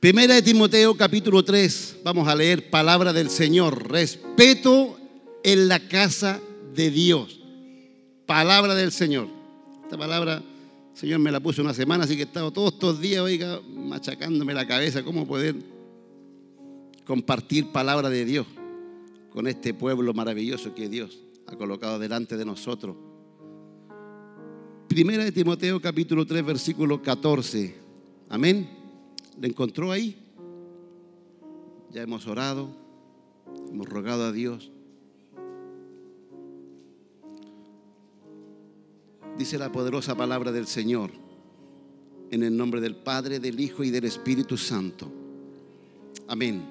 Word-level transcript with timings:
Primera 0.00 0.34
de 0.34 0.42
Timoteo 0.42 0.94
capítulo 0.96 1.44
3, 1.44 2.02
vamos 2.04 2.28
a 2.28 2.34
leer 2.36 2.70
palabra 2.70 3.12
del 3.12 3.28
Señor. 3.30 3.90
Respeto 3.90 4.96
en 5.42 5.66
la 5.66 5.88
casa 5.88 6.40
de 6.72 6.92
Dios. 6.92 7.40
Palabra 8.24 8.76
del 8.76 8.92
Señor. 8.92 9.26
Esta 9.82 9.98
palabra, 9.98 10.40
Señor, 10.94 11.18
me 11.18 11.32
la 11.32 11.40
puso 11.40 11.62
una 11.62 11.74
semana, 11.74 12.04
así 12.04 12.14
que 12.14 12.22
he 12.22 12.26
estado 12.26 12.52
todos 12.52 12.74
estos 12.74 13.00
días, 13.00 13.22
oiga, 13.22 13.60
machacándome 13.74 14.54
la 14.54 14.68
cabeza, 14.68 15.02
cómo 15.02 15.26
poder 15.26 15.56
compartir 17.04 17.72
palabra 17.72 18.08
de 18.08 18.24
Dios 18.24 18.46
con 19.30 19.48
este 19.48 19.74
pueblo 19.74 20.14
maravilloso 20.14 20.76
que 20.76 20.88
Dios 20.88 21.18
ha 21.48 21.56
colocado 21.56 21.98
delante 21.98 22.36
de 22.36 22.44
nosotros. 22.44 22.94
Primera 24.86 25.24
de 25.24 25.32
Timoteo 25.32 25.80
capítulo 25.80 26.24
3, 26.24 26.46
versículo 26.46 27.02
14. 27.02 27.74
Amén. 28.28 28.77
¿Le 29.40 29.46
encontró 29.46 29.92
ahí? 29.92 30.16
Ya 31.92 32.02
hemos 32.02 32.26
orado, 32.26 32.68
hemos 33.70 33.88
rogado 33.88 34.24
a 34.24 34.32
Dios. 34.32 34.70
Dice 39.38 39.56
la 39.56 39.70
poderosa 39.70 40.16
palabra 40.16 40.50
del 40.50 40.66
Señor, 40.66 41.12
en 42.32 42.42
el 42.42 42.56
nombre 42.56 42.80
del 42.80 42.96
Padre, 42.96 43.38
del 43.38 43.60
Hijo 43.60 43.84
y 43.84 43.90
del 43.90 44.04
Espíritu 44.04 44.56
Santo. 44.56 45.08
Amén. 46.26 46.64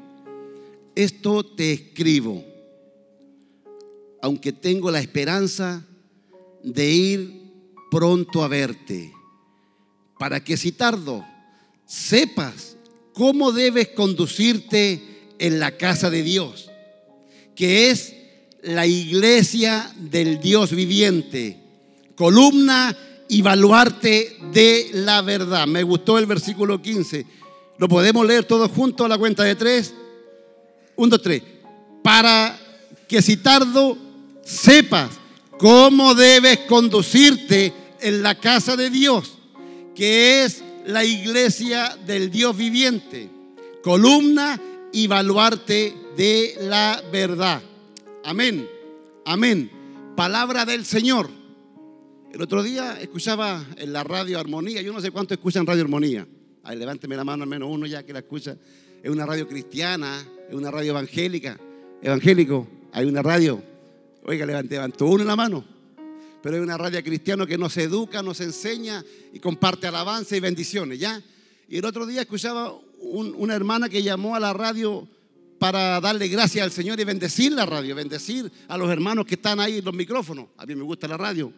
Esto 0.94 1.45
te 1.45 1.72
escribo, 1.72 2.44
aunque 4.22 4.52
tengo 4.52 4.92
la 4.92 5.00
esperanza 5.00 5.86
de 6.64 6.92
ir 6.92 7.52
pronto 7.90 8.44
a 8.44 8.50
verte, 8.50 9.14
para 10.20 10.44
que 10.44 10.58
si 10.58 10.73
tardo, 10.73 11.23
sepas 11.88 12.76
cómo 13.14 13.52
debes 13.52 13.88
conducirte 13.90 15.02
en 15.40 15.59
la 15.59 15.75
casa 15.78 16.12
de 16.12 16.22
Dios, 16.22 16.70
que 17.56 17.89
es 17.89 18.14
la 18.62 18.86
iglesia 18.86 19.92
del 19.97 20.39
Dios 20.39 20.72
viviente, 20.72 21.58
columna 22.16 22.95
y 23.30 23.42
baluarte 23.42 24.38
de 24.52 24.89
la 24.94 25.22
verdad. 25.22 25.66
Me 25.66 25.84
gustó 25.84 26.17
el 26.17 26.25
versículo 26.25 26.81
15. 26.81 27.25
¿Lo 27.78 27.88
podemos 27.88 28.25
leer 28.25 28.45
todos 28.45 28.72
juntos 28.72 29.06
a 29.06 29.09
la 29.09 29.17
cuenta 29.17 29.44
de 29.44 29.56
tres? 29.56 29.94
Un, 30.95 31.09
dos, 31.09 31.22
tres. 31.22 31.42
Para 32.03 32.59
que 33.08 33.22
si 33.22 33.38
tardo 33.38 33.97
sepas 34.44 35.12
cómo 35.58 36.14
debes 36.16 36.59
conducirte 36.59 37.73
en 38.02 38.22
la 38.22 38.36
casa 38.36 38.75
de 38.75 38.90
Dios, 38.90 39.34
que 39.95 40.44
es 40.44 40.64
la 40.88 41.04
iglesia 41.04 41.98
del 42.06 42.32
Dios 42.32 42.56
viviente, 42.56 43.30
columna 43.84 44.60
y 44.94 45.08
baluarte 45.08 45.94
de 46.16 46.56
la 46.62 47.04
verdad. 47.12 47.62
Amén, 48.24 48.68
amén. 49.26 49.70
Palabra 50.16 50.66
del 50.66 50.86
Señor. 50.86 51.30
El 52.32 52.42
otro 52.42 52.64
día 52.64 53.00
escuchaba 53.02 53.66
en 53.76 53.92
la 53.92 54.04
radio 54.06 54.40
Armonía, 54.40 54.82
yo 54.82 54.94
no 54.94 55.02
sé 55.02 55.12
cuánto 55.12 55.34
escuchan 55.34 55.66
Radio 55.66 55.84
Armonía. 55.84 56.26
Ahí 56.64 56.78
levánteme 56.78 57.18
la 57.18 57.26
mano 57.26 57.44
al 57.44 57.50
menos 57.50 57.70
uno 57.70 57.86
ya 57.86 58.04
que 58.04 58.14
la 58.14 58.20
escucha. 58.20 58.56
Es 59.04 59.12
una 59.12 59.26
radio 59.26 59.46
cristiana, 59.46 60.26
es 60.50 60.56
una 60.56 60.72
radio 60.72 60.92
evangélica. 60.92 61.60
Evangélico, 62.02 62.66
hay 62.94 63.06
una 63.06 63.22
radio. 63.22 63.62
Oiga, 64.24 64.46
levante, 64.46 64.76
levantó 64.76 65.06
uno 65.06 65.22
en 65.22 65.28
la 65.28 65.36
mano 65.36 65.77
pero 66.42 66.56
hay 66.56 66.62
una 66.62 66.78
radio 66.78 67.04
cristiana 67.04 67.46
que 67.46 67.58
nos 67.58 67.76
educa, 67.78 68.22
nos 68.22 68.42
enseña 68.42 69.04
y 69.34 69.40
comparte 69.40 69.88
alabanza 69.88 70.36
y 70.36 70.40
bendiciones, 70.40 71.00
¿ya? 71.00 71.22
Y 71.70 71.78
el 71.78 71.86
otro 71.86 72.06
día 72.06 72.22
escuchaba 72.22 72.74
una 73.00 73.56
hermana 73.56 73.90
que 73.90 74.02
llamó 74.02 74.36
a 74.36 74.40
la 74.40 74.54
radio 74.54 75.08
para 75.60 76.00
darle 76.00 76.28
gracias 76.28 76.64
al 76.64 76.72
Señor 76.72 77.00
y 77.00 77.04
bendecir 77.04 77.52
la 77.52 77.66
radio, 77.66 77.96
bendecir 77.96 78.52
a 78.68 78.78
los 78.78 78.90
hermanos 78.90 79.26
que 79.26 79.36
están 79.36 79.59
ahí 79.59 79.80
en 79.80 79.86
los 79.86 79.94
micrófonos. 79.94 80.47
A 80.58 80.66
mí 80.66 80.76
me 80.76 80.84
gusta 80.84 81.08
la 81.08 81.18
radio 81.18 81.52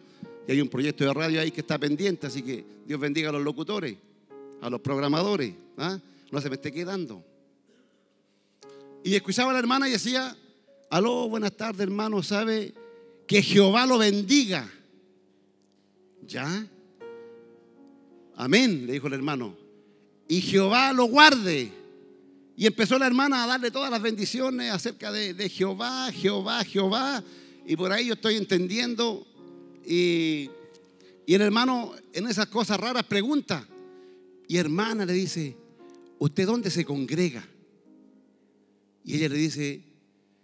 y 0.48 0.52
hay 0.52 0.60
un 0.60 0.68
proyecto 0.68 1.04
de 1.04 1.12
radio 1.12 1.40
ahí 1.40 1.50
que 1.50 1.60
está 1.60 1.78
pendiente, 1.78 2.26
así 2.26 2.42
que 2.42 2.64
Dios 2.86 2.98
bendiga 2.98 3.28
a 3.28 3.32
los 3.32 3.42
locutores, 3.42 3.96
a 4.62 4.70
los 4.70 4.80
programadores, 4.80 5.54
¿ah? 5.76 5.98
no 6.30 6.40
se 6.40 6.48
me 6.48 6.56
esté 6.56 6.72
quedando. 6.72 7.24
Y 9.04 9.14
escuchaba 9.14 9.50
a 9.50 9.52
la 9.52 9.58
hermana 9.60 9.88
y 9.88 9.92
decía, 9.92 10.36
aló, 10.90 11.28
buenas 11.28 11.56
tardes 11.56 11.80
hermano, 11.80 12.22
¿sabe? 12.22 12.74
Que 13.30 13.42
Jehová 13.42 13.86
lo 13.86 13.96
bendiga. 13.96 14.68
¿Ya? 16.26 16.66
Amén, 18.34 18.88
le 18.88 18.94
dijo 18.94 19.06
el 19.06 19.12
hermano. 19.12 19.56
Y 20.26 20.40
Jehová 20.40 20.92
lo 20.92 21.04
guarde. 21.04 21.70
Y 22.56 22.66
empezó 22.66 22.98
la 22.98 23.06
hermana 23.06 23.44
a 23.44 23.46
darle 23.46 23.70
todas 23.70 23.88
las 23.88 24.02
bendiciones 24.02 24.72
acerca 24.72 25.12
de, 25.12 25.48
Jehová, 25.48 26.10
Jehová, 26.10 26.64
Jehová. 26.64 27.22
Y 27.64 27.76
por 27.76 27.92
ahí 27.92 28.06
yo 28.06 28.14
estoy 28.14 28.34
entendiendo. 28.34 29.24
Y, 29.86 30.50
el 31.28 31.40
hermano 31.40 31.94
en 32.12 32.26
esas 32.26 32.46
cosas 32.46 32.80
raras 32.80 33.04
pregunta. 33.04 33.64
Y 34.48 34.56
hermana 34.56 35.06
le 35.06 35.12
dice, 35.12 35.56
¿usted 36.18 36.46
dónde 36.46 36.68
se 36.68 36.84
congrega? 36.84 37.46
Y 39.04 39.14
ella 39.14 39.28
le 39.28 39.36
dice, 39.36 39.84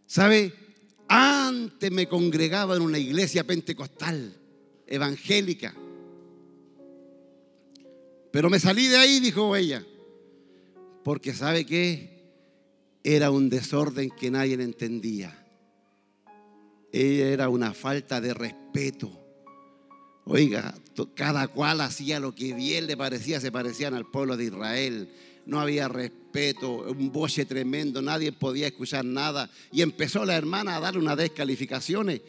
¿sabe? 0.07 0.66
Antes 1.09 1.91
me 1.91 2.09
congregaba 2.09 2.77
en 2.77 2.83
una 2.83 2.99
iglesia 2.99 3.45
pentecostal, 3.45 4.35
evangélica. 4.87 5.75
Pero 8.31 8.51
me 8.51 8.61
salí 8.61 8.87
de 8.87 8.97
ahí, 8.97 9.21
dijo 9.21 9.57
ella, 9.57 9.85
porque 11.05 11.33
sabe 11.33 11.65
que 11.65 12.17
era 13.03 13.31
un 13.31 13.49
desorden 13.49 14.11
que 14.11 14.31
nadie 14.31 14.55
entendía. 14.55 15.47
Era 16.93 17.49
una 17.49 17.73
falta 17.73 18.21
de 18.21 18.35
respeto. 18.35 19.26
Oiga, 20.27 20.75
cada 21.15 21.49
cual 21.49 21.81
hacía 21.81 22.21
lo 22.21 22.35
que 22.35 22.53
bien 22.53 22.87
le 22.87 22.97
parecía, 22.97 23.41
se 23.41 23.51
parecían 23.51 23.95
al 23.95 24.07
pueblo 24.07 24.37
de 24.37 24.45
Israel 24.45 25.09
no 25.47 25.61
había 25.61 25.89
respeto, 25.89 26.71
un 26.71 27.13
boche 27.13 27.47
tremendo, 27.47 28.03
nadie 28.03 28.33
podía 28.33 28.67
escuchar 28.67 29.05
nada. 29.05 29.49
Y 29.73 29.83
empezó 29.83 30.25
la 30.25 30.37
hermana 30.37 30.77
a 30.77 30.81
dar 30.81 30.99
unas 30.99 31.17
descalificaciones 31.17 32.21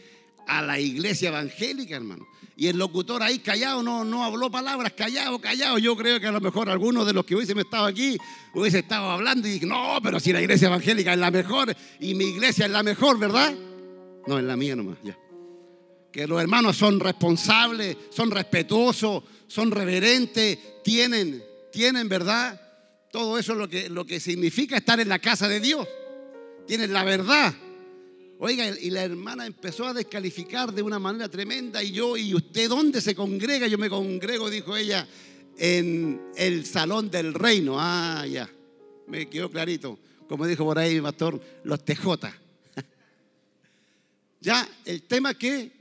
a 0.48 0.62
la 0.62 0.80
iglesia 0.80 1.30
evangélica, 1.30 1.96
hermano. 1.96 2.26
Y 2.56 2.68
el 2.68 2.78
locutor 2.78 3.22
ahí 3.22 3.40
callado, 3.40 3.84
no, 3.84 4.06
no 4.06 4.24
habló 4.24 4.50
palabras, 4.50 4.94
callado, 4.94 5.40
callado. 5.40 5.78
Yo 5.78 5.96
creo 5.98 6.20
que 6.20 6.28
a 6.28 6.32
lo 6.32 6.40
mejor 6.40 6.70
algunos 6.70 7.06
de 7.06 7.14
los 7.14 7.26
que 7.26 7.36
hubiesen 7.36 7.60
estado 7.60 7.86
aquí 7.86 8.18
hubiese 8.54 8.80
estado 8.80 9.10
hablando 9.12 9.48
y 9.48 9.52
dije, 9.52 9.66
no, 9.66 10.00
pero 10.02 10.20
si 10.20 10.32
la 10.32 10.42
iglesia 10.42 10.68
evangélica 10.68 11.14
es 11.14 11.20
la 11.20 11.32
mejor 11.32 11.76
y 12.00 12.16
mi 12.16 12.26
iglesia 12.26 12.66
es 12.66 12.72
la 12.72 12.84
mejor, 12.84 13.20
¿verdad? 13.20 13.54
No, 14.26 14.40
es 14.40 14.46
la 14.46 14.56
mía 14.56 14.76
nomás, 14.76 14.98
ya. 15.04 15.18
Que 16.12 16.28
los 16.28 16.42
hermanos 16.42 16.78
son 16.78 17.00
responsables, 17.00 17.98
son 18.10 18.32
respetuosos, 18.32 19.24
son 19.48 19.72
reverentes, 19.72 20.58
tienen, 20.84 21.44
tienen, 21.72 22.10
¿verdad? 22.10 22.60
Todo 23.12 23.38
eso 23.38 23.54
es 23.54 23.58
lo 23.58 23.70
que, 23.70 23.90
lo 23.90 24.06
que 24.06 24.20
significa 24.20 24.78
estar 24.78 25.00
en 25.00 25.10
la 25.10 25.20
casa 25.20 25.48
de 25.48 25.60
Dios. 25.60 25.88
Tienen 26.66 26.94
la 26.94 27.04
verdad. 27.04 27.54
Oiga, 28.40 28.68
y 28.80 28.92
la 28.92 29.04
hermana 29.04 29.46
empezó 29.46 29.88
a 29.88 29.94
descalificar 29.94 30.72
de 30.72 30.84
una 30.84 31.00
manera 31.00 31.30
tremenda. 31.30 31.82
Y 31.82 31.92
yo, 31.92 32.18
¿y 32.18 32.36
usted 32.36 32.70
dónde 32.70 33.02
se 33.02 33.16
congrega? 33.16 33.68
Yo 33.68 33.78
me 33.78 33.90
congrego, 33.90 34.50
dijo 34.50 34.76
ella, 34.76 35.08
en 35.58 36.22
el 36.36 36.66
salón 36.66 37.10
del 37.10 37.34
reino. 37.34 37.78
Ah, 37.80 38.26
ya. 38.30 38.50
Me 39.08 39.28
quedó 39.28 39.50
clarito. 39.50 39.98
Como 40.28 40.46
dijo 40.46 40.66
por 40.66 40.78
ahí 40.78 40.96
mi 40.96 41.02
pastor, 41.02 41.42
los 41.64 41.84
TJ. 41.84 42.06
ya, 44.42 44.68
el 44.86 45.04
tema 45.04 45.34
que 45.34 45.72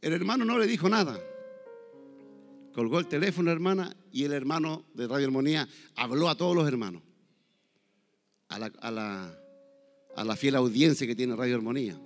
el 0.00 0.12
hermano 0.12 0.44
no 0.44 0.58
le 0.58 0.66
dijo 0.66 0.88
nada. 0.88 1.18
Colgó 2.72 2.98
el 2.98 3.08
teléfono, 3.08 3.50
hermana, 3.50 3.96
y 4.12 4.24
el 4.24 4.32
hermano 4.32 4.84
de 4.94 5.06
Radio 5.06 5.26
Armonía 5.26 5.68
habló 5.96 6.28
a 6.28 6.36
todos 6.36 6.54
los 6.54 6.66
hermanos, 6.66 7.02
a 8.48 8.58
la, 8.58 10.36
fiel 10.36 10.54
audiencia 10.56 11.06
que 11.06 11.16
tiene 11.16 11.36
Radio 11.36 11.56
Armonía. 11.56 12.00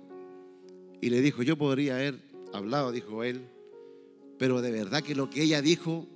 Y 1.01 1.09
le 1.09 1.21
dijo, 1.21 1.43
yo 1.43 1.57
podría 1.57 1.95
haber 1.95 2.19
hablado, 2.51 2.91
dijo 2.91 3.23
él, 3.23 3.47
pero 4.37 4.61
de 4.61 4.71
verdad 4.71 5.03
que 5.03 5.15
lo 5.15 5.29
que 5.29 5.43
ella 5.43 5.61
dijo 5.61 6.07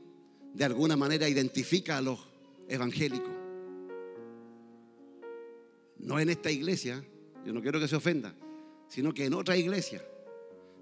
de 0.53 0.65
alguna 0.65 0.97
manera 0.97 1.29
identifica 1.29 1.97
a 1.97 2.01
los 2.01 2.19
evangélicos. 2.67 3.33
No 5.99 6.19
en 6.19 6.29
esta 6.29 6.49
iglesia, 6.49 7.03
yo 7.45 7.53
no 7.53 7.61
quiero 7.61 7.79
que 7.79 7.87
se 7.87 7.95
ofenda, 7.95 8.33
sino 8.87 9.13
que 9.13 9.25
en 9.25 9.33
otra 9.33 9.55
iglesia 9.57 10.01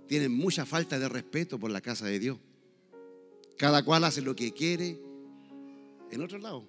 tienen 0.07 0.31
mucha 0.31 0.65
falta 0.65 0.97
de 0.97 1.09
respeto 1.09 1.59
por 1.59 1.69
la 1.69 1.81
casa 1.81 2.05
de 2.05 2.19
Dios. 2.19 2.37
Cada 3.57 3.83
cual 3.83 4.03
hace 4.03 4.21
lo 4.21 4.35
que 4.35 4.53
quiere. 4.53 4.99
En 6.11 6.21
otro 6.21 6.37
lado, 6.37 6.63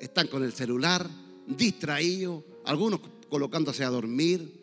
están 0.00 0.28
con 0.28 0.44
el 0.44 0.52
celular, 0.52 1.08
distraídos, 1.46 2.44
algunos 2.64 3.00
colocándose 3.28 3.82
a 3.84 3.90
dormir, 3.90 4.60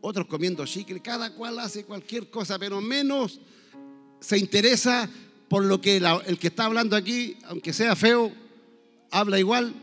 otros 0.00 0.26
comiendo 0.26 0.66
chicle. 0.66 1.00
Cada 1.00 1.34
cual 1.34 1.58
hace 1.58 1.84
cualquier 1.84 2.28
cosa, 2.30 2.58
pero 2.58 2.80
menos 2.80 3.40
se 4.20 4.38
interesa 4.38 5.08
por 5.48 5.64
lo 5.64 5.80
que 5.80 5.96
el 5.96 6.38
que 6.38 6.48
está 6.48 6.64
hablando 6.64 6.96
aquí, 6.96 7.36
aunque 7.44 7.72
sea 7.72 7.96
feo, 7.96 8.32
habla 9.10 9.38
igual. 9.38 9.74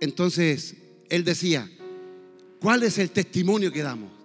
Entonces, 0.00 0.76
él 1.08 1.24
decía, 1.24 1.70
¿cuál 2.60 2.82
es 2.82 2.98
el 2.98 3.10
testimonio 3.10 3.72
que 3.72 3.82
damos? 3.82 4.17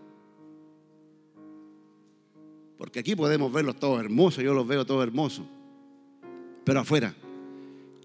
Porque 2.84 3.00
aquí 3.00 3.16
podemos 3.16 3.50
verlos 3.50 3.80
todos 3.80 3.98
hermosos, 4.02 4.44
yo 4.44 4.54
los 4.54 4.68
veo 4.68 4.86
todos 4.86 5.04
hermosos. 5.04 5.46
Pero 6.66 6.82
afuera, 6.82 7.16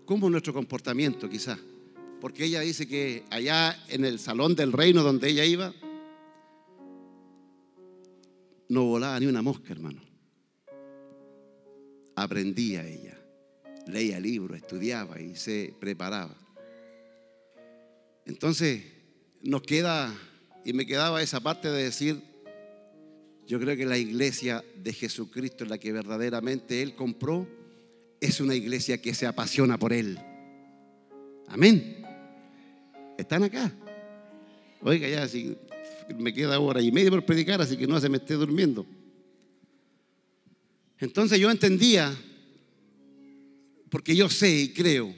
¿cómo 0.05 0.27
es 0.27 0.31
nuestro 0.31 0.55
comportamiento 0.55 1.29
quizás? 1.29 1.59
Porque 2.21 2.45
ella 2.45 2.61
dice 2.61 2.87
que 2.87 3.25
allá 3.29 3.77
en 3.89 4.05
el 4.05 4.21
salón 4.21 4.55
del 4.55 4.73
reino 4.73 5.03
donde 5.03 5.31
ella 5.31 5.45
iba, 5.45 5.75
no 8.69 8.85
volaba 8.85 9.19
ni 9.19 9.27
una 9.27 9.43
mosca, 9.43 9.73
hermano. 9.73 10.01
Aprendía 12.15 12.87
ella, 12.87 13.19
leía 13.89 14.21
libros, 14.21 14.59
estudiaba 14.59 15.21
y 15.21 15.35
se 15.35 15.75
preparaba. 15.81 16.37
Entonces, 18.27 18.85
nos 19.43 19.63
queda, 19.63 20.15
y 20.65 20.73
me 20.73 20.87
quedaba 20.87 21.21
esa 21.21 21.41
parte 21.41 21.69
de 21.69 21.83
decir, 21.83 22.28
yo 23.49 23.59
creo 23.59 23.75
que 23.79 23.87
la 23.87 23.97
iglesia 23.97 24.63
de 24.77 24.93
Jesucristo, 24.93 25.65
la 25.65 25.79
que 25.79 25.91
verdaderamente 25.91 26.83
Él 26.83 26.95
compró, 26.95 27.49
es 28.21 28.43
una 28.43 28.55
iglesia 28.55 29.01
que 29.01 29.15
se 29.15 29.27
apasiona 29.27 29.79
por 29.79 29.95
Él. 29.95 30.19
Amén. 31.47 32.03
¿Están 33.17 33.45
acá? 33.45 33.75
Oiga, 34.83 35.09
ya, 35.09 35.27
si 35.27 35.57
me 36.19 36.35
queda 36.35 36.61
hora 36.61 36.83
y 36.83 36.93
media 36.93 37.11
por 37.11 37.25
predicar, 37.25 37.59
así 37.63 37.79
que 37.79 37.87
no 37.87 37.99
se 37.99 38.11
me 38.11 38.19
esté 38.19 38.35
durmiendo. 38.35 38.85
Entonces 40.99 41.41
yo 41.41 41.51
entendía, 41.51 42.15
porque 43.89 44.15
yo 44.15 44.29
sé 44.29 44.51
y 44.51 44.73
creo, 44.75 45.15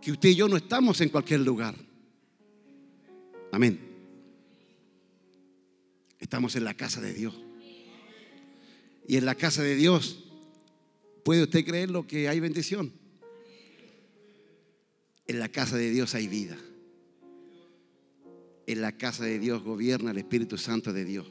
que 0.00 0.12
usted 0.12 0.28
y 0.28 0.36
yo 0.36 0.46
no 0.46 0.56
estamos 0.56 1.00
en 1.00 1.08
cualquier 1.08 1.40
lugar. 1.40 1.74
Amén. 3.50 3.91
Estamos 6.22 6.54
en 6.54 6.62
la 6.62 6.74
casa 6.74 7.00
de 7.00 7.12
Dios. 7.12 7.34
Y 9.08 9.16
en 9.16 9.26
la 9.26 9.34
casa 9.34 9.60
de 9.64 9.74
Dios, 9.74 10.22
¿puede 11.24 11.42
usted 11.42 11.64
creer 11.64 11.90
lo 11.90 12.06
que 12.06 12.28
hay 12.28 12.38
bendición? 12.38 12.92
En 15.26 15.40
la 15.40 15.48
casa 15.48 15.76
de 15.76 15.90
Dios 15.90 16.14
hay 16.14 16.28
vida. 16.28 16.56
En 18.68 18.80
la 18.80 18.92
casa 18.92 19.24
de 19.24 19.40
Dios 19.40 19.64
gobierna 19.64 20.12
el 20.12 20.18
Espíritu 20.18 20.56
Santo 20.58 20.92
de 20.92 21.04
Dios. 21.04 21.26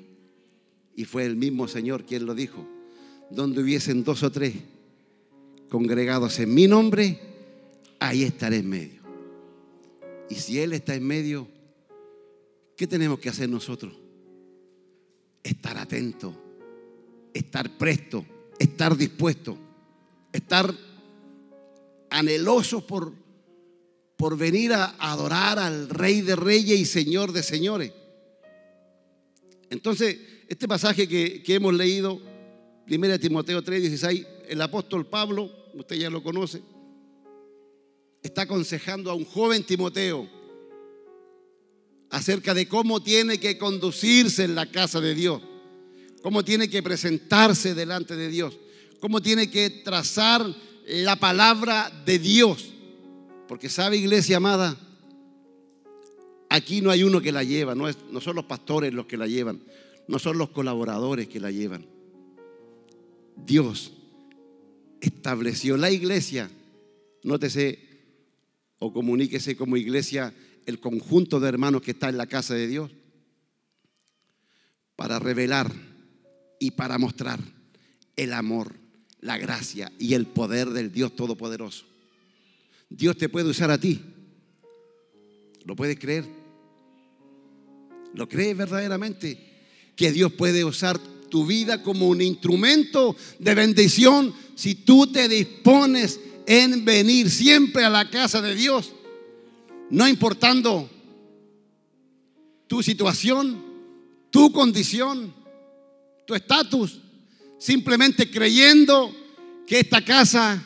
Y 0.94 1.06
fue 1.06 1.24
el 1.24 1.38
mismo 1.38 1.70
Señor 1.70 2.06
quien 2.06 2.26
lo 2.26 2.36
dijo. 2.36 2.68
Donde 3.30 3.62
hubiesen 3.62 4.04
dos 4.04 4.24
o 4.24 4.32
tres 4.32 4.56
congregados 5.70 6.38
en 6.40 6.54
mi 6.54 6.68
nombre, 6.68 7.18
ahí 7.98 8.24
estaré 8.24 8.58
en 8.58 8.68
medio. 8.68 9.02
Y 10.30 10.36
si 10.36 10.60
Él 10.60 10.74
está 10.74 10.96
en 10.96 11.08
medio, 11.08 11.48
¿qué 12.76 12.88
tenemos 12.88 13.20
que 13.20 13.30
hacer 13.30 13.48
nosotros? 13.48 14.00
Estar 15.44 15.78
atento, 15.78 16.36
estar 17.34 17.78
presto, 17.78 18.26
estar 18.60 18.96
dispuesto, 18.96 19.58
estar 20.32 20.74
anhelosos 22.10 22.84
por 22.84 23.22
por 24.22 24.38
venir 24.38 24.72
a 24.72 24.94
adorar 25.00 25.58
al 25.58 25.90
Rey 25.90 26.22
de 26.22 26.36
Reyes 26.36 26.80
y 26.80 26.86
Señor 26.86 27.32
de 27.32 27.42
Señores. 27.42 27.92
Entonces, 29.72 30.20
este 30.48 30.68
pasaje 30.68 31.08
que, 31.08 31.42
hemos 31.48 31.74
leído, 31.74 32.22
1 32.88 33.20
Timoteo 33.20 33.64
3, 33.64 33.82
16, 33.82 34.28
el 34.48 34.62
apóstol 34.62 35.08
Pablo, 35.08 35.52
usted 35.74 35.96
ya 35.96 36.12
lo 36.12 36.22
conoce, 36.22 36.62
está 38.22 38.44
aconsejando 38.44 39.10
a 39.10 39.16
un 39.16 39.26
joven 39.26 39.64
Timoteo 39.64 40.30
acerca 42.12 42.54
de 42.54 42.68
cómo 42.68 43.02
tiene 43.02 43.40
que 43.40 43.58
conducirse 43.58 44.44
en 44.44 44.54
la 44.54 44.66
casa 44.69 45.00
de 45.00 45.16
Dios, 45.16 45.42
cómo 46.22 46.44
tiene 46.44 46.69
que 46.69 46.84
presentarse 46.84 47.74
delante 47.74 48.16
de 48.16 48.28
Dios, 48.28 48.58
cómo 49.00 49.22
tiene 49.22 49.50
que 49.50 49.69
trazar 49.69 50.46
la 50.86 51.16
palabra 51.16 51.92
de 52.06 52.19
Dios. 52.19 52.74
Porque 53.48 53.69
sabe, 53.69 53.98
iglesia 53.98 54.38
amada, 54.38 54.78
aquí 56.50 56.81
no 56.81 56.92
hay 56.92 57.04
uno 57.04 57.22
que 57.22 57.31
la 57.31 57.44
lleva, 57.44 57.75
no, 57.75 57.88
es, 57.88 57.98
no 58.12 58.19
son 58.19 58.36
los 58.36 58.46
pastores 58.46 58.94
los 58.94 59.06
que 59.06 59.18
la 59.18 59.28
llevan, 59.28 59.63
no 60.08 60.19
son 60.19 60.38
los 60.38 60.50
colaboradores 60.50 61.30
que 61.30 61.40
la 61.40 61.50
llevan. 61.50 61.86
Dios 63.38 63.94
estableció 65.00 65.78
la 65.78 65.92
iglesia, 65.92 66.52
nótese 67.24 67.80
o 68.80 68.92
comuníquese 68.92 69.56
como 69.56 69.78
iglesia 69.78 70.34
el 70.72 70.80
conjunto 70.80 71.40
de 71.40 71.50
hermanos 71.50 71.82
que 71.82 71.92
está 71.92 72.10
en 72.10 72.18
la 72.18 72.26
casa 72.26 72.54
de 72.54 72.68
Dios, 72.68 72.92
para 74.96 75.20
revelar 75.20 75.72
y 76.60 76.72
para 76.72 76.98
mostrar 76.98 77.40
el 78.16 78.34
amor, 78.34 78.76
la 79.20 79.38
gracia 79.38 79.92
y 80.00 80.14
el 80.14 80.26
poder 80.26 80.70
del 80.70 80.92
Dios 80.92 81.16
Todopoderoso. 81.16 81.86
Dios 82.90 83.18
te 83.18 83.30
puede 83.30 83.50
usar 83.50 83.72
a 83.72 83.80
ti. 83.80 84.02
¿Lo 85.66 85.76
puedes 85.76 85.98
creer? 86.00 86.26
¿Lo 88.14 88.28
crees 88.28 88.58
verdaderamente? 88.58 89.38
Que 89.96 90.12
Dios 90.12 90.34
puede 90.34 90.64
usar 90.64 91.00
tu 91.30 91.46
vida 91.46 91.82
como 91.82 92.08
un 92.08 92.22
instrumento 92.22 93.16
de 93.40 93.56
bendición 93.56 94.34
si 94.56 94.76
tú 94.76 95.08
te 95.08 95.28
dispones 95.28 96.20
en 96.46 96.84
venir 96.84 97.30
siempre 97.30 97.86
a 97.86 97.90
la 97.90 98.10
casa 98.10 98.42
de 98.42 98.56
Dios, 98.56 98.92
no 99.92 100.08
importando 100.08 100.90
tu 102.66 102.82
situación, 102.82 103.62
tu 104.30 104.52
condición, 104.52 105.34
tu 106.26 106.34
estatus, 106.34 107.02
simplemente 107.60 108.32
creyendo 108.32 109.14
que 109.68 109.82
esta 109.82 110.04
casa, 110.04 110.64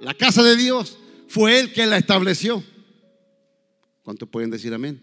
la 0.00 0.12
casa 0.14 0.42
de 0.42 0.56
Dios, 0.56 0.98
fue 1.26 1.58
Él 1.58 1.72
quien 1.72 1.88
la 1.88 1.96
estableció. 1.96 2.62
¿Cuántos 4.02 4.28
pueden 4.28 4.50
decir 4.50 4.72
amén? 4.74 5.00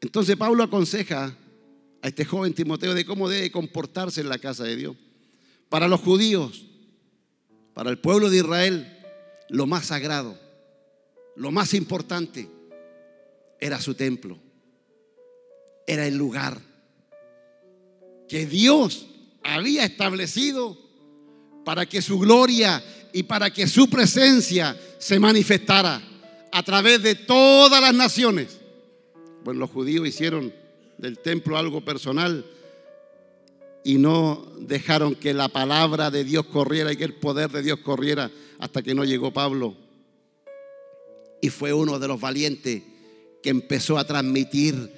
Entonces 0.00 0.36
Pablo 0.36 0.64
aconseja 0.64 1.36
a 2.02 2.08
este 2.08 2.24
joven 2.24 2.52
Timoteo 2.52 2.94
de 2.94 3.04
cómo 3.04 3.28
debe 3.28 3.52
comportarse 3.52 4.20
en 4.20 4.28
la 4.28 4.38
casa 4.38 4.64
de 4.64 4.74
Dios. 4.74 4.96
Para 5.68 5.86
los 5.86 6.00
judíos, 6.00 6.66
para 7.72 7.90
el 7.90 7.98
pueblo 7.98 8.28
de 8.28 8.38
Israel, 8.38 8.98
lo 9.52 9.66
más 9.66 9.86
sagrado, 9.86 10.38
lo 11.36 11.50
más 11.50 11.74
importante 11.74 12.48
era 13.60 13.80
su 13.80 13.94
templo, 13.94 14.38
era 15.86 16.06
el 16.06 16.16
lugar 16.16 16.60
que 18.28 18.46
Dios 18.46 19.06
había 19.42 19.84
establecido 19.84 20.76
para 21.64 21.86
que 21.86 22.02
su 22.02 22.18
gloria 22.18 22.82
y 23.12 23.24
para 23.24 23.52
que 23.52 23.66
su 23.66 23.88
presencia 23.88 24.76
se 24.98 25.18
manifestara 25.18 26.02
a 26.50 26.62
través 26.62 27.02
de 27.02 27.14
todas 27.14 27.80
las 27.80 27.94
naciones. 27.94 28.58
Bueno, 29.44 29.60
los 29.60 29.70
judíos 29.70 30.06
hicieron 30.06 30.52
del 30.98 31.18
templo 31.18 31.56
algo 31.56 31.84
personal 31.84 32.44
y 33.84 33.98
no 33.98 34.46
dejaron 34.60 35.14
que 35.14 35.34
la 35.34 35.48
palabra 35.48 36.10
de 36.10 36.24
Dios 36.24 36.46
corriera 36.46 36.92
y 36.92 36.96
que 36.96 37.04
el 37.04 37.14
poder 37.14 37.50
de 37.50 37.62
Dios 37.62 37.80
corriera 37.80 38.30
hasta 38.58 38.82
que 38.82 38.94
no 38.94 39.04
llegó 39.04 39.32
Pablo. 39.32 39.76
Y 41.42 41.50
fue 41.50 41.74
uno 41.74 41.98
de 41.98 42.08
los 42.08 42.18
valientes 42.18 42.82
que 43.42 43.50
empezó 43.50 43.98
a 43.98 44.06
transmitir 44.06 44.90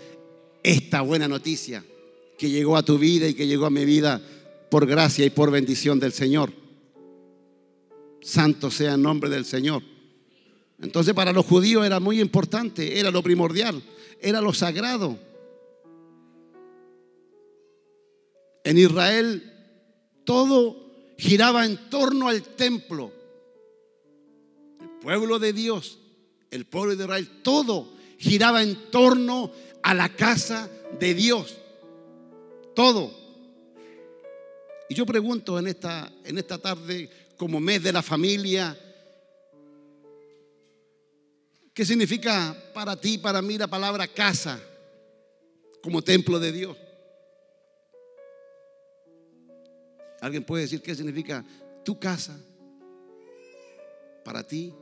esta 0.62 1.00
buena 1.00 1.26
noticia 1.26 1.84
que 2.38 2.50
llegó 2.50 2.76
a 2.76 2.84
tu 2.84 2.98
vida 2.98 3.26
y 3.26 3.34
que 3.34 3.46
llegó 3.46 3.66
a 3.66 3.70
mi 3.70 3.84
vida 3.84 4.20
por 4.70 4.86
gracia 4.86 5.24
y 5.24 5.30
por 5.30 5.50
bendición 5.50 5.98
del 5.98 6.12
Señor. 6.12 6.52
Santo 8.20 8.70
sea 8.70 8.94
el 8.94 9.02
nombre 9.02 9.30
del 9.30 9.44
Señor. 9.44 9.82
Entonces 10.80 11.14
para 11.14 11.32
los 11.32 11.46
judíos 11.46 11.86
era 11.86 12.00
muy 12.00 12.20
importante, 12.20 12.98
era 12.98 13.10
lo 13.10 13.22
primordial, 13.22 13.82
era 14.20 14.40
lo 14.40 14.52
sagrado. 14.52 15.18
En 18.64 18.78
Israel 18.78 19.50
todo 20.24 21.14
giraba 21.18 21.64
en 21.64 21.88
torno 21.90 22.28
al 22.28 22.42
templo. 22.42 23.12
El 24.80 24.88
pueblo 25.00 25.38
de 25.38 25.52
Dios, 25.52 25.98
el 26.54 26.66
pueblo 26.66 26.94
de 26.94 27.02
Israel, 27.02 27.42
todo 27.42 27.88
giraba 28.16 28.62
en 28.62 28.88
torno 28.92 29.50
a 29.82 29.92
la 29.92 30.14
casa 30.14 30.70
de 31.00 31.12
Dios. 31.12 31.56
Todo. 32.76 33.12
Y 34.88 34.94
yo 34.94 35.04
pregunto 35.04 35.58
en 35.58 35.66
esta, 35.66 36.12
en 36.23 36.38
esta 36.38 36.58
tarde, 36.58 37.11
como 37.37 37.58
mes 37.58 37.82
de 37.82 37.92
la 37.92 38.02
familia, 38.02 38.78
¿qué 41.73 41.84
significa 41.84 42.56
para 42.73 42.94
ti, 42.94 43.18
para 43.18 43.42
mí 43.42 43.58
la 43.58 43.66
palabra 43.66 44.06
casa 44.06 44.61
como 45.82 46.02
templo 46.02 46.38
de 46.38 46.52
Dios? 46.52 46.76
¿Alguien 50.20 50.44
puede 50.44 50.62
decir 50.62 50.80
qué 50.80 50.94
significa 50.94 51.44
tu 51.84 51.99
casa 51.99 52.38
para 54.23 54.46
ti? 54.46 54.73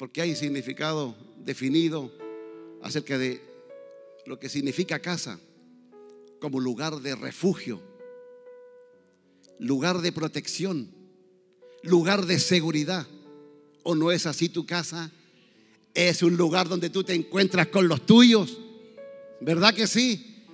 Porque 0.00 0.22
hay 0.22 0.34
significado 0.34 1.14
definido 1.44 2.10
acerca 2.80 3.18
de 3.18 3.38
lo 4.24 4.40
que 4.40 4.48
significa 4.48 4.98
casa 4.98 5.38
como 6.40 6.58
lugar 6.58 7.02
de 7.02 7.14
refugio, 7.14 7.82
lugar 9.58 10.00
de 10.00 10.10
protección, 10.10 10.90
lugar 11.82 12.24
de 12.24 12.38
seguridad. 12.38 13.06
¿O 13.82 13.94
no 13.94 14.10
es 14.10 14.24
así 14.24 14.48
tu 14.48 14.64
casa? 14.64 15.10
Es 15.92 16.22
un 16.22 16.34
lugar 16.34 16.66
donde 16.66 16.88
tú 16.88 17.04
te 17.04 17.12
encuentras 17.12 17.66
con 17.66 17.86
los 17.86 18.06
tuyos. 18.06 18.56
¿Verdad 19.42 19.74
que 19.74 19.86
sí? 19.86 20.46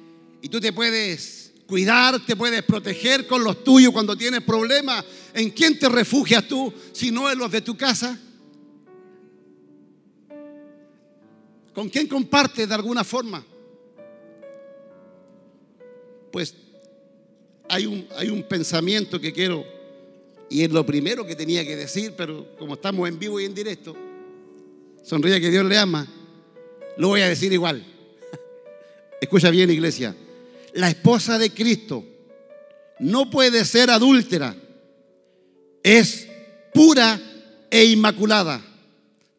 Y 0.43 0.49
tú 0.49 0.59
te 0.59 0.73
puedes 0.73 1.53
cuidar, 1.69 2.19
te 2.27 2.35
puedes 2.35 2.65
proteger 2.65 3.29
con 3.29 3.45
los 3.45 3.63
tuyos 3.63 3.93
cuando 3.93 4.17
tienes 4.17 4.43
problemas. 4.43 5.05
¿En 5.35 5.51
quién 5.51 5.79
te 5.79 5.89
refugias 5.89 6.49
tú 6.49 6.75
si 6.93 7.13
no 7.13 7.31
en 7.31 7.39
los 7.39 7.53
de 7.53 7.61
tu 7.61 7.77
casa? 7.77 8.21
¿Con 11.77 11.91
quién 11.91 12.07
compartes 12.07 12.67
de 12.67 12.75
alguna 12.75 13.05
forma? 13.05 13.45
Pues 16.33 16.55
hay 17.69 17.85
un, 17.85 18.09
hay 18.17 18.31
un 18.31 18.45
pensamiento 18.45 19.21
que 19.21 19.31
quiero, 19.31 19.63
y 20.49 20.63
es 20.63 20.71
lo 20.71 20.87
primero 20.87 21.27
que 21.27 21.37
tenía 21.37 21.67
que 21.67 21.77
decir, 21.77 22.15
pero 22.17 22.57
como 22.57 22.77
estamos 22.77 23.07
en 23.07 23.19
vivo 23.19 23.39
y 23.39 23.45
en 23.45 23.55
directo, 23.55 23.95
sonríe 25.05 25.39
que 25.39 25.51
Dios 25.51 25.67
le 25.67 25.77
ama, 25.77 26.07
lo 26.97 27.09
voy 27.09 27.21
a 27.21 27.29
decir 27.29 27.53
igual. 27.53 27.85
Escucha 29.21 29.51
bien, 29.51 29.71
iglesia. 29.71 30.17
La 30.73 30.89
esposa 30.89 31.39
de 31.39 31.51
Cristo 31.51 32.03
no 33.01 33.29
puede 33.29 33.67
ser 33.67 33.91
adúltera, 33.91 34.57
es 35.83 36.27
pura 36.73 37.21
e 37.71 37.85
inmaculada. 37.85 38.65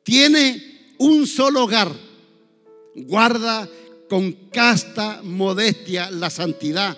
Tiene 0.04 0.94
un 1.00 1.26
solo 1.26 1.64
hogar 1.64 2.07
guarda 2.98 3.70
con 4.10 4.32
casta 4.52 5.22
modestia 5.24 6.10
la 6.10 6.30
santidad 6.30 6.98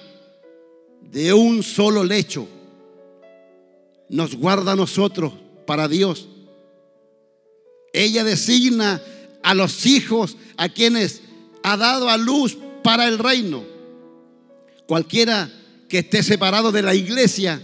de 1.02 1.34
un 1.34 1.64
solo 1.64 2.04
lecho. 2.04 2.48
Nos 4.10 4.36
guarda 4.36 4.72
a 4.72 4.76
nosotros 4.76 5.34
para 5.66 5.88
Dios. 5.88 6.28
Ella 7.94 8.24
designa 8.24 9.02
a 9.44 9.54
los 9.54 9.86
hijos 9.86 10.38
a 10.58 10.70
quienes 10.70 11.22
ha 11.64 11.78
dado 11.78 12.10
a 12.10 12.18
luz 12.18 12.58
para 12.84 13.08
el 13.08 13.20
reino. 13.20 13.64
Cualquiera 14.88 15.52
que 15.88 16.00
esté 16.00 16.24
separado 16.24 16.72
de 16.72 16.82
la 16.82 16.96
iglesia 16.96 17.62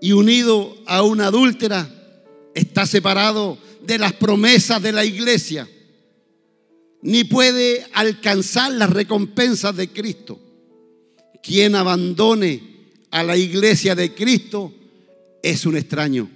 y 0.00 0.12
unido 0.12 0.76
a 0.86 1.02
una 1.02 1.28
adúltera, 1.28 1.88
está 2.54 2.86
separado 2.86 3.58
de 3.82 3.98
las 3.98 4.12
promesas 4.12 4.82
de 4.82 4.92
la 4.92 5.04
iglesia 5.04 5.68
ni 7.04 7.22
puede 7.22 7.86
alcanzar 7.92 8.72
las 8.72 8.88
recompensas 8.88 9.76
de 9.76 9.88
Cristo. 9.88 10.40
Quien 11.42 11.74
abandone 11.74 12.62
a 13.10 13.22
la 13.22 13.36
iglesia 13.36 13.94
de 13.94 14.14
Cristo 14.14 14.72
es 15.42 15.66
un 15.66 15.76
extraño, 15.76 16.30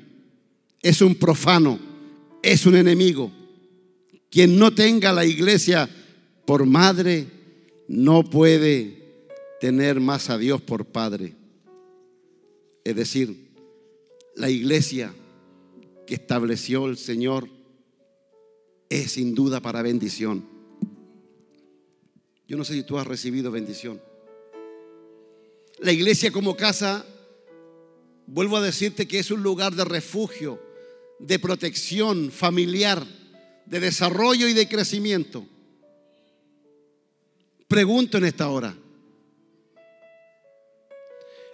es 0.82 1.00
un 1.00 1.14
profano, 1.14 1.78
es 2.42 2.66
un 2.66 2.76
enemigo. 2.76 3.32
Quien 4.30 4.58
no 4.58 4.74
tenga 4.74 5.10
la 5.10 5.24
iglesia 5.24 5.88
por 6.44 6.66
madre 6.66 7.26
no 7.88 8.22
puede 8.22 9.14
tener 9.62 10.00
más 10.00 10.28
a 10.28 10.36
Dios 10.36 10.60
por 10.60 10.84
padre. 10.84 11.34
Es 12.84 12.94
decir, 12.94 13.54
la 14.36 14.50
iglesia 14.50 15.14
que 16.06 16.14
estableció 16.14 16.86
el 16.88 16.98
Señor 16.98 17.48
es 18.90 19.12
sin 19.12 19.34
duda 19.34 19.60
para 19.60 19.80
bendición. 19.80 20.57
Yo 22.48 22.56
no 22.56 22.64
sé 22.64 22.72
si 22.72 22.82
tú 22.82 22.98
has 22.98 23.06
recibido 23.06 23.50
bendición. 23.50 24.00
La 25.80 25.92
iglesia 25.92 26.32
como 26.32 26.56
casa, 26.56 27.04
vuelvo 28.26 28.56
a 28.56 28.62
decirte 28.62 29.06
que 29.06 29.18
es 29.18 29.30
un 29.30 29.42
lugar 29.42 29.74
de 29.74 29.84
refugio, 29.84 30.58
de 31.18 31.38
protección 31.38 32.30
familiar, 32.32 33.06
de 33.66 33.80
desarrollo 33.80 34.48
y 34.48 34.54
de 34.54 34.66
crecimiento. 34.66 35.46
Pregunto 37.68 38.16
en 38.16 38.24
esta 38.24 38.48
hora, 38.48 38.74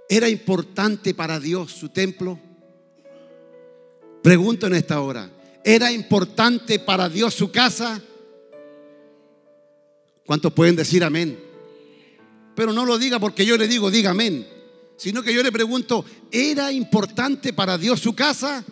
¿era 0.09 0.29
importante 0.29 1.13
para 1.13 1.41
Dios 1.41 1.73
su 1.73 1.89
templo? 1.89 2.39
Pregunto 4.23 4.69
en 4.69 4.75
esta 4.75 5.01
hora, 5.01 5.29
¿era 5.65 5.91
importante 5.91 6.79
para 6.79 7.09
Dios 7.09 7.35
su 7.35 7.51
casa? 7.51 8.01
¿Cuántos 10.27 10.53
pueden 10.53 10.77
decir 10.77 11.05
amén? 11.05 11.39
Pero 12.55 12.73
no 12.73 12.85
lo 12.85 12.99
diga 12.99 13.19
porque 13.19 13.45
yo 13.45 13.57
le 13.57 13.69
digo, 13.69 13.91
diga 13.91 14.11
amén. 14.11 14.47
Sino 14.97 15.23
que 15.23 15.35
yo 15.35 15.43
le 15.43 15.53
pregunto, 15.53 16.05
¿era 16.31 16.73
importante 16.73 17.53
para 17.53 17.77
Dios 17.77 18.01
su 18.01 18.15
casa? 18.15 18.65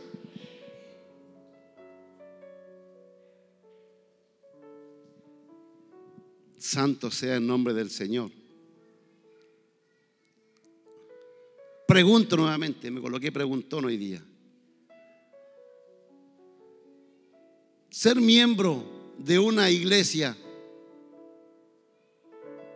Santo 6.59 7.11
sea 7.11 7.37
el 7.37 7.47
nombre 7.47 7.75
del 7.75 7.91
Señor. 7.91 8.31
Pregunto 11.87 12.37
nuevamente, 12.37 12.91
me 12.91 13.01
coloqué 13.01 13.31
preguntón 13.31 13.85
hoy 13.85 13.99
día. 13.99 14.25
Ser 17.91 18.17
miembro 18.17 19.13
de 19.19 19.39
una 19.39 19.69
iglesia 19.69 20.35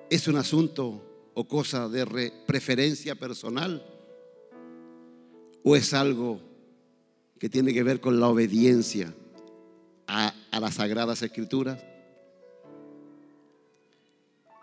¿Es 0.08 0.28
un 0.28 0.36
asunto 0.36 1.30
o 1.34 1.48
cosa 1.48 1.88
de 1.88 2.32
preferencia 2.46 3.16
personal? 3.16 3.84
¿O 5.64 5.74
es 5.74 5.92
algo 5.94 6.40
que 7.40 7.48
tiene 7.48 7.74
que 7.74 7.82
ver 7.82 8.00
con 8.00 8.20
la 8.20 8.28
obediencia 8.28 9.12
a, 10.06 10.32
las 10.60 10.74
sagradas 10.74 11.22
escrituras? 11.22 11.84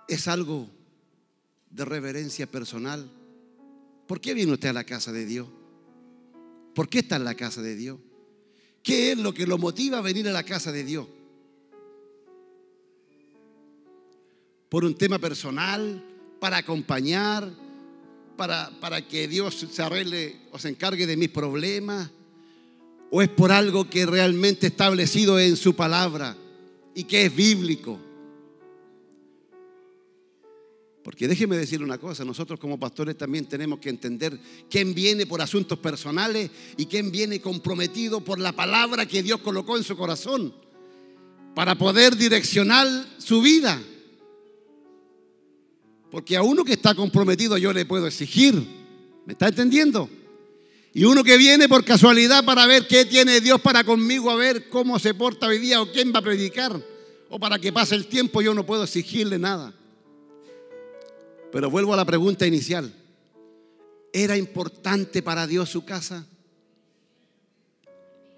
¿Es 0.08 0.30
algo 0.30 0.70
de 1.70 1.84
reverencia 1.84 2.48
personal? 2.48 3.12
¿Por 4.08 4.22
qué 4.22 4.34
viene 4.34 4.54
usted 4.54 4.70
a 4.70 4.74
la 4.74 4.86
casa 4.86 5.12
de 5.12 5.26
Dios? 5.26 5.50
¿Por 6.74 6.88
qué 6.88 7.00
está 7.00 7.18
en 7.18 7.26
la 7.26 7.36
casa 7.36 7.62
de 7.62 7.76
Dios? 7.76 8.00
¿Qué 8.82 9.12
es 9.12 9.18
lo 9.18 9.34
que 9.34 9.46
lo 9.46 9.58
motiva 9.58 9.98
a 9.98 10.02
venir 10.02 10.28
a 10.30 10.32
la 10.32 10.44
casa 10.44 10.72
de 10.72 10.86
Dios? 10.86 11.08
Por 14.74 14.86
un 14.86 14.96
tema 14.96 15.20
personal, 15.20 16.04
para 16.40 16.58
acompañar, 16.58 17.48
para, 18.36 18.72
para 18.80 19.08
que 19.08 19.28
Dios 19.28 19.68
se 19.72 19.84
arregle 19.84 20.36
o 20.52 20.58
se 20.58 20.70
encargue 20.70 21.06
de 21.06 21.16
mis 21.16 21.30
problemas, 21.30 22.10
o 23.12 23.22
es 23.22 23.30
por 23.30 23.52
algo 23.52 23.88
que 23.88 24.08
realmente 24.08 24.66
establecido 24.66 25.40
en 25.40 25.58
su 25.58 25.76
palabra 25.76 26.36
y 26.96 27.04
que 27.04 27.28
es 27.28 27.36
bíblico. 27.36 28.00
Porque 31.04 31.28
déjeme 31.28 31.56
decir 31.56 31.84
una 31.84 32.00
cosa, 32.00 32.26
nosotros 32.26 32.60
como 32.60 32.80
pastores 32.80 33.16
también 33.16 33.46
tenemos 33.46 33.78
que 33.78 33.90
entender 33.90 34.40
quién 34.72 34.96
viene 34.96 35.28
por 35.28 35.40
asuntos 35.40 35.78
personales 35.78 36.50
y 36.78 36.88
quién 36.88 37.12
viene 37.12 37.40
comprometido 37.40 38.22
por 38.22 38.40
la 38.40 38.54
palabra 38.54 39.06
que 39.06 39.22
Dios 39.22 39.40
colocó 39.42 39.78
en 39.78 39.84
su 39.84 39.96
corazón 39.96 40.52
para 41.54 41.78
poder 41.78 42.18
direccionar 42.18 42.88
su 43.20 43.40
vida. 43.40 43.80
Porque 46.14 46.38
a 46.38 46.44
uno 46.44 46.64
que 46.64 46.74
está 46.74 46.94
comprometido 46.94 47.58
yo 47.58 47.74
le 47.74 47.88
puedo 47.88 48.06
exigir. 48.06 48.54
¿Me 49.26 49.34
está 49.34 49.48
entendiendo? 49.48 50.08
Y 50.94 51.06
uno 51.06 51.24
que 51.24 51.38
viene 51.38 51.68
por 51.68 51.84
casualidad 51.84 52.46
para 52.46 52.68
ver 52.68 52.86
qué 52.86 53.04
tiene 53.04 53.42
Dios 53.42 53.60
para 53.60 53.84
conmigo, 53.84 54.30
a 54.30 54.36
ver 54.36 54.70
cómo 54.70 55.00
se 55.00 55.16
porta 55.16 55.48
hoy 55.48 55.58
día 55.58 55.82
o 55.82 55.92
quién 55.92 56.14
va 56.14 56.20
a 56.20 56.22
predicar, 56.22 56.80
o 57.30 57.40
para 57.40 57.58
que 57.58 57.74
pase 57.74 57.96
el 57.96 58.06
tiempo, 58.06 58.44
yo 58.44 58.54
no 58.54 58.64
puedo 58.64 58.84
exigirle 58.84 59.40
nada. 59.40 59.74
Pero 61.52 61.72
vuelvo 61.72 61.96
a 61.96 61.98
la 61.98 62.06
pregunta 62.06 62.46
inicial. 62.46 62.94
¿Era 64.14 64.38
importante 64.38 65.24
para 65.24 65.48
Dios 65.48 65.70
su 65.70 65.84
casa? 65.84 66.28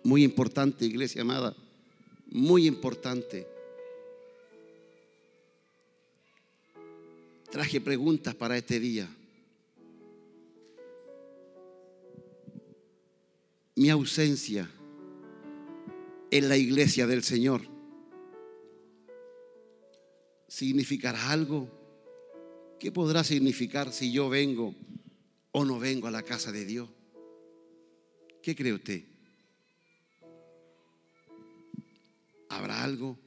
Muy 0.02 0.24
importante, 0.24 0.86
iglesia 0.86 1.24
amada. 1.24 1.54
Muy 2.28 2.68
importante. 2.68 3.46
Traje 7.56 7.80
preguntas 7.80 8.36
para 8.36 8.58
este 8.58 8.82
día. 8.82 9.08
Mi 13.76 13.90
ausencia 13.90 14.70
en 16.32 16.50
la 16.50 16.58
iglesia 16.58 17.08
del 17.08 17.24
Señor 17.24 17.62
significará 20.50 21.32
algo. 21.32 21.70
¿Qué 22.78 22.92
podrá 22.92 23.24
significar 23.24 23.94
si 23.94 24.12
yo 24.12 24.28
vengo 24.28 24.76
o 25.54 25.64
no 25.64 25.80
vengo 25.80 26.08
a 26.08 26.12
la 26.12 26.24
casa 26.24 26.52
de 26.52 26.66
Dios? 26.66 26.90
¿Qué 28.42 28.54
cree 28.54 28.74
usted? 28.74 29.02
¿Habrá 32.50 32.84
algo? 32.84 33.18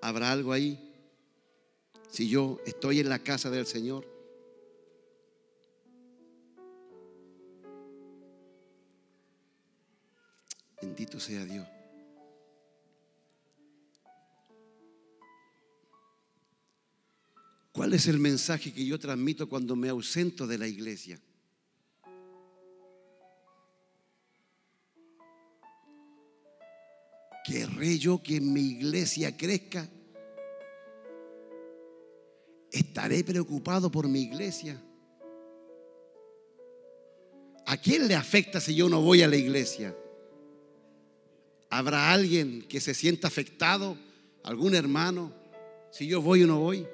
¿Habrá 0.00 0.30
algo 0.30 0.52
ahí? 0.52 0.87
Si 2.08 2.28
yo 2.28 2.60
estoy 2.64 3.00
en 3.00 3.08
la 3.08 3.18
casa 3.18 3.50
del 3.50 3.66
Señor. 3.66 4.06
Bendito 10.80 11.20
sea 11.20 11.44
Dios. 11.44 11.66
¿Cuál 17.72 17.92
es 17.92 18.08
el 18.08 18.18
mensaje 18.18 18.72
que 18.72 18.84
yo 18.84 18.98
transmito 18.98 19.48
cuando 19.48 19.76
me 19.76 19.88
ausento 19.88 20.46
de 20.46 20.58
la 20.58 20.66
iglesia? 20.66 21.20
¿Querré 27.44 27.98
yo 27.98 28.20
que 28.22 28.40
mi 28.40 28.62
iglesia 28.62 29.36
crezca? 29.36 29.88
¿Estaré 32.70 33.24
preocupado 33.24 33.90
por 33.90 34.08
mi 34.08 34.22
iglesia? 34.22 34.80
¿A 37.66 37.76
quién 37.76 38.08
le 38.08 38.14
afecta 38.14 38.60
si 38.60 38.74
yo 38.74 38.88
no 38.88 39.00
voy 39.00 39.22
a 39.22 39.28
la 39.28 39.36
iglesia? 39.36 39.94
¿Habrá 41.70 42.12
alguien 42.12 42.62
que 42.62 42.80
se 42.80 42.94
sienta 42.94 43.28
afectado? 43.28 43.96
¿Algún 44.42 44.74
hermano? 44.74 45.32
Si 45.90 46.06
yo 46.06 46.22
voy 46.22 46.44
o 46.44 46.46
no 46.46 46.60
voy. 46.60 46.86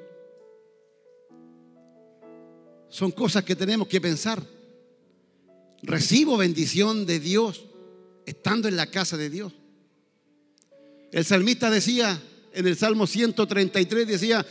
Son 2.89 3.11
cosas 3.11 3.45
que 3.45 3.57
tenemos 3.57 3.89
que 3.89 4.01
pensar. 4.01 4.43
Recibo 5.83 6.37
bendición 6.37 7.07
de 7.07 7.21
Dios 7.21 7.67
estando 8.27 8.69
en 8.69 8.77
la 8.77 8.87
casa 8.87 9.17
de 9.17 9.31
Dios. 9.31 9.53
El 11.13 11.25
salmista 11.25 11.71
decía 11.71 12.21
en 12.53 12.67
el 12.67 12.77
Salmo 12.77 13.07
133, 13.07 14.07
decía, 14.07 14.47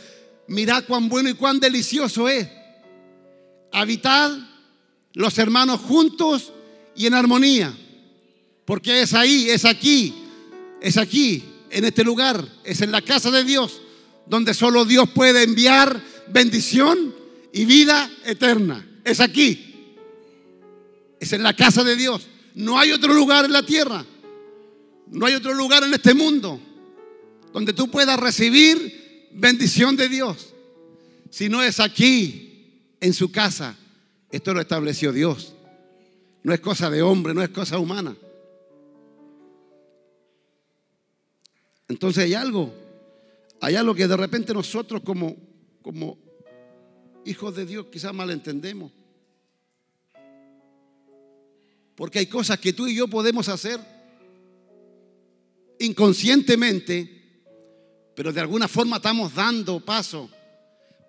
mirad 0.48 0.84
cuán 0.84 1.08
bueno 1.08 1.28
y 1.28 1.34
cuán 1.34 1.60
delicioso 1.60 2.28
es 2.28 2.48
habitar 3.72 4.30
los 5.14 5.38
hermanos 5.38 5.80
juntos 5.80 6.52
y 6.94 7.06
en 7.06 7.14
armonía. 7.14 7.76
Porque 8.64 9.02
es 9.02 9.12
ahí, 9.14 9.50
es 9.50 9.64
aquí, 9.64 10.14
es 10.80 10.96
aquí, 10.96 11.44
en 11.70 11.84
este 11.84 12.04
lugar, 12.04 12.46
es 12.64 12.80
en 12.80 12.92
la 12.92 13.02
casa 13.02 13.30
de 13.30 13.44
Dios, 13.44 13.80
donde 14.26 14.54
solo 14.54 14.84
Dios 14.84 15.08
puede 15.10 15.42
enviar 15.42 16.00
bendición 16.28 17.14
y 17.52 17.64
vida 17.64 18.10
eterna. 18.24 18.86
Es 19.04 19.20
aquí, 19.20 19.96
es 21.20 21.32
en 21.32 21.42
la 21.42 21.54
casa 21.54 21.84
de 21.84 21.96
Dios. 21.96 22.26
No 22.54 22.78
hay 22.78 22.92
otro 22.92 23.12
lugar 23.12 23.44
en 23.44 23.52
la 23.52 23.66
tierra. 23.66 24.04
No 25.08 25.26
hay 25.26 25.34
otro 25.34 25.52
lugar 25.52 25.84
en 25.84 25.92
este 25.92 26.14
mundo 26.14 26.60
donde 27.52 27.72
tú 27.72 27.90
puedas 27.90 28.18
recibir 28.18 29.03
bendición 29.34 29.96
de 29.96 30.08
Dios. 30.08 30.54
Si 31.30 31.48
no 31.48 31.62
es 31.62 31.80
aquí, 31.80 32.44
en 33.04 33.12
su 33.12 33.30
casa. 33.30 33.76
Esto 34.30 34.54
lo 34.54 34.62
estableció 34.62 35.12
Dios. 35.12 35.54
No 36.42 36.54
es 36.54 36.60
cosa 36.60 36.88
de 36.88 37.02
hombre, 37.02 37.34
no 37.34 37.42
es 37.42 37.50
cosa 37.50 37.78
humana. 37.78 38.16
Entonces 41.86 42.24
hay 42.24 42.34
algo, 42.34 42.72
hay 43.60 43.76
algo 43.76 43.94
que 43.94 44.08
de 44.08 44.16
repente 44.16 44.54
nosotros 44.54 45.02
como, 45.02 45.36
como 45.82 46.16
hijos 47.26 47.54
de 47.54 47.66
Dios 47.66 47.86
quizás 47.92 48.14
malentendemos. 48.14 48.90
Porque 51.94 52.20
hay 52.20 52.26
cosas 52.26 52.58
que 52.58 52.72
tú 52.72 52.86
y 52.86 52.96
yo 52.96 53.06
podemos 53.06 53.50
hacer 53.50 53.78
inconscientemente, 55.78 57.13
pero 58.14 58.32
de 58.32 58.40
alguna 58.40 58.68
forma 58.68 58.96
estamos 58.96 59.34
dando 59.34 59.80
paso 59.80 60.30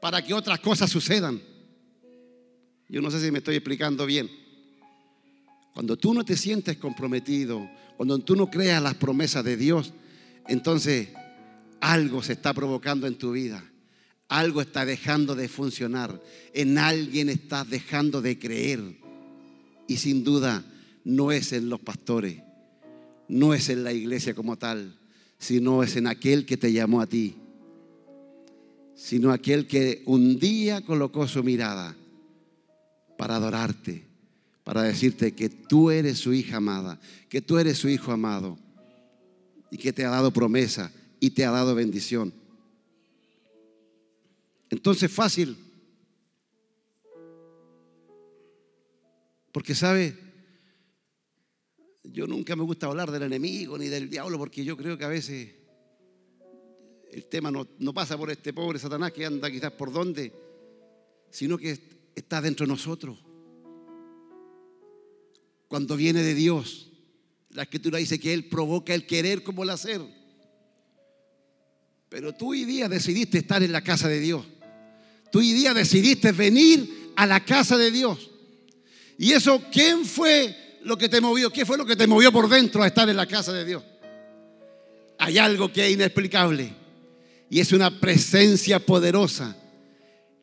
para 0.01 0.21
que 0.21 0.33
otras 0.33 0.59
cosas 0.59 0.89
sucedan. 0.89 1.41
Yo 2.87 3.01
no 3.01 3.09
sé 3.09 3.19
si 3.19 3.31
me 3.31 3.39
estoy 3.39 3.55
explicando 3.55 4.05
bien. 4.05 4.29
Cuando 5.73 5.97
tú 5.97 6.13
no 6.13 6.23
te 6.23 6.37
sientes 6.37 6.77
comprometido, 6.77 7.69
cuando 7.97 8.17
tú 8.19 8.35
no 8.35 8.49
creas 8.49 8.81
las 8.81 8.95
promesas 8.95 9.43
de 9.43 9.57
Dios, 9.57 9.93
entonces 10.47 11.09
algo 11.81 12.23
se 12.23 12.33
está 12.33 12.53
provocando 12.53 13.07
en 13.07 13.15
tu 13.15 13.31
vida. 13.31 13.63
Algo 14.27 14.61
está 14.61 14.85
dejando 14.85 15.35
de 15.35 15.47
funcionar. 15.47 16.21
En 16.53 16.77
alguien 16.77 17.29
estás 17.29 17.69
dejando 17.69 18.21
de 18.21 18.39
creer. 18.39 18.81
Y 19.87 19.97
sin 19.97 20.23
duda 20.23 20.63
no 21.03 21.31
es 21.31 21.53
en 21.53 21.69
los 21.69 21.79
pastores, 21.79 22.41
no 23.27 23.53
es 23.53 23.69
en 23.69 23.83
la 23.83 23.93
iglesia 23.93 24.33
como 24.33 24.57
tal, 24.57 24.97
sino 25.45 25.83
es 25.83 25.95
en 25.95 26.07
aquel 26.07 26.43
que 26.43 26.57
te 26.57 26.73
llamó 26.73 27.01
a 27.01 27.05
ti, 27.05 27.35
sino 28.95 29.31
aquel 29.31 29.67
que 29.67 30.01
un 30.07 30.39
día 30.39 30.81
colocó 30.81 31.27
su 31.27 31.43
mirada 31.43 31.95
para 33.15 33.35
adorarte, 33.35 34.03
para 34.63 34.81
decirte 34.81 35.35
que 35.35 35.49
tú 35.49 35.91
eres 35.91 36.17
su 36.17 36.33
hija 36.33 36.57
amada, 36.57 36.99
que 37.29 37.41
tú 37.41 37.59
eres 37.59 37.77
su 37.77 37.89
hijo 37.89 38.11
amado 38.11 38.57
y 39.69 39.77
que 39.77 39.93
te 39.93 40.03
ha 40.03 40.09
dado 40.09 40.31
promesa 40.31 40.91
y 41.19 41.29
te 41.29 41.45
ha 41.45 41.51
dado 41.51 41.75
bendición. 41.75 42.33
Entonces 44.71 45.11
fácil, 45.11 45.57
porque 49.51 49.75
sabe, 49.75 50.17
yo 52.15 52.25
nunca 52.27 52.55
me 52.55 52.63
gusta 52.63 52.87
hablar 52.87 53.11
del 53.11 53.23
enemigo 53.23 53.77
ni 53.77 53.89
del 53.89 54.09
diablo 54.09 54.37
porque 54.37 54.63
yo 54.63 54.77
creo 54.77 54.97
que 54.97 55.03
a 55.03 55.09
veces 55.09 55.49
el 57.11 57.25
tema 57.25 57.51
no, 57.51 57.93
pasa 57.93 58.17
por 58.17 58.31
este 58.31 58.53
pobre 58.53 58.79
Satanás 58.79 59.11
que 59.11 59.25
anda 59.25 59.51
quizás 59.51 59.73
por 59.73 59.91
donde, 59.91 60.31
sino 61.29 61.57
que 61.57 61.77
está 62.15 62.39
dentro 62.39 62.65
de 62.65 62.71
nosotros. 62.71 63.19
Cuando 65.67 65.97
viene 65.97 66.23
de 66.23 66.33
Dios, 66.33 66.89
la 67.49 67.63
escritura 67.63 67.99
dice 67.99 68.17
que 68.17 68.33
Él 68.33 68.45
provoca 68.45 68.93
el 68.93 69.05
querer 69.05 69.43
como 69.43 69.63
el 69.63 69.71
hacer. 69.71 70.01
Pero 72.07 72.33
tú 72.33 72.51
hoy 72.51 72.63
día 72.63 72.87
decidiste 72.87 73.39
estar 73.39 73.61
en 73.61 73.73
la 73.73 73.83
casa 73.83 74.07
de 74.07 74.21
Dios. 74.21 74.45
Tú 75.33 75.39
hoy 75.39 75.51
día 75.51 75.73
decidiste 75.73 76.31
venir 76.31 77.11
a 77.17 77.27
la 77.27 77.43
casa 77.43 77.77
de 77.77 77.91
Dios. 77.91 78.31
Y 79.17 79.33
eso, 79.33 79.61
¿quién 79.69 80.05
fue 80.05 80.64
lo 80.85 80.97
que 80.97 81.09
te 81.09 81.19
movió? 81.19 81.49
¿Qué 81.49 81.65
fue 81.65 81.77
lo 81.77 81.85
que 81.85 81.95
te 81.95 82.05
movió 82.05 82.31
por 82.31 82.47
dentro 82.47 82.83
a 82.83 82.87
estar 82.87 83.09
en 83.09 83.17
la 83.17 83.25
casa 83.25 83.51
de 83.51 83.65
Dios? 83.65 83.83
Hay 85.17 85.39
algo 85.39 85.73
que 85.73 85.87
es 85.87 85.93
inexplicable 85.93 86.73
y 87.49 87.59
es 87.59 87.71
una 87.71 87.99
presencia 87.99 88.79
poderosa 88.79 89.57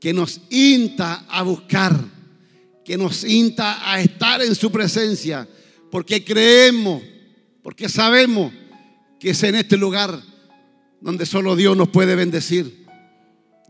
que 0.01 0.13
nos 0.13 0.41
insta 0.51 1.27
a 1.29 1.43
buscar, 1.43 1.97
que 2.85 2.99
nos 2.99 3.23
insta 3.23 3.89
a 3.89 4.01
estar 4.01 4.43
en 4.43 4.57
su 4.57 4.73
presencia, 4.73 5.49
porque 5.93 6.25
creemos, 6.25 7.03
porque 7.63 7.89
sabemos 7.89 8.53
que 9.21 9.31
es 9.31 9.43
en 9.45 9.55
este 9.55 9.77
lugar 9.77 10.21
donde 11.01 11.25
solo 11.25 11.55
Dios 11.55 11.77
nos 11.77 11.89
puede 11.89 12.17
bendecir, 12.17 12.85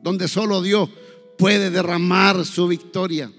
donde 0.00 0.26
solo 0.26 0.62
Dios 0.62 0.88
puede 1.36 1.68
derramar 1.68 2.46
su 2.46 2.66
victoria. 2.66 3.30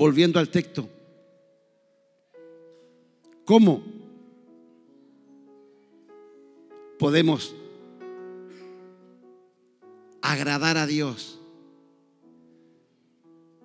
Volviendo 0.00 0.40
al 0.40 0.48
texto. 0.48 0.88
¿Cómo 3.44 3.84
podemos 6.98 7.54
agradar 10.22 10.78
a 10.78 10.86
Dios? 10.86 11.38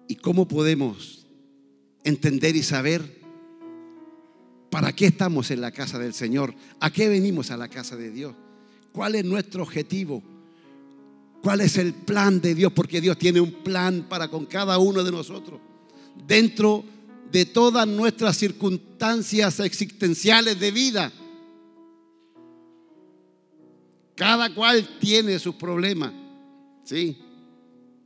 ¿Y 0.10 0.18
cómo 0.18 0.46
podemos 0.46 1.26
entender 2.04 2.58
y 2.58 2.64
saber 2.64 3.22
para 4.70 4.92
qué 4.94 5.06
estamos 5.06 5.52
en 5.52 5.62
la 5.62 5.72
casa 5.72 6.00
del 6.00 6.14
Señor? 6.14 6.54
¿A 6.82 6.92
qué 6.92 7.08
venimos 7.08 7.50
a 7.50 7.56
la 7.56 7.70
casa 7.70 7.96
de 7.96 8.12
Dios? 8.12 8.36
¿Cuál 8.92 9.16
es 9.16 9.24
nuestro 9.24 9.64
objetivo? 9.64 10.22
¿Cuál 11.42 11.62
es 11.62 11.78
el 11.78 11.94
plan 11.94 12.42
de 12.42 12.56
Dios? 12.56 12.74
Porque 12.74 13.00
Dios 13.00 13.18
tiene 13.18 13.40
un 13.40 13.54
plan 13.64 14.06
para 14.10 14.28
con 14.28 14.46
cada 14.46 14.78
uno 14.80 15.02
de 15.02 15.14
nosotros 15.14 15.62
dentro 16.28 16.84
de 17.32 17.46
todas 17.46 17.88
nuestras 17.88 18.38
circunstancias 18.38 19.60
existenciales 19.60 20.60
de 20.60 20.72
vida. 20.72 21.12
Cada 24.16 24.54
cual 24.54 24.98
tiene 25.00 25.38
sus 25.40 25.56
problemas. 25.56 26.14
Sí, 26.86 27.18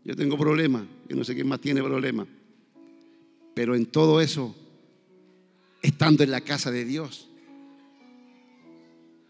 yo 0.04 0.16
tengo 0.16 0.38
problemas. 0.38 0.84
Yo 1.08 1.16
no 1.16 1.24
sé 1.24 1.36
quién 1.36 1.48
más 1.48 1.62
tiene 1.62 1.84
problemas. 1.84 2.28
Pero 3.54 3.76
en 3.76 3.86
todo 3.86 4.22
eso, 4.22 4.56
estando 5.82 6.24
en 6.24 6.32
la 6.32 6.42
casa 6.42 6.72
de 6.72 6.86
Dios, 6.86 7.28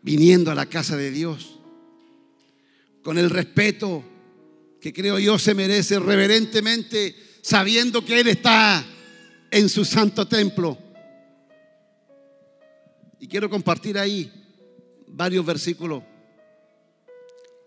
viniendo 0.02 0.52
a 0.52 0.56
la 0.56 0.68
casa 0.68 0.96
de 0.96 1.12
Dios, 1.12 1.60
con 3.04 3.18
el 3.18 3.30
respeto 3.30 4.04
que 4.80 4.94
creo 4.94 5.20
yo 5.20 5.38
se 5.40 5.54
merece 5.54 6.00
reverentemente 6.00 7.29
sabiendo 7.42 8.04
que 8.04 8.20
Él 8.20 8.28
está 8.28 8.86
en 9.52 9.70
su 9.70 9.86
santo 9.86 10.28
templo. 10.28 10.78
Y 13.20 13.28
quiero 13.28 13.50
compartir 13.50 13.98
ahí 13.98 14.32
varios 15.08 15.46
versículos 15.46 16.04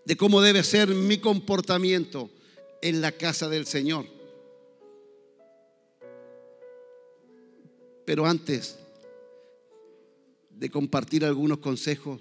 de 0.05 0.17
cómo 0.17 0.41
debe 0.41 0.63
ser 0.63 0.89
mi 0.89 1.19
comportamiento 1.19 2.31
en 2.81 3.01
la 3.01 3.13
casa 3.13 3.49
del 3.49 3.67
Señor. 3.67 4.07
Pero 8.05 8.27
antes 8.27 8.79
de 10.51 10.71
compartir 10.71 11.25
algunos 11.25 11.59
consejos, 11.59 12.21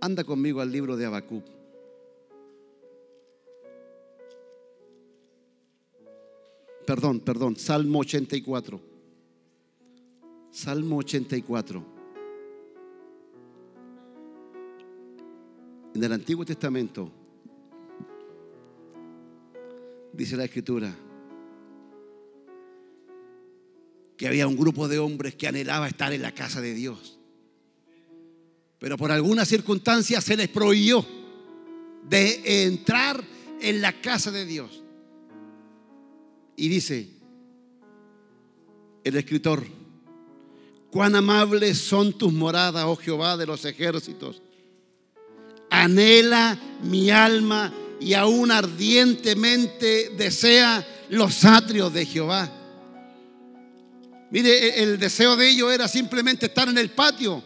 anda 0.00 0.24
conmigo 0.24 0.60
al 0.60 0.70
libro 0.70 0.96
de 0.96 1.06
Habacuc. 1.06 1.57
Perdón, 6.88 7.20
perdón, 7.20 7.54
Salmo 7.54 7.98
84. 7.98 8.80
Salmo 10.50 10.96
84. 10.96 11.84
En 15.94 16.02
el 16.02 16.12
Antiguo 16.14 16.46
Testamento 16.46 17.12
dice 20.14 20.34
la 20.38 20.44
Escritura 20.44 20.96
que 24.16 24.26
había 24.26 24.48
un 24.48 24.56
grupo 24.56 24.88
de 24.88 24.98
hombres 24.98 25.34
que 25.34 25.46
anhelaba 25.46 25.88
estar 25.88 26.14
en 26.14 26.22
la 26.22 26.32
casa 26.32 26.62
de 26.62 26.72
Dios. 26.72 27.18
Pero 28.78 28.96
por 28.96 29.12
alguna 29.12 29.44
circunstancia 29.44 30.22
se 30.22 30.38
les 30.38 30.48
prohibió 30.48 31.04
de 32.08 32.64
entrar 32.64 33.22
en 33.60 33.82
la 33.82 34.00
casa 34.00 34.30
de 34.30 34.46
Dios. 34.46 34.84
Y 36.58 36.68
dice 36.68 37.08
el 39.04 39.16
escritor, 39.16 39.64
cuán 40.90 41.14
amables 41.14 41.78
son 41.78 42.18
tus 42.18 42.32
moradas, 42.32 42.84
oh 42.84 42.96
Jehová 42.96 43.36
de 43.36 43.46
los 43.46 43.64
ejércitos. 43.64 44.42
Anhela 45.70 46.58
mi 46.82 47.10
alma 47.10 47.72
y 48.00 48.14
aún 48.14 48.50
ardientemente 48.50 50.10
desea 50.18 50.84
los 51.10 51.44
atrios 51.44 51.92
de 51.92 52.04
Jehová. 52.04 52.52
Mire, 54.32 54.82
el 54.82 54.98
deseo 54.98 55.36
de 55.36 55.50
ellos 55.50 55.72
era 55.72 55.86
simplemente 55.86 56.46
estar 56.46 56.68
en 56.68 56.78
el 56.78 56.90
patio, 56.90 57.40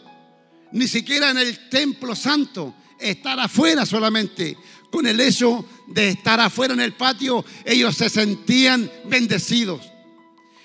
ni 0.72 0.88
siquiera 0.88 1.30
en 1.30 1.36
el 1.36 1.68
templo 1.68 2.16
santo, 2.16 2.74
estar 2.98 3.38
afuera 3.38 3.84
solamente. 3.84 4.56
Con 4.92 5.06
el 5.06 5.18
hecho 5.20 5.64
de 5.86 6.10
estar 6.10 6.38
afuera 6.38 6.74
en 6.74 6.80
el 6.80 6.92
patio, 6.92 7.46
ellos 7.64 7.96
se 7.96 8.10
sentían 8.10 8.90
bendecidos. 9.06 9.80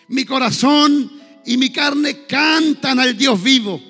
Mi 0.09 0.25
corazón 0.25 1.09
y 1.45 1.55
mi 1.55 1.71
carne 1.71 2.25
cantan 2.25 2.99
al 2.99 3.17
Dios 3.17 3.41
vivo. 3.41 3.81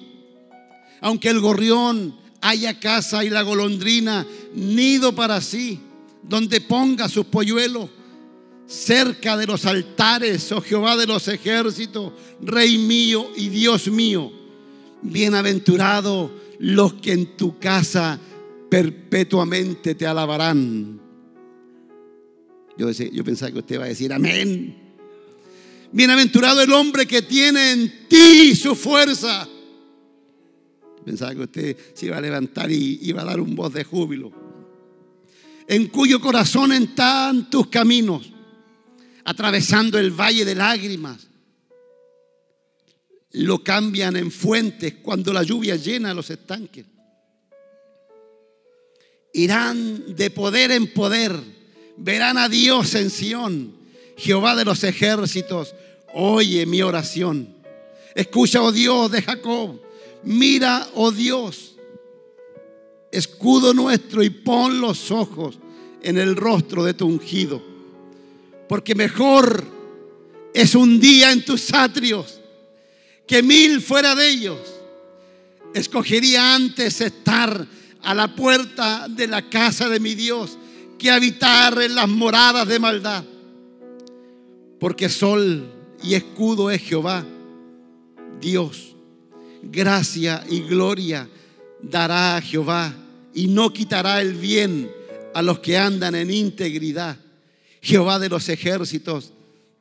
Aunque 1.02 1.30
el 1.30 1.39
gorrión 1.39 2.15
haya 2.39 2.80
casa 2.80 3.26
y 3.26 3.32
la 3.32 3.41
golondrina 3.41 4.28
nido 4.54 5.15
para 5.15 5.41
sí, 5.41 5.80
donde 6.21 6.62
ponga 6.62 7.10
sus 7.10 7.26
polluelos 7.26 7.89
cerca 8.67 9.38
de 9.38 9.47
los 9.47 9.65
altares, 9.65 10.52
oh 10.52 10.62
Jehová 10.62 10.95
de 10.97 11.08
los 11.08 11.28
ejércitos, 11.28 12.13
Rey 12.41 12.78
mío 12.78 13.32
y 13.36 13.50
Dios 13.50 13.88
mío. 13.88 14.32
Bienaventurado 15.02 16.32
los 16.60 16.93
que 16.93 17.13
en 17.13 17.38
tu 17.38 17.58
casa 17.58 18.19
perpetuamente 18.69 19.95
te 19.95 20.06
alabarán. 20.06 20.99
Yo, 22.77 22.91
yo 22.91 23.23
pensaba 23.23 23.51
que 23.51 23.60
usted 23.60 23.75
iba 23.75 23.86
a 23.86 23.89
decir 23.89 24.13
amén. 24.13 24.75
Bienaventurado 25.91 26.62
el 26.62 26.71
hombre 26.73 27.06
que 27.06 27.21
tiene 27.21 27.71
en 27.71 28.08
ti 28.08 28.56
su 28.56 28.75
fuerza. 28.75 29.47
Pensaba 31.06 31.34
que 31.34 31.41
usted 31.41 31.77
se 31.93 32.08
iba 32.08 32.17
a 32.17 32.21
levantar 32.21 32.69
y 32.71 32.99
iba 33.03 33.21
a 33.21 33.25
dar 33.25 33.39
un 33.39 33.56
voz 33.56 33.73
de 33.73 33.84
júbilo. 33.84 34.32
En 35.67 35.88
cuyo 35.88 36.19
corazón 36.19 36.71
están 36.71 37.49
tus 37.49 37.67
caminos 37.67 38.32
atravesando 39.23 39.99
el 39.99 40.12
valle 40.12 40.45
de 40.45 40.56
lágrimas. 40.56 41.27
Lo 43.32 43.63
cambian 43.63 44.15
en 44.15 44.32
fuentes 44.32 44.95
cuando 45.01 45.34
la 45.34 45.43
lluvia 45.43 45.75
llena 45.75 46.13
los 46.13 46.30
estanques. 46.30 46.86
Irán 49.38 50.15
de 50.15 50.30
poder 50.30 50.71
en 50.71 50.88
poder, 50.88 51.39
verán 51.97 52.38
a 52.38 52.50
Dios 52.50 52.95
en 52.95 53.10
Sión. 53.10 53.73
Jehová 54.17 54.56
de 54.56 54.65
los 54.65 54.84
ejércitos, 54.84 55.76
oye 56.13 56.65
mi 56.65 56.82
oración. 56.82 57.56
Escucha, 58.15 58.62
oh 58.62 58.71
Dios 58.71 59.12
de 59.12 59.21
Jacob, 59.21 59.80
mira, 60.23 60.88
oh 60.95 61.12
Dios, 61.12 61.76
escudo 63.12 63.73
nuestro 63.73 64.23
y 64.23 64.32
pon 64.32 64.82
los 64.82 65.12
ojos 65.12 65.60
en 66.02 66.17
el 66.17 66.36
rostro 66.36 66.84
de 66.84 66.95
tu 66.95 67.06
ungido 67.06 67.78
porque 68.67 68.95
mejor 68.95 69.65
es 70.54 70.76
un 70.76 71.00
día 71.00 71.32
en 71.32 71.43
tus 71.43 71.73
atrios 71.73 72.39
que 73.26 73.41
mil 73.41 73.82
fuera 73.82 74.15
de 74.15 74.30
ellos. 74.30 74.60
Escogería 75.73 76.56
antes 76.56 77.02
estar 77.02 77.67
a 78.03 78.13
la 78.13 78.36
puerta 78.36 79.07
de 79.10 79.27
la 79.27 79.49
casa 79.49 79.89
de 79.89 79.99
mi 79.99 80.15
Dios 80.15 80.57
que 80.97 81.12
habitar 81.12 81.81
en 81.81 81.95
las 81.95 82.07
moradas 82.07 82.67
de 82.67 82.79
maldad. 82.79 83.23
Porque 84.79 85.10
sol 85.10 85.71
y 86.03 86.13
escudo 86.13 86.71
es 86.71 86.81
Jehová, 86.81 87.25
Dios. 88.39 88.95
Gracia 89.63 90.43
y 90.49 90.62
gloria 90.62 91.27
dará 91.81 92.38
a 92.38 92.41
Jehová 92.41 92.93
y 93.33 93.47
no 93.47 93.73
quitará 93.73 94.21
el 94.21 94.33
bien 94.33 94.91
a 95.33 95.41
los 95.41 95.60
que 95.60 95.77
andan 95.77 96.15
en 96.15 96.31
integridad. 96.31 97.17
Jehová 97.81 98.19
de 98.19 98.29
los 98.29 98.49
ejércitos, 98.49 99.33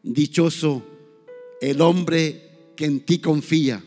dichoso 0.03 0.83
el 1.61 1.81
hombre 1.81 2.73
que 2.77 2.85
en 2.85 3.01
ti 3.01 3.19
confía. 3.19 3.83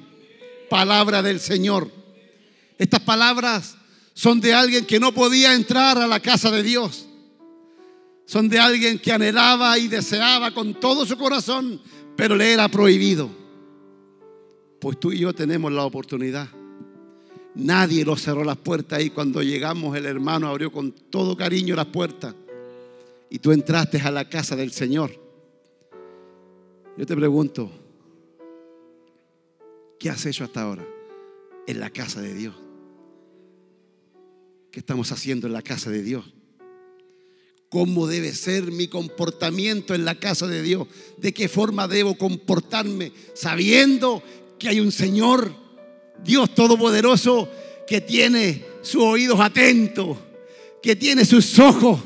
Palabra 0.70 1.22
del 1.22 1.39
Señor. 1.39 1.92
Estas 2.78 3.02
palabras 3.02 3.78
son 4.20 4.42
de 4.42 4.54
alguien 4.54 4.86
que 4.86 5.00
no 5.00 5.14
podía 5.14 5.56
entrar 5.56 5.98
a 5.98 6.06
la 6.06 6.20
casa 6.20 6.52
de 6.52 6.62
Dios. 6.62 7.08
Son 8.26 8.50
de 8.50 8.60
alguien 8.60 9.00
que 9.00 9.14
anhelaba 9.14 9.78
y 9.78 9.88
deseaba 9.88 10.54
con 10.54 10.74
todo 10.74 11.06
su 11.06 11.18
corazón, 11.18 11.80
pero 12.18 12.36
le 12.36 12.52
era 12.52 12.68
prohibido. 12.68 13.30
Pues 14.82 15.00
tú 15.00 15.14
y 15.14 15.20
yo 15.20 15.34
tenemos 15.34 15.72
la 15.72 15.86
oportunidad. 15.86 16.50
Nadie 17.56 18.04
lo 18.04 18.18
cerró 18.18 18.44
las 18.44 18.58
puertas 18.58 19.02
y 19.02 19.10
cuando 19.10 19.42
llegamos 19.42 19.96
el 19.96 20.06
hermano 20.06 20.50
abrió 20.50 20.70
con 20.70 20.92
todo 20.92 21.38
cariño 21.38 21.78
las 21.78 21.86
puertas 21.86 22.36
y 23.30 23.40
tú 23.40 23.54
entraste 23.54 24.02
a 24.02 24.12
la 24.12 24.28
casa 24.28 24.54
del 24.58 24.74
Señor. 24.74 25.12
Yo 26.98 27.06
te 27.06 27.16
pregunto, 27.16 27.72
¿qué 29.98 30.10
has 30.10 30.26
hecho 30.26 30.44
hasta 30.44 30.64
ahora 30.64 30.86
en 31.66 31.80
la 31.80 31.90
casa 31.90 32.20
de 32.20 32.34
Dios? 32.34 32.69
¿Qué 34.80 34.82
estamos 34.82 35.12
haciendo 35.12 35.46
en 35.46 35.52
la 35.52 35.62
casa 35.62 35.89
de 35.89 36.02
Dios? 36.02 36.24
¿Cómo 37.68 38.08
debe 38.08 38.34
ser 38.34 38.72
mi 38.72 38.88
comportamiento 38.88 39.94
en 39.94 40.06
la 40.06 40.15
casa 40.15 40.48
de 40.48 40.62
Dios? 40.62 40.88
¿De 41.18 41.34
qué 41.34 41.50
forma 41.50 41.89
debo 41.89 42.18
comportarme 42.18 43.12
sabiendo 43.34 44.24
que 44.58 44.70
hay 44.70 44.80
un 44.80 44.94
Señor, 44.94 45.54
Dios 46.24 46.56
Todopoderoso, 46.56 47.50
que 47.89 48.00
tiene 48.00 48.63
sus 48.82 49.04
oídos 49.04 49.42
atentos, 49.42 50.18
que 50.82 50.96
tiene 50.96 51.26
sus 51.26 51.60
ojos 51.60 52.00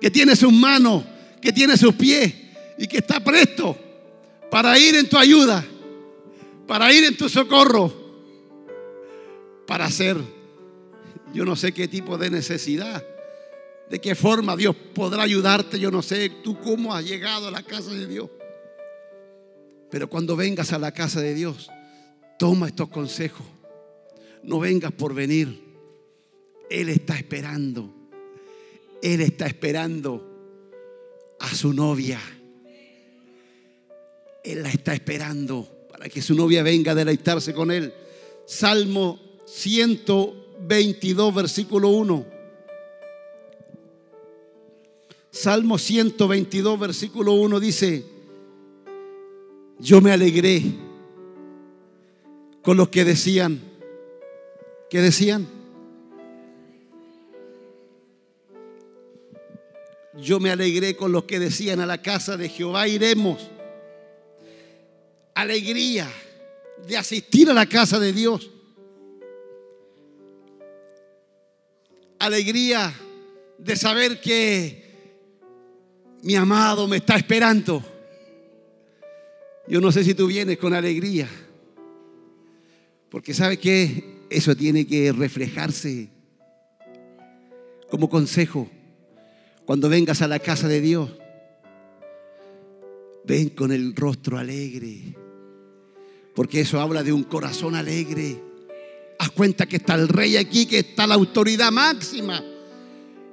que 0.00 0.08
tiene 0.08 0.36
sus 0.36 0.52
manos, 0.52 1.02
que 1.42 1.52
tiene 1.52 1.76
sus 1.76 1.96
pies 1.96 2.32
y 2.78 2.86
que 2.86 2.98
está 2.98 3.24
presto 3.24 3.76
para 4.52 4.78
ir 4.78 4.94
en 4.94 5.08
tu 5.08 5.18
ayuda, 5.18 5.66
para 6.68 6.92
ir 6.92 7.02
en 7.02 7.16
tu 7.16 7.28
socorro, 7.28 7.92
para 9.66 9.86
hacer, 9.86 10.16
yo 11.34 11.44
no 11.44 11.56
sé 11.56 11.72
qué 11.72 11.88
tipo 11.88 12.16
de 12.16 12.30
necesidad, 12.30 13.04
de 13.90 14.00
qué 14.00 14.14
forma 14.14 14.56
Dios 14.56 14.74
podrá 14.94 15.24
ayudarte, 15.24 15.78
yo 15.78 15.90
no 15.90 16.00
sé 16.00 16.30
tú 16.42 16.58
cómo 16.60 16.94
has 16.94 17.04
llegado 17.04 17.48
a 17.48 17.50
la 17.50 17.62
casa 17.62 17.90
de 17.90 18.06
Dios. 18.06 18.30
Pero 19.90 20.08
cuando 20.08 20.36
vengas 20.36 20.72
a 20.72 20.78
la 20.78 20.92
casa 20.92 21.20
de 21.20 21.34
Dios, 21.34 21.70
toma 22.38 22.68
estos 22.68 22.88
consejos. 22.88 23.46
No 24.42 24.60
vengas 24.60 24.92
por 24.92 25.14
venir. 25.14 25.62
Él 26.70 26.88
está 26.88 27.16
esperando 27.16 27.92
él 29.04 29.20
está 29.20 29.46
esperando 29.46 30.26
a 31.38 31.54
su 31.54 31.74
novia. 31.74 32.18
Él 34.42 34.62
la 34.62 34.70
está 34.70 34.94
esperando 34.94 35.86
para 35.90 36.08
que 36.08 36.22
su 36.22 36.34
novia 36.34 36.62
venga 36.62 36.92
a 36.92 36.94
deleitarse 36.94 37.52
con 37.52 37.70
él. 37.70 37.92
Salmo 38.46 39.20
122, 40.58 41.34
versículo 41.34 41.88
1. 41.88 42.26
Salmo 45.30 45.78
122, 45.78 46.78
versículo 46.78 47.32
1 47.32 47.60
dice, 47.60 48.04
Yo 49.78 50.00
me 50.00 50.12
alegré 50.12 50.62
con 52.62 52.76
los 52.76 52.88
que 52.88 53.04
decían, 53.04 53.60
¿qué 54.88 55.00
decían? 55.00 55.46
Yo 60.16 60.38
me 60.38 60.50
alegré 60.50 60.94
con 60.94 61.10
los 61.10 61.24
que 61.24 61.40
decían 61.40 61.80
a 61.80 61.86
la 61.86 62.00
casa 62.00 62.36
de 62.36 62.48
Jehová 62.48 62.86
iremos. 62.86 63.50
Alegría 65.34 66.08
de 66.86 66.96
asistir 66.96 67.50
a 67.50 67.54
la 67.54 67.66
casa 67.66 67.98
de 67.98 68.12
Dios. 68.12 68.53
Alegría 72.24 72.92
de 73.58 73.76
saber 73.76 74.20
que 74.20 74.84
mi 76.22 76.34
amado 76.34 76.88
me 76.88 76.96
está 76.98 77.16
esperando. 77.16 77.84
Yo 79.68 79.80
no 79.80 79.92
sé 79.92 80.04
si 80.04 80.14
tú 80.14 80.26
vienes 80.26 80.58
con 80.58 80.74
alegría. 80.74 81.28
Porque 83.10 83.34
sabe 83.34 83.58
que 83.58 84.24
eso 84.30 84.56
tiene 84.56 84.86
que 84.86 85.12
reflejarse 85.12 86.08
como 87.88 88.08
consejo 88.08 88.68
cuando 89.64 89.88
vengas 89.88 90.20
a 90.20 90.28
la 90.28 90.38
casa 90.38 90.68
de 90.68 90.80
Dios, 90.80 91.10
ven 93.24 93.50
con 93.50 93.72
el 93.72 93.94
rostro 93.94 94.38
alegre, 94.38 95.16
porque 96.34 96.60
eso 96.60 96.80
habla 96.80 97.02
de 97.02 97.12
un 97.12 97.24
corazón 97.24 97.74
alegre. 97.74 98.42
Haz 99.18 99.30
cuenta 99.30 99.66
que 99.66 99.76
está 99.76 99.94
el 99.94 100.08
rey 100.08 100.36
aquí, 100.36 100.66
que 100.66 100.80
está 100.80 101.06
la 101.06 101.14
autoridad 101.14 101.70
máxima, 101.70 102.42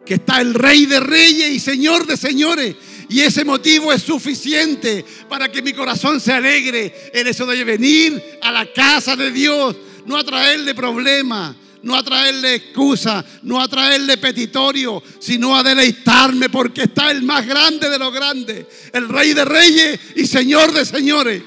que 0.06 0.15
está 0.15 0.41
el 0.41 0.54
rey 0.54 0.86
de 0.86 1.00
reyes 1.00 1.52
y 1.52 1.60
señor 1.60 2.06
de 2.06 2.17
señores. 2.17 2.76
Y 3.10 3.22
ese 3.22 3.44
motivo 3.44 3.91
es 3.91 4.04
suficiente 4.04 5.04
para 5.28 5.52
que 5.52 5.62
mi 5.62 5.74
corazón 5.74 6.20
se 6.20 6.32
alegre 6.32 7.12
en 7.13 7.28
eso 7.28 7.46
de 7.46 7.63
venir 7.63 8.22
a 8.41 8.52
la 8.52 8.72
casa 8.72 9.15
de 9.15 9.32
Dios, 9.32 9.76
no 10.06 10.17
a 10.17 10.24
traerle 10.24 10.74
problemas, 10.74 11.56
no 11.84 11.96
a 11.96 12.04
traerle 12.04 12.56
excusa, 12.56 13.26
no 13.44 13.60
a 13.60 13.67
traerle 13.67 14.17
petitorio, 14.17 15.02
sino 15.20 15.58
a 15.58 15.63
deleitarme 15.63 16.50
porque 16.50 16.84
está 16.84 17.12
el 17.12 17.24
más 17.24 17.46
grande 17.46 17.89
de 17.89 18.00
los 18.00 18.13
grandes, 18.13 18.65
el 18.94 19.10
rey 19.10 19.34
de 19.34 19.46
reyes 19.46 20.00
y 20.15 20.26
señor 20.26 20.72
de 20.72 20.86
señores. 20.86 21.41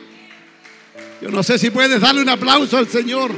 Yo 1.22 1.30
no 1.30 1.42
sé 1.42 1.58
si 1.58 1.70
puedes 1.70 2.00
darle 2.00 2.20
un 2.20 2.28
aplauso 2.28 2.76
al 2.76 2.88
Señor. 2.88 3.34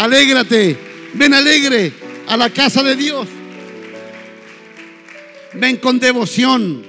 Alégrate, 0.00 0.78
ven 1.14 1.34
alegre 1.34 1.92
a 2.26 2.36
la 2.36 2.50
casa 2.50 2.82
de 2.82 2.96
Dios. 2.96 3.28
Ven 5.54 5.76
con 5.76 5.98
devoción, 6.00 6.82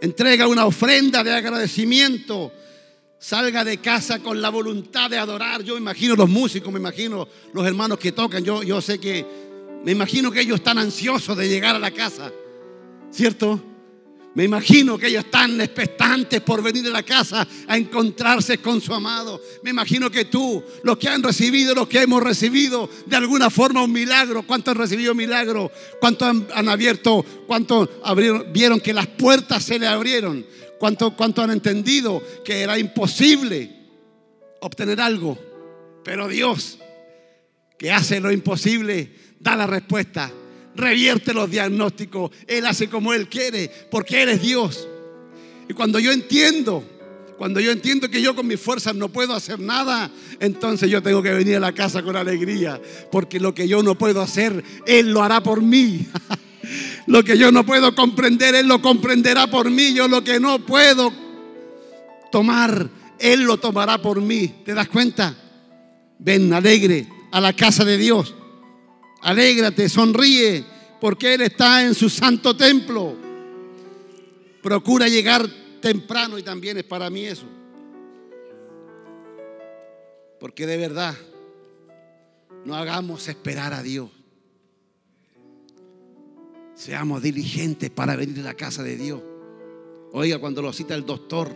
entrega 0.00 0.48
una 0.48 0.66
ofrenda 0.66 1.22
de 1.22 1.32
agradecimiento 1.32 2.52
salga 3.24 3.64
de 3.64 3.78
casa 3.78 4.18
con 4.18 4.42
la 4.42 4.50
voluntad 4.50 5.08
de 5.08 5.16
adorar. 5.16 5.62
Yo 5.62 5.78
imagino 5.78 6.14
los 6.14 6.28
músicos, 6.28 6.70
me 6.70 6.78
imagino 6.78 7.26
los 7.54 7.66
hermanos 7.66 7.98
que 7.98 8.12
tocan. 8.12 8.44
Yo, 8.44 8.62
yo 8.62 8.82
sé 8.82 8.98
que, 8.98 9.24
me 9.82 9.92
imagino 9.92 10.30
que 10.30 10.42
ellos 10.42 10.56
están 10.56 10.76
ansiosos 10.76 11.34
de 11.34 11.48
llegar 11.48 11.74
a 11.74 11.78
la 11.78 11.90
casa, 11.90 12.30
¿cierto? 13.10 13.62
Me 14.34 14.44
imagino 14.44 14.98
que 14.98 15.06
ellos 15.06 15.24
están 15.24 15.60
expectantes 15.60 16.40
por 16.40 16.60
venir 16.60 16.86
a 16.88 16.90
la 16.90 17.04
casa 17.04 17.46
a 17.68 17.76
encontrarse 17.76 18.58
con 18.58 18.80
su 18.80 18.92
amado. 18.92 19.40
Me 19.62 19.70
imagino 19.70 20.10
que 20.10 20.24
tú, 20.24 20.62
los 20.82 20.98
que 20.98 21.08
han 21.08 21.22
recibido, 21.22 21.72
los 21.72 21.86
que 21.86 22.02
hemos 22.02 22.20
recibido 22.20 22.90
de 23.06 23.14
alguna 23.14 23.48
forma 23.48 23.82
un 23.82 23.92
milagro, 23.92 24.42
¿cuántos 24.42 24.72
han 24.72 24.78
recibido 24.78 25.14
milagro? 25.14 25.70
¿Cuántos 26.00 26.28
han, 26.52 26.68
abierto? 26.68 27.24
¿Cuántos 27.46 27.88
vieron 28.52 28.80
que 28.80 28.92
las 28.92 29.06
puertas 29.06 29.62
se 29.62 29.78
le 29.78 29.86
abrieron? 29.86 30.44
¿Cuánto, 30.80 31.42
han 31.42 31.50
entendido 31.52 32.22
que 32.44 32.60
era 32.60 32.76
imposible 32.76 33.70
obtener 34.60 35.00
algo? 35.00 35.38
Pero 36.02 36.26
Dios, 36.26 36.78
que 37.78 37.92
hace 37.92 38.18
lo 38.18 38.32
imposible, 38.32 39.14
da 39.38 39.54
la 39.54 39.68
respuesta, 39.68 40.32
revierte 40.76 41.34
los 41.34 41.50
diagnósticos. 41.50 42.30
Él 42.46 42.66
hace 42.66 42.88
como 42.88 43.12
Él 43.12 43.28
quiere, 43.28 43.70
porque 43.90 44.22
Él 44.22 44.28
es 44.30 44.42
Dios. 44.42 44.88
Y 45.68 45.74
cuando 45.74 45.98
yo 45.98 46.12
entiendo, 46.12 46.84
cuando 47.38 47.60
yo 47.60 47.72
entiendo 47.72 48.08
que 48.08 48.22
yo 48.22 48.34
con 48.34 48.46
mis 48.46 48.60
fuerzas 48.60 48.94
no 48.94 49.08
puedo 49.08 49.34
hacer 49.34 49.58
nada, 49.58 50.10
entonces 50.40 50.90
yo 50.90 51.02
tengo 51.02 51.22
que 51.22 51.32
venir 51.32 51.56
a 51.56 51.60
la 51.60 51.72
casa 51.72 52.02
con 52.02 52.16
alegría, 52.16 52.80
porque 53.10 53.40
lo 53.40 53.54
que 53.54 53.66
yo 53.66 53.82
no 53.82 53.96
puedo 53.96 54.20
hacer, 54.20 54.62
Él 54.86 55.10
lo 55.10 55.22
hará 55.22 55.42
por 55.42 55.62
mí. 55.62 56.06
Lo 57.06 57.22
que 57.22 57.36
yo 57.36 57.52
no 57.52 57.66
puedo 57.66 57.94
comprender, 57.94 58.54
Él 58.54 58.66
lo 58.66 58.80
comprenderá 58.80 59.46
por 59.46 59.70
mí. 59.70 59.92
Yo 59.92 60.08
lo 60.08 60.24
que 60.24 60.40
no 60.40 60.64
puedo 60.64 61.12
tomar, 62.32 62.88
Él 63.18 63.42
lo 63.42 63.58
tomará 63.58 64.00
por 64.00 64.22
mí. 64.22 64.48
¿Te 64.64 64.72
das 64.72 64.88
cuenta? 64.88 65.36
Ven 66.18 66.50
alegre 66.54 67.06
a 67.32 67.40
la 67.42 67.52
casa 67.52 67.84
de 67.84 67.98
Dios. 67.98 68.34
Alégrate, 69.24 69.88
sonríe, 69.88 70.64
porque 71.00 71.32
Él 71.32 71.40
está 71.40 71.82
en 71.82 71.94
su 71.94 72.10
santo 72.10 72.54
templo. 72.54 73.16
Procura 74.62 75.08
llegar 75.08 75.48
temprano 75.80 76.38
y 76.38 76.42
también 76.42 76.76
es 76.76 76.84
para 76.84 77.08
mí 77.08 77.24
eso. 77.24 77.46
Porque 80.38 80.66
de 80.66 80.76
verdad, 80.76 81.14
no 82.66 82.74
hagamos 82.74 83.26
esperar 83.28 83.72
a 83.72 83.82
Dios. 83.82 84.10
Seamos 86.74 87.22
diligentes 87.22 87.88
para 87.88 88.16
venir 88.16 88.40
a 88.40 88.42
la 88.42 88.54
casa 88.54 88.82
de 88.82 88.96
Dios. 88.96 89.22
Oiga, 90.12 90.38
cuando 90.38 90.60
lo 90.60 90.70
cita 90.70 90.94
el 90.94 91.06
doctor, 91.06 91.50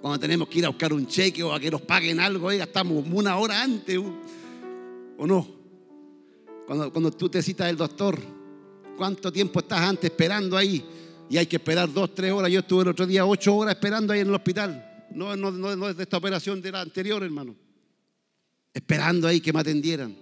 cuando 0.00 0.18
tenemos 0.18 0.48
que 0.48 0.58
ir 0.58 0.66
a 0.66 0.70
buscar 0.70 0.92
un 0.92 1.06
cheque 1.06 1.44
o 1.44 1.54
a 1.54 1.60
que 1.60 1.70
nos 1.70 1.82
paguen 1.82 2.18
algo, 2.18 2.48
oiga, 2.48 2.64
estamos 2.64 3.04
una 3.08 3.36
hora 3.36 3.62
antes. 3.62 3.98
¿O 5.16 5.26
no? 5.28 5.63
Cuando, 6.66 6.92
cuando 6.92 7.10
tú 7.10 7.28
te 7.28 7.42
citas 7.42 7.68
el 7.68 7.76
doctor, 7.76 8.18
¿cuánto 8.96 9.32
tiempo 9.32 9.60
estás 9.60 9.80
antes 9.80 10.10
esperando 10.10 10.56
ahí? 10.56 10.84
Y 11.28 11.36
hay 11.36 11.46
que 11.46 11.56
esperar 11.56 11.92
dos, 11.92 12.14
tres 12.14 12.32
horas. 12.32 12.50
Yo 12.50 12.60
estuve 12.60 12.82
el 12.82 12.88
otro 12.88 13.06
día 13.06 13.26
ocho 13.26 13.54
horas 13.54 13.74
esperando 13.74 14.12
ahí 14.12 14.20
en 14.20 14.28
el 14.28 14.34
hospital. 14.34 15.06
No, 15.12 15.36
no, 15.36 15.50
no, 15.50 15.76
no 15.76 15.88
es 15.88 15.96
de 15.96 16.02
esta 16.02 16.16
operación, 16.16 16.60
de 16.60 16.72
la 16.72 16.80
anterior, 16.80 17.22
hermano. 17.22 17.54
Esperando 18.72 19.28
ahí 19.28 19.40
que 19.40 19.52
me 19.52 19.60
atendieran. 19.60 20.16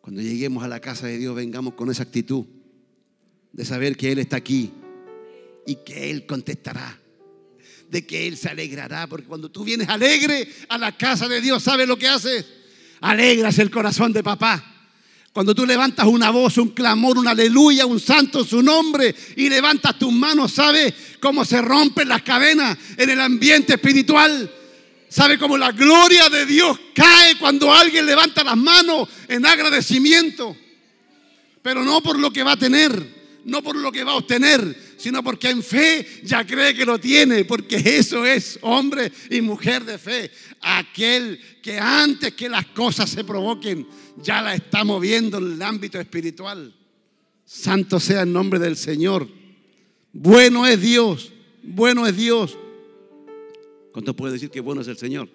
Cuando 0.00 0.22
lleguemos 0.22 0.64
a 0.64 0.68
la 0.68 0.80
casa 0.80 1.06
de 1.06 1.18
Dios, 1.18 1.34
vengamos 1.34 1.74
con 1.74 1.90
esa 1.90 2.02
actitud 2.02 2.44
de 3.52 3.64
saber 3.64 3.96
que 3.96 4.10
Él 4.12 4.18
está 4.18 4.36
aquí 4.36 4.72
y 5.66 5.76
que 5.76 6.10
Él 6.10 6.26
contestará, 6.26 6.98
de 7.90 8.06
que 8.06 8.26
Él 8.26 8.36
se 8.36 8.48
alegrará, 8.48 9.06
porque 9.06 9.26
cuando 9.26 9.50
tú 9.50 9.64
vienes 9.64 9.88
alegre 9.88 10.48
a 10.68 10.78
la 10.78 10.96
casa 10.96 11.28
de 11.28 11.40
Dios, 11.40 11.62
¿sabes 11.62 11.86
lo 11.86 11.98
que 11.98 12.08
haces? 12.08 12.46
Alegras 13.00 13.58
el 13.58 13.70
corazón 13.70 14.12
de 14.12 14.22
papá. 14.22 14.64
Cuando 15.32 15.54
tú 15.54 15.64
levantas 15.64 16.06
una 16.06 16.30
voz, 16.30 16.58
un 16.58 16.70
clamor, 16.70 17.16
un 17.16 17.28
aleluya, 17.28 17.86
un 17.86 18.00
santo 18.00 18.44
su 18.44 18.62
nombre 18.62 19.14
y 19.36 19.48
levantas 19.48 19.98
tus 19.98 20.12
manos, 20.12 20.52
¿sabes 20.52 20.92
cómo 21.20 21.44
se 21.44 21.62
rompen 21.62 22.08
las 22.08 22.22
cadenas 22.22 22.76
en 22.96 23.10
el 23.10 23.20
ambiente 23.20 23.74
espiritual? 23.74 24.50
¿Sabe 25.08 25.38
cómo 25.38 25.56
la 25.56 25.72
gloria 25.72 26.28
de 26.28 26.44
Dios 26.44 26.78
cae 26.94 27.38
cuando 27.38 27.72
alguien 27.72 28.04
levanta 28.04 28.42
las 28.42 28.56
manos 28.56 29.08
en 29.28 29.46
agradecimiento? 29.46 30.56
Pero 31.62 31.84
no 31.84 32.02
por 32.02 32.18
lo 32.18 32.32
que 32.32 32.42
va 32.42 32.52
a 32.52 32.58
tener, 32.58 33.40
no 33.44 33.62
por 33.62 33.76
lo 33.76 33.92
que 33.92 34.04
va 34.04 34.12
a 34.12 34.16
obtener, 34.16 34.87
sino 34.98 35.22
porque 35.22 35.48
en 35.48 35.62
fe 35.62 36.06
ya 36.24 36.44
cree 36.44 36.74
que 36.74 36.84
lo 36.84 36.98
tiene, 36.98 37.44
porque 37.44 37.76
eso 37.76 38.26
es 38.26 38.58
hombre 38.62 39.10
y 39.30 39.40
mujer 39.40 39.84
de 39.84 39.96
fe. 39.96 40.30
Aquel 40.60 41.40
que 41.62 41.78
antes 41.78 42.34
que 42.34 42.48
las 42.48 42.66
cosas 42.66 43.08
se 43.08 43.24
provoquen, 43.24 43.86
ya 44.22 44.42
la 44.42 44.54
está 44.54 44.84
moviendo 44.84 45.38
en 45.38 45.52
el 45.52 45.62
ámbito 45.62 45.98
espiritual. 46.00 46.74
Santo 47.44 48.00
sea 48.00 48.22
el 48.22 48.32
nombre 48.32 48.58
del 48.58 48.76
Señor. 48.76 49.28
Bueno 50.12 50.66
es 50.66 50.80
Dios, 50.80 51.32
bueno 51.62 52.06
es 52.06 52.16
Dios. 52.16 52.58
¿Cuánto 53.92 54.14
puede 54.14 54.34
decir 54.34 54.50
que 54.50 54.60
bueno 54.60 54.82
es 54.82 54.88
el 54.88 54.98
Señor? 54.98 55.28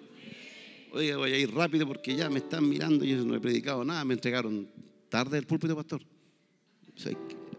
Oye, 0.92 1.16
voy 1.16 1.32
a 1.32 1.38
ir 1.38 1.52
rápido 1.52 1.88
porque 1.88 2.14
ya 2.14 2.30
me 2.30 2.38
están 2.38 2.68
mirando 2.68 3.04
y 3.04 3.08
yo 3.08 3.24
no 3.24 3.34
he 3.34 3.40
predicado 3.40 3.84
nada. 3.84 4.04
Me 4.04 4.14
entregaron 4.14 4.68
tarde 5.08 5.38
el 5.38 5.46
púlpito, 5.46 5.74
pastor. 5.74 6.02
hay 7.04 7.16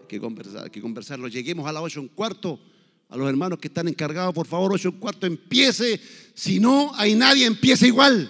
que 0.08 0.20
conversar, 0.20 0.70
que 0.72 0.82
conversarlo. 0.82 1.28
Lleguemos 1.28 1.68
a 1.68 1.72
las 1.72 1.84
ocho 1.84 2.00
en 2.00 2.08
cuarto. 2.08 2.60
A 3.08 3.18
los 3.18 3.30
hermanos 3.30 3.60
que 3.60 3.68
están 3.68 3.88
encargados, 3.88 4.34
por 4.34 4.48
favor, 4.48 4.74
ocho 4.74 4.90
en 4.90 5.00
cuarto, 5.00 5.28
empiece. 5.28 6.00
Si 6.34 6.60
no 6.60 6.92
hay 6.96 7.14
nadie, 7.14 7.46
empiece 7.46 7.88
igual. 7.88 8.30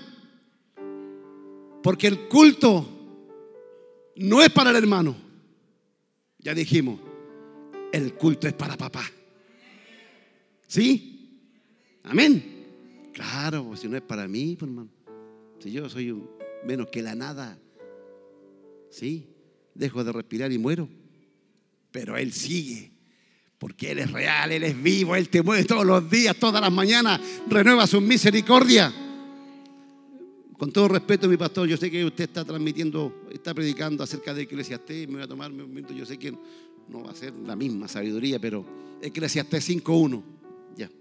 Porque 1.81 2.07
el 2.07 2.27
culto 2.27 2.85
no 4.17 4.41
es 4.41 4.49
para 4.49 4.71
el 4.71 4.75
hermano. 4.75 5.15
Ya 6.39 6.53
dijimos, 6.53 6.99
el 7.91 8.13
culto 8.15 8.47
es 8.47 8.53
para 8.53 8.75
papá. 8.75 9.03
¿Sí? 10.67 11.39
Amén. 12.03 13.11
Claro, 13.13 13.75
si 13.77 13.87
no 13.87 13.95
es 13.95 14.03
para 14.03 14.27
mí, 14.27 14.55
pues, 14.59 14.69
hermano. 14.69 14.89
Si 15.59 15.71
yo 15.71 15.89
soy 15.89 16.21
menos 16.65 16.87
que 16.91 17.01
la 17.01 17.15
nada, 17.15 17.57
sí, 18.89 19.27
dejo 19.73 20.03
de 20.03 20.11
respirar 20.11 20.51
y 20.51 20.57
muero. 20.57 20.89
Pero 21.95 22.17
Él 22.17 22.33
sigue, 22.33 22.91
Porque 23.57 23.91
Él 23.91 23.99
es 23.99 24.11
real, 24.11 24.51
Él 24.51 24.65
es 24.65 24.83
vivo, 24.83 25.15
Él 25.15 25.29
te 25.29 25.41
mueve 25.41 25.63
todos 25.63 25.85
los 25.85 26.09
días, 26.09 26.35
todas 26.35 26.59
las 26.59 26.69
mañanas, 26.69 27.21
renueva 27.47 27.87
su 27.87 28.01
misericordia. 28.01 28.93
Con 30.57 30.73
todo 30.73 30.89
respeto, 30.89 31.29
mi 31.29 31.37
pastor, 31.37 31.69
yo 31.69 31.77
sé 31.77 31.89
que 31.89 32.03
usted 32.03 32.25
está 32.25 32.43
transmitiendo, 32.43 33.23
está 33.31 33.53
predicando 33.53 34.03
acerca 34.03 34.33
de 34.33 34.41
Eclesiastés, 34.41 35.07
me 35.07 35.13
voy 35.13 35.23
a 35.23 35.27
tomar 35.29 35.49
un 35.49 35.61
momento, 35.61 35.93
yo 35.93 36.05
sé 36.05 36.17
que 36.17 36.33
no 36.89 37.01
va 37.01 37.11
a 37.11 37.15
ser 37.15 37.33
la 37.33 37.55
misma 37.55 37.87
sabiduría, 37.87 38.39
pero 38.39 38.65
Eclesiastés 39.01 39.69
5.1, 39.69 40.21
ya. 40.75 40.91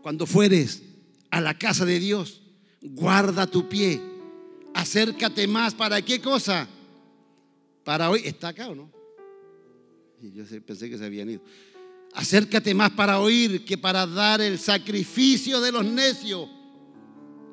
Cuando 0.00 0.24
fueres 0.24 0.82
a 1.30 1.42
la 1.42 1.58
casa 1.58 1.84
de 1.84 1.98
Dios, 1.98 2.40
guarda 2.80 3.46
tu 3.46 3.68
pie, 3.68 4.00
acércate 4.72 5.46
más, 5.46 5.74
¿para 5.74 6.00
qué 6.00 6.22
cosa? 6.22 6.70
Para 7.86 8.10
hoy, 8.10 8.22
¿está 8.24 8.48
acá 8.48 8.68
o 8.68 8.74
no? 8.74 8.90
Yo 10.20 10.42
pensé 10.66 10.90
que 10.90 10.98
se 10.98 11.04
habían 11.04 11.30
ido. 11.30 11.40
Acércate 12.14 12.74
más 12.74 12.90
para 12.90 13.20
oír 13.20 13.64
que 13.64 13.78
para 13.78 14.04
dar 14.08 14.40
el 14.40 14.58
sacrificio 14.58 15.60
de 15.60 15.70
los 15.70 15.84
necios, 15.84 16.48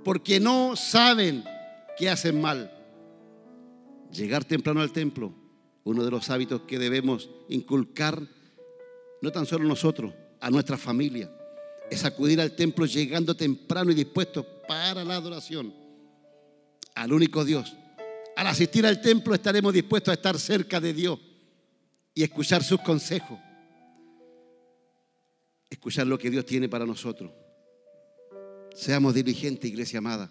porque 0.03 0.39
no 0.39 0.75
saben 0.75 1.43
que 1.95 2.09
hacen 2.09 2.41
mal. 2.41 2.71
Llegar 4.11 4.43
temprano 4.43 4.81
al 4.81 4.91
templo, 4.91 5.35
uno 5.83 6.03
de 6.03 6.09
los 6.09 6.27
hábitos 6.31 6.61
que 6.61 6.79
debemos 6.79 7.29
inculcar, 7.49 8.19
no 9.21 9.31
tan 9.31 9.45
solo 9.45 9.67
nosotros, 9.67 10.15
a 10.39 10.49
nuestra 10.49 10.79
familia, 10.79 11.31
es 11.91 12.05
acudir 12.05 12.41
al 12.41 12.55
templo 12.55 12.87
llegando 12.87 13.35
temprano 13.35 13.91
y 13.91 13.95
dispuesto 13.95 14.43
para 14.67 15.03
la 15.05 15.15
adoración 15.15 15.71
al 16.95 17.13
único 17.13 17.45
Dios. 17.45 17.75
Al 18.43 18.49
asistir 18.49 18.85
al 18.85 18.99
templo 18.99 19.33
estaremos 19.33 19.73
dispuestos 19.73 20.11
a 20.11 20.15
estar 20.15 20.37
cerca 20.37 20.81
de 20.81 20.91
Dios 20.91 21.17
y 22.13 22.23
escuchar 22.23 22.61
sus 22.61 22.81
consejos 22.81 23.39
escuchar 25.69 26.05
lo 26.07 26.19
que 26.19 26.29
Dios 26.29 26.45
tiene 26.45 26.67
para 26.67 26.85
nosotros. 26.85 27.31
Seamos 28.75 29.13
diligentes, 29.13 29.71
iglesia 29.71 29.99
amada. 29.99 30.29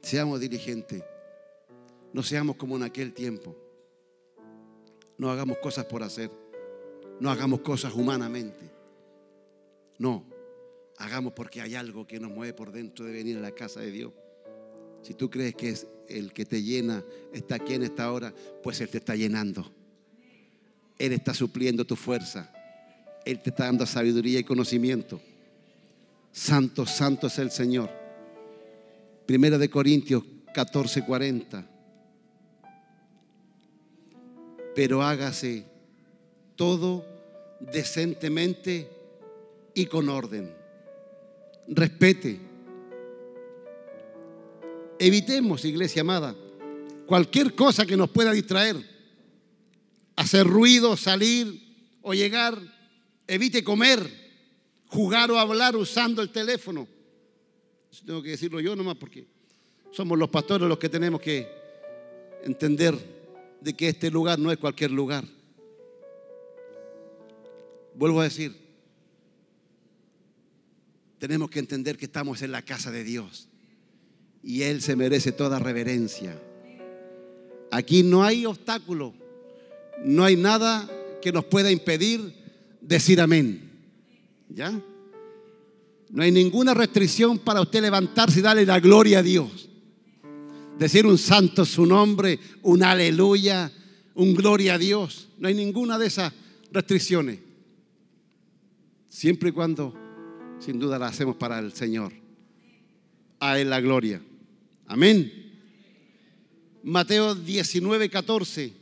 Seamos 0.00 0.38
diligentes. 0.38 1.02
No 2.12 2.22
seamos 2.22 2.54
como 2.54 2.76
en 2.76 2.84
aquel 2.84 3.12
tiempo. 3.12 3.56
No 5.18 5.32
hagamos 5.32 5.58
cosas 5.58 5.86
por 5.86 6.04
hacer. 6.04 6.30
No 7.18 7.32
hagamos 7.32 7.62
cosas 7.62 7.92
humanamente. 7.94 8.70
No, 9.98 10.24
hagamos 10.98 11.32
porque 11.32 11.60
hay 11.60 11.74
algo 11.74 12.06
que 12.06 12.20
nos 12.20 12.30
mueve 12.30 12.54
por 12.54 12.70
dentro 12.70 13.04
de 13.04 13.10
venir 13.10 13.38
a 13.38 13.40
la 13.40 13.50
casa 13.50 13.80
de 13.80 13.90
Dios. 13.90 14.12
Si 15.02 15.14
tú 15.14 15.28
crees 15.28 15.56
que 15.56 15.70
es 15.70 15.88
el 16.08 16.32
que 16.32 16.44
te 16.44 16.62
llena, 16.62 17.04
está 17.32 17.56
aquí 17.56 17.74
en 17.74 17.82
esta 17.82 18.10
hora, 18.12 18.34
pues 18.62 18.80
Él 18.80 18.88
te 18.88 18.98
está 18.98 19.14
llenando. 19.14 19.70
Él 20.98 21.12
está 21.12 21.32
supliendo 21.32 21.84
tu 21.84 21.96
fuerza. 21.96 22.52
Él 23.24 23.40
te 23.40 23.50
está 23.50 23.66
dando 23.66 23.86
sabiduría 23.86 24.38
y 24.40 24.44
conocimiento. 24.44 25.20
Santo, 26.32 26.86
santo 26.86 27.26
es 27.28 27.38
el 27.38 27.50
Señor. 27.50 27.90
Primera 29.26 29.58
de 29.58 29.68
Corintios 29.68 30.24
14, 30.54 31.04
40. 31.04 31.66
Pero 34.74 35.02
hágase 35.02 35.64
todo 36.56 37.04
decentemente 37.60 38.88
y 39.74 39.86
con 39.86 40.08
orden. 40.08 40.52
Respete. 41.68 42.47
Evitemos, 44.98 45.64
iglesia 45.64 46.02
amada, 46.02 46.34
cualquier 47.06 47.54
cosa 47.54 47.86
que 47.86 47.96
nos 47.96 48.10
pueda 48.10 48.32
distraer. 48.32 48.76
Hacer 50.16 50.46
ruido, 50.46 50.96
salir 50.96 51.60
o 52.02 52.12
llegar 52.12 52.60
Evite 53.28 53.62
comer, 53.62 54.00
jugar 54.86 55.30
o 55.30 55.38
hablar 55.38 55.76
usando 55.76 56.22
el 56.22 56.30
teléfono. 56.30 56.88
tengo 58.06 58.22
que 58.22 58.30
decirlo 58.30 58.58
yo 58.58 58.74
nomás 58.74 58.96
porque 58.96 59.26
somos 59.92 60.18
los 60.18 60.30
pastores 60.30 60.66
los 60.66 60.78
que 60.78 60.88
tenemos 60.88 61.20
que 61.20 61.46
entender 62.42 62.96
de 63.60 63.74
que 63.74 63.90
este 63.90 64.10
lugar 64.10 64.38
no 64.38 64.50
es 64.50 64.56
cualquier 64.56 64.92
lugar. 64.92 65.26
Vuelvo 67.94 68.22
a 68.22 68.24
decir, 68.24 68.56
tenemos 71.18 71.50
que 71.50 71.58
entender 71.58 71.98
que 71.98 72.06
estamos 72.06 72.40
en 72.40 72.52
la 72.52 72.62
casa 72.62 72.90
de 72.90 73.04
Dios 73.04 73.48
y 74.42 74.62
Él 74.62 74.82
se 74.82 74.96
merece 74.96 75.32
toda 75.32 75.58
reverencia. 75.58 76.40
Aquí 77.70 78.02
no 78.02 78.24
hay 78.24 78.46
obstáculo, 78.46 79.14
no 80.04 80.24
hay 80.24 80.36
nada 80.36 80.88
que 81.20 81.32
nos 81.32 81.44
pueda 81.44 81.70
impedir 81.70 82.34
decir 82.80 83.20
amén. 83.20 83.70
¿Ya? 84.48 84.72
No 86.10 86.22
hay 86.22 86.32
ninguna 86.32 86.72
restricción 86.72 87.38
para 87.38 87.60
usted 87.60 87.82
levantarse 87.82 88.38
y 88.38 88.42
darle 88.42 88.64
la 88.64 88.80
gloria 88.80 89.18
a 89.18 89.22
Dios. 89.22 89.68
Decir 90.78 91.06
un 91.06 91.18
santo 91.18 91.64
su 91.64 91.84
nombre, 91.84 92.38
un 92.62 92.82
aleluya, 92.82 93.70
un 94.14 94.34
gloria 94.34 94.74
a 94.74 94.78
Dios. 94.78 95.28
No 95.38 95.48
hay 95.48 95.54
ninguna 95.54 95.98
de 95.98 96.06
esas 96.06 96.32
restricciones. 96.72 97.40
Siempre 99.08 99.50
y 99.50 99.52
cuando, 99.52 99.94
sin 100.60 100.78
duda, 100.78 100.98
la 100.98 101.08
hacemos 101.08 101.36
para 101.36 101.58
el 101.58 101.72
Señor. 101.72 102.12
A 103.40 103.58
Él 103.58 103.70
la 103.70 103.80
gloria. 103.80 104.22
Amén. 104.88 105.30
Mateo 106.82 107.34
19, 107.34 108.08
14. 108.08 108.72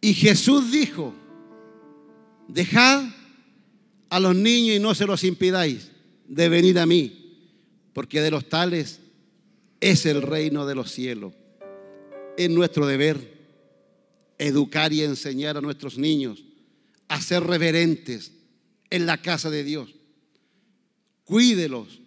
Y 0.00 0.14
Jesús 0.14 0.70
dijo, 0.70 1.12
dejad 2.46 3.04
a 4.08 4.20
los 4.20 4.36
niños 4.36 4.76
y 4.76 4.78
no 4.78 4.94
se 4.94 5.04
los 5.04 5.24
impidáis 5.24 5.90
de 6.28 6.48
venir 6.48 6.78
a 6.78 6.86
mí, 6.86 7.40
porque 7.92 8.20
de 8.20 8.30
los 8.30 8.48
tales 8.48 9.00
es 9.80 10.06
el 10.06 10.22
reino 10.22 10.64
de 10.64 10.76
los 10.76 10.92
cielos. 10.92 11.34
Es 12.36 12.48
nuestro 12.48 12.86
deber 12.86 13.36
educar 14.38 14.92
y 14.92 15.02
enseñar 15.02 15.56
a 15.56 15.60
nuestros 15.60 15.98
niños 15.98 16.44
a 17.08 17.20
ser 17.20 17.42
reverentes 17.42 18.30
en 18.90 19.06
la 19.06 19.20
casa 19.20 19.50
de 19.50 19.64
Dios. 19.64 19.92
Cuídelos 21.24 22.00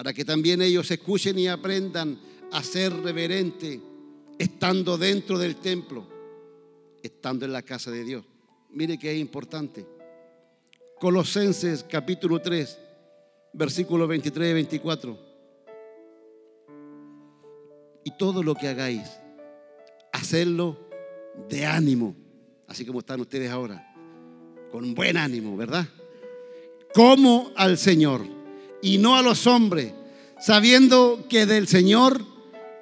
para 0.00 0.14
que 0.14 0.24
también 0.24 0.62
ellos 0.62 0.90
escuchen 0.90 1.38
y 1.38 1.46
aprendan 1.46 2.18
a 2.52 2.62
ser 2.62 2.90
reverentes 3.02 3.80
estando 4.38 4.96
dentro 4.96 5.38
del 5.38 5.56
templo, 5.56 6.06
estando 7.02 7.44
en 7.44 7.52
la 7.52 7.60
casa 7.60 7.90
de 7.90 8.02
Dios. 8.02 8.24
Mire 8.70 8.98
que 8.98 9.12
es 9.12 9.18
importante. 9.18 9.86
Colosenses 10.98 11.84
capítulo 11.84 12.40
3, 12.40 12.78
versículos 13.52 14.08
23 14.08 14.50
y 14.50 14.54
24. 14.54 15.18
Y 18.04 18.10
todo 18.12 18.42
lo 18.42 18.54
que 18.54 18.68
hagáis, 18.68 19.06
hacerlo 20.14 20.78
de 21.46 21.66
ánimo, 21.66 22.16
así 22.68 22.86
como 22.86 23.00
están 23.00 23.20
ustedes 23.20 23.50
ahora, 23.50 23.94
con 24.72 24.94
buen 24.94 25.18
ánimo, 25.18 25.58
¿verdad? 25.58 25.86
Como 26.94 27.52
al 27.54 27.76
Señor 27.76 28.39
y 28.82 28.98
no 28.98 29.16
a 29.16 29.22
los 29.22 29.46
hombres, 29.46 29.92
sabiendo 30.40 31.26
que 31.28 31.46
del 31.46 31.68
Señor 31.68 32.24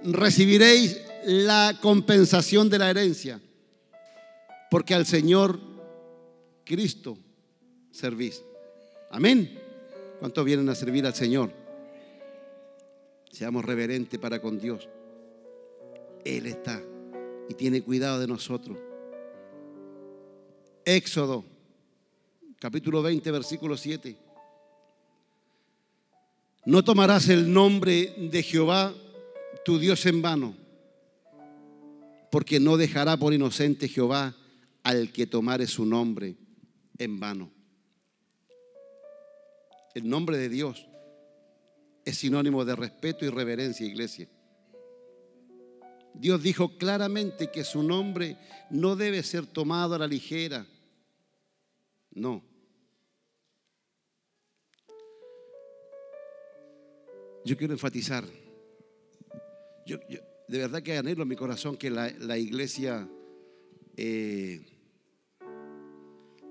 recibiréis 0.03 1.01
la 1.25 1.77
compensación 1.81 2.71
de 2.71 2.79
la 2.79 2.91
herencia. 2.91 3.41
Porque 4.71 4.95
al 4.95 5.07
Señor 5.07 5.59
Cristo 6.65 7.19
servís. 7.91 8.43
Amén. 9.11 9.59
¿Cuántos 10.21 10.45
vienen 10.45 10.69
a 10.69 10.75
servir 10.75 11.07
al 11.07 11.15
Señor? 11.15 11.53
Seamos 13.31 13.65
reverentes 13.65 14.19
para 14.19 14.41
con 14.41 14.59
Dios. 14.59 14.89
Él 16.25 16.47
está 16.47 16.83
y 17.49 17.55
tiene 17.55 17.83
cuidado 17.83 18.21
de 18.21 18.27
nosotros. 18.27 18.77
Éxodo, 20.85 21.45
capítulo 22.59 23.03
20, 23.03 23.31
versículo 23.31 23.77
7. 23.77 24.17
No 26.65 26.85
tomarás 26.85 27.29
el 27.29 27.53
nombre 27.53 28.15
de 28.19 28.43
Jehová, 28.43 28.95
tu 29.65 29.79
Dios, 29.79 30.05
en 30.07 30.23
vano 30.23 30.69
porque 32.31 32.61
no 32.61 32.77
dejará 32.77 33.17
por 33.17 33.33
inocente 33.33 33.89
Jehová 33.89 34.35
al 34.83 35.13
que 35.13 35.27
tomare 35.27 35.67
su 35.67 35.85
nombre 35.85 36.37
en 36.99 37.21
vano. 37.21 37.51
El 39.95 40.09
nombre 40.09 40.37
de 40.37 40.49
Dios 40.49 40.87
es 42.05 42.19
sinónimo 42.19 42.65
de 42.65 42.77
respeto 42.77 43.25
y 43.25 43.29
reverencia, 43.29 43.87
iglesia. 43.87 44.29
Dios 46.15 46.43
dijo 46.43 46.77
claramente 46.79 47.51
que 47.51 47.65
su 47.65 47.83
nombre 47.83 48.37
no 48.71 48.97
debe 48.97 49.23
ser 49.23 49.47
tomado 49.47 49.95
a 49.95 49.99
la 49.99 50.07
ligera. 50.07 50.67
No. 52.11 52.43
Yo 57.49 57.57
quiero 57.57 57.73
enfatizar. 57.73 58.27
Yo, 59.87 59.97
de 60.49 60.59
verdad 60.59 60.83
que 60.83 60.99
anhelo 60.99 61.23
en 61.23 61.29
mi 61.29 61.35
corazón 61.35 61.79
que 61.79 61.89
la, 61.89 62.11
la 62.19 62.37
iglesia 62.37 63.09
eh, 63.97 64.61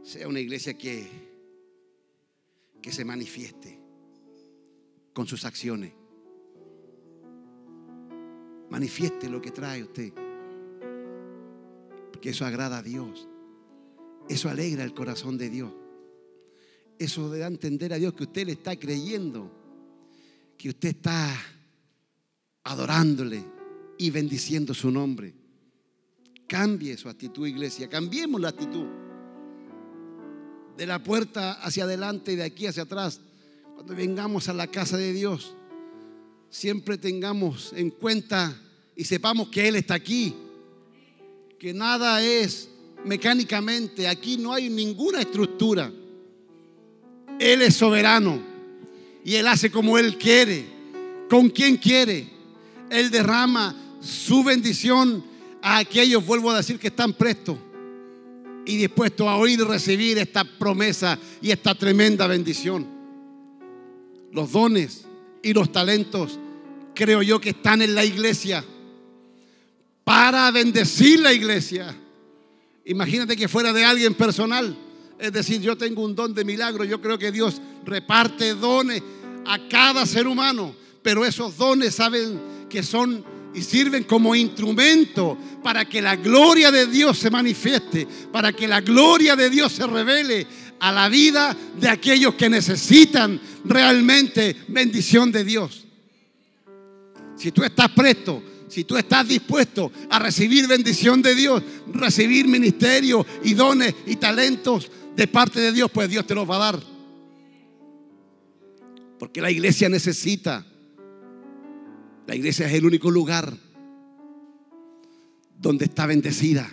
sea 0.02 0.28
una 0.28 0.40
iglesia 0.40 0.76
que, 0.76 1.08
que 2.82 2.92
se 2.92 3.06
manifieste 3.06 3.80
con 5.14 5.28
sus 5.28 5.46
acciones. 5.46 5.94
Manifieste 8.72 9.30
lo 9.30 9.40
que 9.40 9.52
trae 9.52 9.84
usted. 9.84 10.12
Porque 12.12 12.32
eso 12.32 12.44
agrada 12.44 12.80
a 12.80 12.82
Dios. 12.82 13.30
Eso 14.28 14.50
alegra 14.50 14.84
el 14.84 14.96
corazón 14.96 15.38
de 15.38 15.52
Dios. 15.52 15.72
Eso 16.98 17.30
da 17.30 17.46
a 17.46 17.50
entender 17.50 17.94
a 17.94 17.98
Dios 17.98 18.16
que 18.16 18.24
usted 18.24 18.48
le 18.48 18.54
está 18.54 18.76
creyendo. 18.76 19.67
Que 20.58 20.70
usted 20.70 20.90
está 20.90 21.34
adorándole 22.64 23.44
y 23.98 24.10
bendiciendo 24.10 24.74
su 24.74 24.92
nombre. 24.92 25.34
Cambie 26.48 26.98
su 26.98 27.10
actitud, 27.10 27.48
iglesia. 27.48 27.90
Cambiemos 27.90 28.40
la 28.40 28.50
actitud. 28.50 28.86
De 30.78 30.86
la 30.86 31.04
puerta 31.04 31.54
hacia 31.54 31.84
adelante 31.84 32.34
y 32.34 32.36
de 32.36 32.44
aquí 32.44 32.68
hacia 32.68 32.84
atrás. 32.84 33.20
Cuando 33.76 33.96
vengamos 33.96 34.50
a 34.50 34.54
la 34.54 34.68
casa 34.68 34.98
de 34.98 35.14
Dios, 35.14 35.56
siempre 36.50 36.98
tengamos 36.98 37.74
en 37.74 37.90
cuenta 37.90 38.60
y 38.96 39.04
sepamos 39.04 39.50
que 39.50 39.68
Él 39.68 39.76
está 39.76 39.96
aquí. 39.96 40.34
Que 41.60 41.74
nada 41.74 42.24
es 42.24 42.70
mecánicamente. 43.06 44.08
Aquí 44.08 44.38
no 44.38 44.54
hay 44.54 44.70
ninguna 44.70 45.22
estructura. 45.22 45.92
Él 47.40 47.62
es 47.62 47.76
soberano. 47.76 48.57
Y 49.28 49.36
Él 49.36 49.46
hace 49.46 49.70
como 49.70 49.98
Él 49.98 50.18
quiere. 50.18 50.66
Con 51.30 51.50
quien 51.50 51.76
quiere. 51.76 52.30
Él 52.90 53.12
derrama 53.12 53.76
su 54.00 54.42
bendición 54.42 55.22
a 55.62 55.80
aquellos, 55.80 56.26
vuelvo 56.26 56.50
a 56.50 56.56
decir, 56.56 56.80
que 56.80 56.88
están 56.88 57.12
prestos 57.12 57.58
y 58.66 58.78
dispuestos 58.78 59.28
a 59.28 59.36
oír 59.36 59.60
y 59.60 59.64
recibir 59.64 60.18
esta 60.18 60.46
promesa 60.46 61.20
y 61.42 61.52
esta 61.52 61.76
tremenda 61.76 62.26
bendición. 62.26 62.88
Los 64.32 64.54
dones 64.54 65.06
y 65.44 65.52
los 65.52 65.74
talentos 65.74 66.40
creo 66.96 67.22
yo 67.22 67.42
que 67.42 67.50
están 67.50 67.82
en 67.82 67.96
la 67.96 68.06
iglesia 68.06 68.64
para 70.06 70.50
bendecir 70.52 71.20
la 71.20 71.34
iglesia. 71.34 71.94
Imagínate 72.86 73.36
que 73.36 73.50
fuera 73.50 73.74
de 73.74 73.84
alguien 73.84 74.14
personal. 74.14 74.74
Es 75.20 75.34
decir, 75.34 75.60
yo 75.60 75.78
tengo 75.78 76.04
un 76.06 76.16
don 76.16 76.34
de 76.34 76.46
milagro. 76.46 76.84
Yo 76.84 77.02
creo 77.02 77.18
que 77.18 77.32
Dios 77.32 77.62
reparte 77.86 78.54
dones 78.54 79.02
a 79.48 79.68
cada 79.68 80.06
ser 80.06 80.28
humano. 80.28 80.76
Pero 81.02 81.26
esos 81.26 81.58
dones 81.58 81.96
saben 81.96 82.40
que 82.70 82.84
son 82.84 83.24
y 83.54 83.62
sirven 83.62 84.04
como 84.04 84.36
instrumento 84.36 85.38
para 85.64 85.86
que 85.86 86.02
la 86.02 86.16
gloria 86.16 86.70
de 86.70 86.86
Dios 86.86 87.18
se 87.18 87.32
manifieste, 87.32 88.08
para 88.32 88.54
que 88.54 88.68
la 88.68 88.82
gloria 88.82 89.36
de 89.36 89.50
Dios 89.50 89.72
se 89.72 89.88
revele 89.88 90.46
a 90.80 90.92
la 90.92 91.10
vida 91.10 91.56
de 91.80 91.90
aquellos 91.90 92.36
que 92.36 92.50
necesitan 92.50 93.42
realmente 93.66 94.56
bendición 94.68 95.32
de 95.32 95.44
Dios. 95.44 95.86
Si 97.36 97.52
tú 97.52 97.64
estás 97.64 97.90
presto, 97.90 98.44
si 98.68 98.84
tú 98.84 98.98
estás 98.98 99.28
dispuesto 99.28 99.92
a 100.10 100.20
recibir 100.20 100.68
bendición 100.68 101.22
de 101.22 101.34
Dios, 101.34 101.64
recibir 101.94 102.48
ministerio 102.48 103.26
y 103.44 103.54
dones 103.54 103.96
y 104.06 104.18
talentos 104.18 104.92
de 105.16 105.28
parte 105.28 105.60
de 105.60 105.72
Dios, 105.72 105.90
pues 105.92 106.10
Dios 106.10 106.28
te 106.28 106.36
los 106.36 106.48
va 106.48 106.58
a 106.58 106.72
dar. 106.72 106.97
Porque 109.20 109.42
la 109.42 109.52
iglesia 109.52 109.90
necesita 109.90 110.66
la 112.28 112.36
iglesia 112.36 112.68
es 112.68 112.74
el 112.74 112.86
único 112.86 113.10
lugar 113.10 113.58
donde 115.58 115.86
está 115.86 116.06
bendecida. 116.06 116.70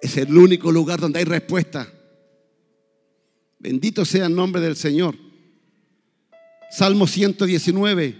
Es 0.00 0.16
el 0.16 0.36
único 0.36 0.70
lugar 0.70 1.00
donde 1.00 1.18
hay 1.18 1.24
respuesta. 1.24 1.92
Bendito 3.58 4.04
sea 4.04 4.26
el 4.26 4.34
nombre 4.34 4.62
del 4.62 4.76
Señor. 4.76 5.16
Salmo 6.70 7.08
119, 7.08 8.14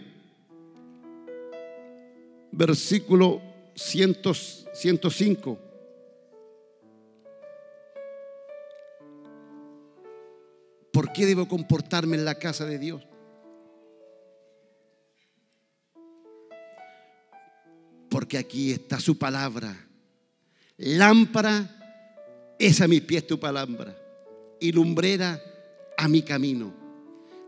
versículo 2.50 3.40
105. 3.76 5.58
¿Por 10.94 11.12
qué 11.12 11.26
debo 11.26 11.46
comportarme 11.46 12.16
en 12.16 12.24
la 12.24 12.36
casa 12.36 12.64
de 12.64 12.78
Dios? 12.78 13.02
porque 18.14 18.38
aquí 18.38 18.70
está 18.70 19.00
su 19.00 19.18
palabra. 19.18 19.76
Lámpara 20.76 22.54
es 22.60 22.80
a 22.80 22.86
mis 22.86 23.00
pies 23.00 23.26
tu 23.26 23.40
palabra 23.40 23.98
y 24.60 24.70
lumbrera 24.70 25.42
a 25.98 26.06
mi 26.06 26.22
camino. 26.22 26.72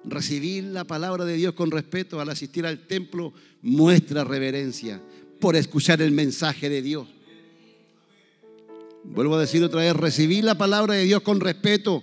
Recibir 0.02 0.64
la 0.64 0.82
palabra 0.82 1.24
de 1.24 1.34
Dios 1.34 1.54
con 1.54 1.70
respeto 1.70 2.20
al 2.20 2.30
asistir 2.30 2.66
al 2.66 2.84
templo 2.88 3.32
muestra 3.62 4.24
reverencia 4.24 5.00
por 5.38 5.54
escuchar 5.54 6.02
el 6.02 6.10
mensaje 6.10 6.68
de 6.68 6.82
Dios. 6.82 7.06
Vuelvo 9.04 9.36
a 9.36 9.42
decir 9.42 9.62
otra 9.62 9.82
vez, 9.82 9.94
recibir 9.94 10.42
la 10.42 10.58
palabra 10.58 10.94
de 10.94 11.04
Dios 11.04 11.22
con 11.22 11.38
respeto 11.38 12.02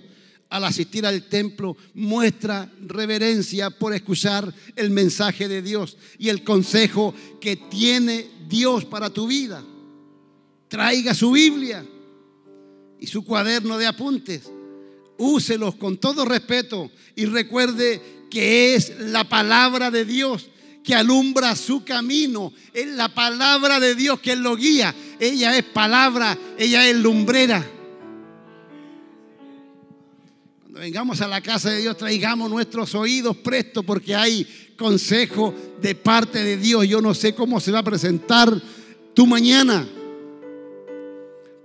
al 0.50 0.64
asistir 0.64 1.04
al 1.06 1.24
templo 1.24 1.76
muestra 1.94 2.70
reverencia 2.86 3.70
por 3.70 3.94
escuchar 3.94 4.52
el 4.76 4.90
mensaje 4.90 5.48
de 5.48 5.62
Dios 5.62 5.96
y 6.18 6.28
el 6.28 6.44
consejo 6.44 7.14
que 7.40 7.56
tiene 7.56 8.30
Dios 8.48 8.84
para 8.84 9.10
tu 9.10 9.26
vida. 9.26 9.64
Traiga 10.68 11.14
su 11.14 11.32
Biblia 11.32 11.84
y 13.00 13.06
su 13.06 13.24
cuaderno 13.24 13.78
de 13.78 13.86
apuntes. 13.86 14.50
Úselos 15.16 15.76
con 15.76 15.98
todo 15.98 16.24
respeto 16.24 16.90
y 17.14 17.26
recuerde 17.26 18.00
que 18.30 18.74
es 18.74 18.98
la 18.98 19.28
palabra 19.28 19.90
de 19.90 20.04
Dios 20.04 20.50
que 20.82 20.94
alumbra 20.94 21.56
su 21.56 21.84
camino. 21.84 22.52
Es 22.72 22.86
la 22.88 23.12
palabra 23.12 23.80
de 23.80 23.94
Dios 23.94 24.20
que 24.20 24.36
lo 24.36 24.56
guía. 24.56 24.94
Ella 25.18 25.56
es 25.56 25.64
palabra, 25.64 26.38
ella 26.58 26.88
es 26.88 26.96
lumbrera 26.96 27.73
vengamos 30.80 31.20
a 31.20 31.28
la 31.28 31.40
casa 31.40 31.70
de 31.70 31.80
Dios, 31.80 31.96
traigamos 31.96 32.50
nuestros 32.50 32.94
oídos 32.94 33.36
prestos 33.36 33.84
porque 33.84 34.14
hay 34.14 34.46
consejo 34.76 35.54
de 35.80 35.94
parte 35.94 36.42
de 36.42 36.56
Dios. 36.56 36.86
Yo 36.88 37.00
no 37.00 37.14
sé 37.14 37.34
cómo 37.34 37.60
se 37.60 37.70
va 37.70 37.78
a 37.78 37.84
presentar 37.84 38.52
tu 39.14 39.26
mañana. 39.26 39.86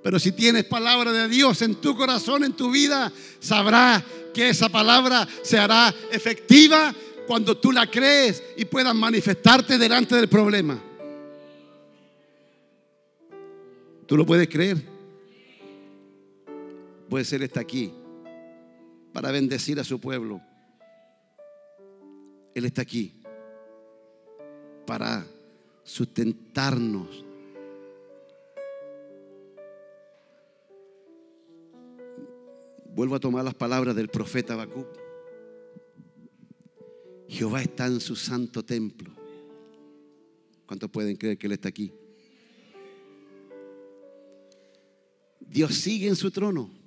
Pero 0.04 0.20
si 0.20 0.32
tienes 0.32 0.64
palabra 0.66 1.12
de 1.12 1.28
Dios 1.28 1.62
en 1.62 1.76
tu 1.76 1.96
corazón, 1.96 2.44
en 2.44 2.54
tu 2.54 2.72
vida, 2.72 3.12
sabrás 3.40 4.04
que 4.34 4.50
esa 4.50 4.70
palabra 4.70 5.28
se 5.42 5.58
hará 5.58 5.94
efectiva 6.12 6.94
cuando 7.28 7.58
tú 7.58 7.72
la 7.72 7.90
crees 7.90 8.44
y 8.58 8.66
puedas 8.66 8.96
manifestarte 8.96 9.78
delante 9.78 10.16
del 10.16 10.30
problema. 10.30 10.80
¿Tú 14.06 14.16
lo 14.16 14.26
puedes 14.26 14.48
creer? 14.48 14.78
Puede 17.10 17.26
ser 17.26 17.44
está 17.44 17.60
aquí 17.60 17.92
para 19.20 19.34
bendecir 19.34 19.78
a 19.82 19.84
su 19.84 20.00
pueblo. 20.00 20.40
Él 22.56 22.64
está 22.64 22.84
aquí 22.84 23.22
para 24.88 25.28
sustentarnos. 25.84 27.26
Vuelvo 32.96 33.16
a 33.16 33.20
tomar 33.20 33.44
las 33.44 33.56
palabras 33.56 33.94
del 33.94 34.08
profeta 34.08 34.54
Habacuc. 34.54 34.88
Jehová 37.28 37.62
está 37.62 37.88
en 37.88 38.00
su 38.00 38.16
santo 38.16 38.64
templo. 38.64 39.12
¿Cuántos 40.66 40.90
pueden 40.90 41.18
creer 41.18 41.38
que 41.38 41.48
Él 41.48 41.54
está 41.54 41.68
aquí? 41.68 41.92
Dios 45.42 45.76
sigue 45.76 46.08
en 46.08 46.16
su 46.16 46.32
trono. 46.32 46.79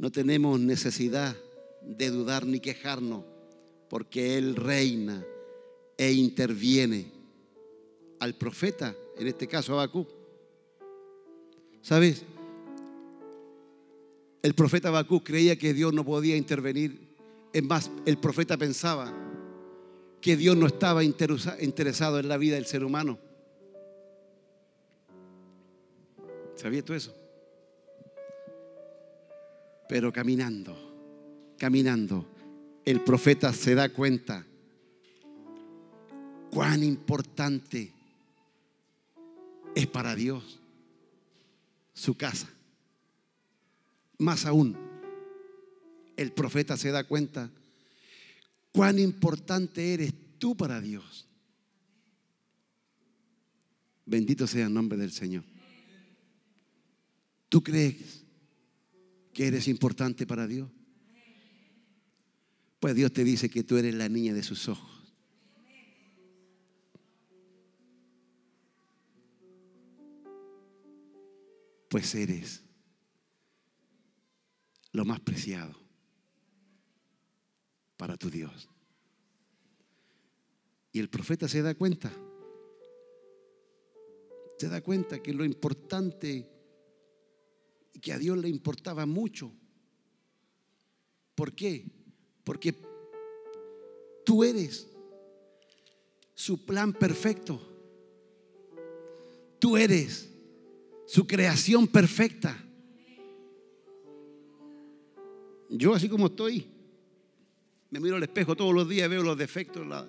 No 0.00 0.10
tenemos 0.10 0.58
necesidad 0.58 1.36
de 1.82 2.08
dudar 2.08 2.46
ni 2.46 2.58
quejarnos, 2.58 3.22
porque 3.90 4.38
Él 4.38 4.56
reina 4.56 5.22
e 5.98 6.10
interviene 6.12 7.12
al 8.18 8.34
profeta, 8.34 8.96
en 9.18 9.26
este 9.26 9.46
caso 9.46 9.74
Abacú. 9.74 10.06
¿Sabes? 11.82 12.22
El 14.42 14.54
profeta 14.54 14.88
Abacú 14.88 15.22
creía 15.22 15.56
que 15.56 15.74
Dios 15.74 15.92
no 15.92 16.02
podía 16.02 16.34
intervenir. 16.34 17.14
Es 17.52 17.62
más, 17.62 17.90
el 18.06 18.16
profeta 18.16 18.56
pensaba 18.56 19.12
que 20.22 20.34
Dios 20.34 20.56
no 20.56 20.66
estaba 20.66 21.04
interesado 21.04 22.18
en 22.18 22.28
la 22.28 22.38
vida 22.38 22.54
del 22.54 22.64
ser 22.64 22.84
humano. 22.84 23.18
¿Sabías 26.56 26.86
tú 26.86 26.94
eso? 26.94 27.19
Pero 29.90 30.12
caminando, 30.12 31.56
caminando, 31.58 32.24
el 32.84 33.00
profeta 33.00 33.52
se 33.52 33.74
da 33.74 33.88
cuenta 33.88 34.46
cuán 36.52 36.84
importante 36.84 37.92
es 39.74 39.88
para 39.88 40.14
Dios 40.14 40.60
su 41.92 42.16
casa. 42.16 42.48
Más 44.18 44.46
aún, 44.46 44.76
el 46.16 46.30
profeta 46.30 46.76
se 46.76 46.92
da 46.92 47.02
cuenta 47.02 47.50
cuán 48.70 48.96
importante 49.00 49.92
eres 49.92 50.14
tú 50.38 50.56
para 50.56 50.80
Dios. 50.80 51.26
Bendito 54.06 54.46
sea 54.46 54.68
el 54.68 54.72
nombre 54.72 54.96
del 54.96 55.10
Señor. 55.10 55.42
¿Tú 57.48 57.60
crees 57.60 58.20
que 59.40 59.46
eres 59.46 59.68
importante 59.68 60.26
para 60.26 60.46
Dios? 60.46 60.68
Pues 62.78 62.94
Dios 62.94 63.10
te 63.10 63.24
dice 63.24 63.48
que 63.48 63.64
tú 63.64 63.78
eres 63.78 63.94
la 63.94 64.06
niña 64.06 64.34
de 64.34 64.42
sus 64.42 64.68
ojos. 64.68 65.14
Pues 71.88 72.14
eres 72.14 72.62
lo 74.92 75.06
más 75.06 75.20
preciado 75.20 75.74
para 77.96 78.18
tu 78.18 78.28
Dios. 78.28 78.68
Y 80.92 80.98
el 80.98 81.08
profeta 81.08 81.48
se 81.48 81.62
da 81.62 81.74
cuenta, 81.74 82.12
se 84.58 84.68
da 84.68 84.82
cuenta 84.82 85.22
que 85.22 85.32
lo 85.32 85.46
importante 85.46 86.59
que 88.00 88.12
a 88.12 88.18
Dios 88.18 88.36
le 88.38 88.48
importaba 88.48 89.06
mucho. 89.06 89.52
¿Por 91.34 91.54
qué? 91.54 91.84
Porque 92.44 92.74
tú 94.24 94.44
eres 94.44 94.88
su 96.34 96.64
plan 96.64 96.92
perfecto. 96.92 97.60
Tú 99.58 99.76
eres 99.76 100.30
su 101.06 101.26
creación 101.26 101.86
perfecta. 101.86 102.56
Yo 105.68 105.94
así 105.94 106.08
como 106.08 106.26
estoy, 106.26 106.66
me 107.90 108.00
miro 108.00 108.16
al 108.16 108.22
espejo 108.22 108.56
todos 108.56 108.74
los 108.74 108.88
días, 108.88 109.08
veo 109.08 109.22
los 109.22 109.36
defectos, 109.38 109.86
la, 109.86 110.06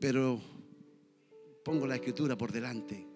pero 0.00 0.40
pongo 1.64 1.86
la 1.86 1.96
escritura 1.96 2.36
por 2.36 2.52
delante 2.52 3.10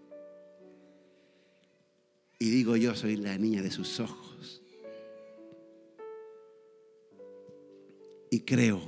y 2.38 2.50
digo 2.50 2.76
yo 2.76 2.94
soy 2.94 3.16
la 3.16 3.38
niña 3.38 3.62
de 3.62 3.70
sus 3.70 4.00
ojos. 4.00 4.60
Y 8.30 8.40
creo 8.40 8.82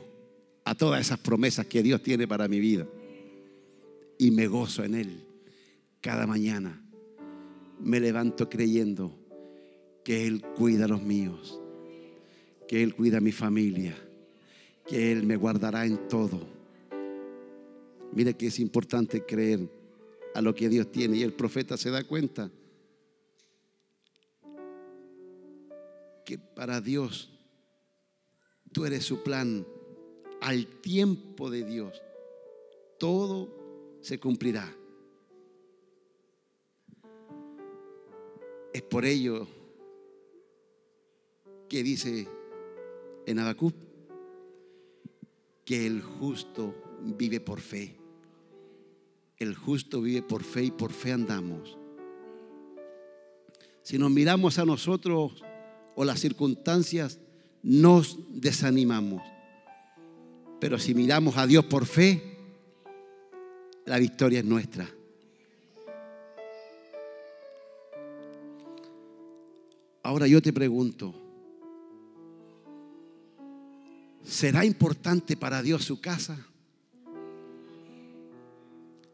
a 0.64 0.74
todas 0.74 1.00
esas 1.00 1.20
promesas 1.20 1.66
que 1.66 1.82
Dios 1.82 2.02
tiene 2.02 2.26
para 2.26 2.48
mi 2.48 2.58
vida. 2.58 2.86
Y 4.18 4.30
me 4.30 4.46
gozo 4.46 4.82
en 4.82 4.94
Él 4.94 5.24
cada 6.00 6.26
mañana. 6.26 6.82
Me 7.80 8.00
levanto 8.00 8.50
creyendo 8.50 9.16
que 10.04 10.26
Él 10.26 10.42
cuida 10.56 10.86
a 10.86 10.88
los 10.88 11.02
míos, 11.02 11.60
que 12.66 12.82
Él 12.82 12.94
cuida 12.94 13.18
a 13.18 13.20
mi 13.22 13.32
familia, 13.32 13.96
que 14.86 15.12
Él 15.12 15.24
me 15.24 15.36
guardará 15.36 15.86
en 15.86 16.08
todo. 16.08 16.55
Mire 18.12 18.36
que 18.36 18.46
es 18.46 18.58
importante 18.60 19.24
creer 19.24 19.68
a 20.34 20.40
lo 20.40 20.54
que 20.54 20.68
Dios 20.68 20.90
tiene 20.90 21.18
y 21.18 21.22
el 21.22 21.32
profeta 21.32 21.76
se 21.76 21.90
da 21.90 22.04
cuenta 22.04 22.50
que 26.24 26.38
para 26.38 26.80
Dios 26.80 27.30
tú 28.72 28.84
eres 28.84 29.04
su 29.04 29.22
plan 29.22 29.66
al 30.40 30.66
tiempo 30.80 31.50
de 31.50 31.64
Dios. 31.64 32.02
Todo 32.98 33.98
se 34.02 34.18
cumplirá. 34.18 34.70
Es 38.72 38.82
por 38.82 39.04
ello 39.04 39.46
que 41.68 41.82
dice 41.82 42.28
en 43.24 43.38
Habacuc 43.38 43.74
que 45.64 45.86
el 45.86 46.02
justo 46.02 46.74
vive 47.02 47.40
por 47.40 47.60
fe. 47.60 47.96
El 49.38 49.54
justo 49.54 50.00
vive 50.00 50.22
por 50.22 50.42
fe 50.42 50.64
y 50.64 50.70
por 50.70 50.92
fe 50.92 51.12
andamos. 51.12 51.76
Si 53.82 53.98
nos 53.98 54.10
miramos 54.10 54.58
a 54.58 54.64
nosotros 54.64 55.44
o 55.94 56.04
las 56.04 56.20
circunstancias, 56.20 57.20
nos 57.62 58.18
desanimamos. 58.30 59.22
Pero 60.60 60.78
si 60.78 60.94
miramos 60.94 61.36
a 61.36 61.46
Dios 61.46 61.64
por 61.66 61.86
fe, 61.86 62.36
la 63.84 63.98
victoria 63.98 64.40
es 64.40 64.44
nuestra. 64.44 64.88
Ahora 70.02 70.26
yo 70.26 70.40
te 70.40 70.52
pregunto, 70.52 71.14
¿será 74.24 74.64
importante 74.64 75.36
para 75.36 75.62
Dios 75.62 75.84
su 75.84 76.00
casa? 76.00 76.38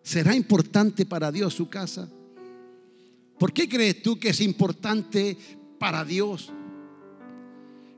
¿Será 0.03 0.35
importante 0.35 1.07
para 1.07 1.31
Dios 1.31 1.55
su 1.55 1.69
casa? 1.69 2.09
¿Por 3.39 3.53
qué 3.53 3.69
crees 3.69 4.03
tú 4.03 4.19
que 4.19 4.31
es 4.31 4.41
importante 4.41 5.37
para 5.79 6.05
Dios 6.05 6.53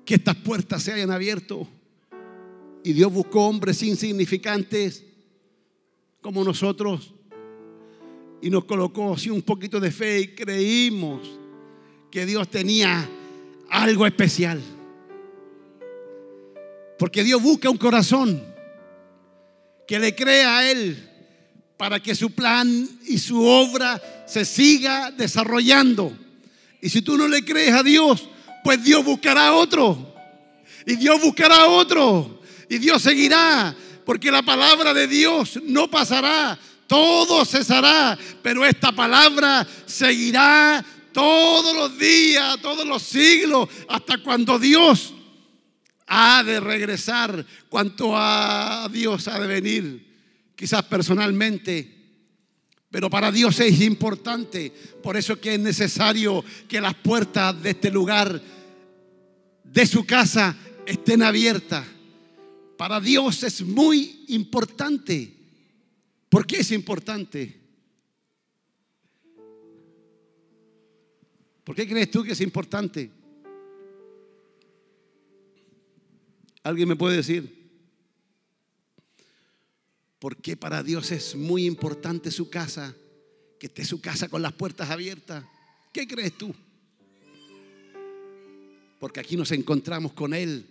que 0.05 0.15
estas 0.15 0.37
puertas 0.37 0.83
se 0.83 0.93
hayan 0.93 1.11
abierto. 1.11 1.67
Y 2.83 2.93
Dios 2.93 3.13
buscó 3.13 3.47
hombres 3.47 3.83
insignificantes 3.83 5.05
como 6.21 6.45
nosotros 6.45 7.15
y 8.43 8.51
nos 8.51 8.65
colocó 8.65 9.15
así 9.15 9.31
un 9.31 9.43
poquito 9.43 9.81
de 9.81 9.91
fe 9.91 10.21
y 10.21 10.35
creímos 10.35 11.21
que 12.11 12.27
Dios 12.27 12.49
tenía 12.51 13.09
algo 13.71 14.07
especial. 14.07 14.61
Porque 16.99 17.25
Dios 17.25 17.43
busca 17.43 17.71
un 17.71 17.79
corazón 17.79 18.43
que 19.87 19.99
le 19.99 20.15
crea 20.15 20.59
a 20.59 20.71
Él 20.71 21.11
para 21.77 22.01
que 22.01 22.15
su 22.15 22.31
plan 22.31 22.89
y 23.07 23.19
su 23.19 23.45
obra 23.45 24.01
se 24.27 24.45
siga 24.45 25.11
desarrollando. 25.11 26.17
Y 26.81 26.89
si 26.89 27.03
tú 27.03 27.17
no 27.17 27.29
le 27.29 27.45
crees 27.45 27.73
a 27.73 27.83
Dios, 27.83 28.29
pues 28.63 28.83
Dios 28.83 29.05
buscará 29.05 29.55
otro. 29.55 30.15
Y 30.87 30.97
Dios 30.97 31.21
buscará 31.21 31.67
otro. 31.67 32.41
Y 32.69 32.79
Dios 32.79 33.03
seguirá. 33.03 33.75
Porque 34.05 34.31
la 34.31 34.43
palabra 34.43 34.93
de 34.93 35.07
Dios 35.07 35.61
no 35.65 35.91
pasará. 35.91 36.59
Todo 36.87 37.45
cesará. 37.45 38.19
Pero 38.43 38.65
esta 38.65 38.93
palabra 38.93 39.67
seguirá 39.87 40.85
todos 41.15 41.75
los 41.75 41.99
días, 41.99 42.59
todos 42.61 42.85
los 42.85 43.03
siglos, 43.03 43.69
hasta 43.89 44.19
cuando 44.19 44.59
Dios 44.59 45.15
ha 46.07 46.43
de 46.43 46.61
regresar, 46.61 47.47
cuanto 47.71 48.13
a 48.15 48.89
Dios 48.91 49.29
ha 49.29 49.39
de 49.39 49.47
venir. 49.47 50.14
Quizás 50.57 50.83
personalmente 50.85 52.05
pero 52.95 53.11
para 53.11 53.33
Dios 53.33 53.59
es 53.59 53.81
importante. 53.81 54.73
Por 55.03 55.17
eso 55.17 55.41
que 55.41 55.55
es 55.55 55.61
necesario 55.61 56.45
que 56.69 56.81
las 56.81 56.95
puertas 56.95 57.61
de 57.61 57.71
este 57.71 57.91
lugar 57.91 58.41
de 59.65 59.85
su 59.85 60.07
casa 60.07 60.57
estén 60.87 61.25
abiertas. 61.25 61.85
Para 62.77 63.01
Dios 63.01 63.43
es 63.43 63.63
muy 63.63 64.25
importante. 64.29 65.35
¿Por 66.29 66.47
qué 66.47 66.59
es 66.59 66.71
importante? 66.71 67.61
¿Por 71.65 71.75
qué 71.75 71.89
crees 71.89 72.13
tú 72.13 72.23
que 72.23 72.31
es 72.31 72.41
importante? 72.41 73.11
¿Alguien 76.63 76.91
me 76.91 76.95
puede 76.95 77.17
decir? 77.17 77.54
Porque 80.25 80.57
para 80.57 80.83
Dios 80.83 81.11
es 81.11 81.37
muy 81.37 81.67
importante 81.67 82.31
su 82.31 82.49
casa, 82.49 82.95
que 83.61 83.67
esté 83.67 83.85
su 83.85 84.01
casa 84.01 84.27
con 84.27 84.41
las 84.41 84.55
puertas 84.55 84.89
abiertas. 84.89 85.45
¿Qué 85.93 86.09
crees 86.09 86.39
tú? 86.39 86.55
porque 88.99 89.21
aquí 89.21 89.37
nos 89.37 89.53
encontramos 89.53 90.15
con 90.15 90.33
Él. 90.33 90.67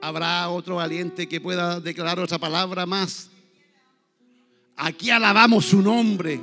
Habrá 0.00 0.48
otro 0.48 0.76
valiente 0.76 1.28
que 1.28 1.38
pueda 1.38 1.80
declarar 1.80 2.18
otra 2.18 2.38
palabra 2.38 2.86
más. 2.86 3.28
Aquí 4.74 5.10
alabamos 5.10 5.66
su 5.66 5.82
nombre. 5.82 6.40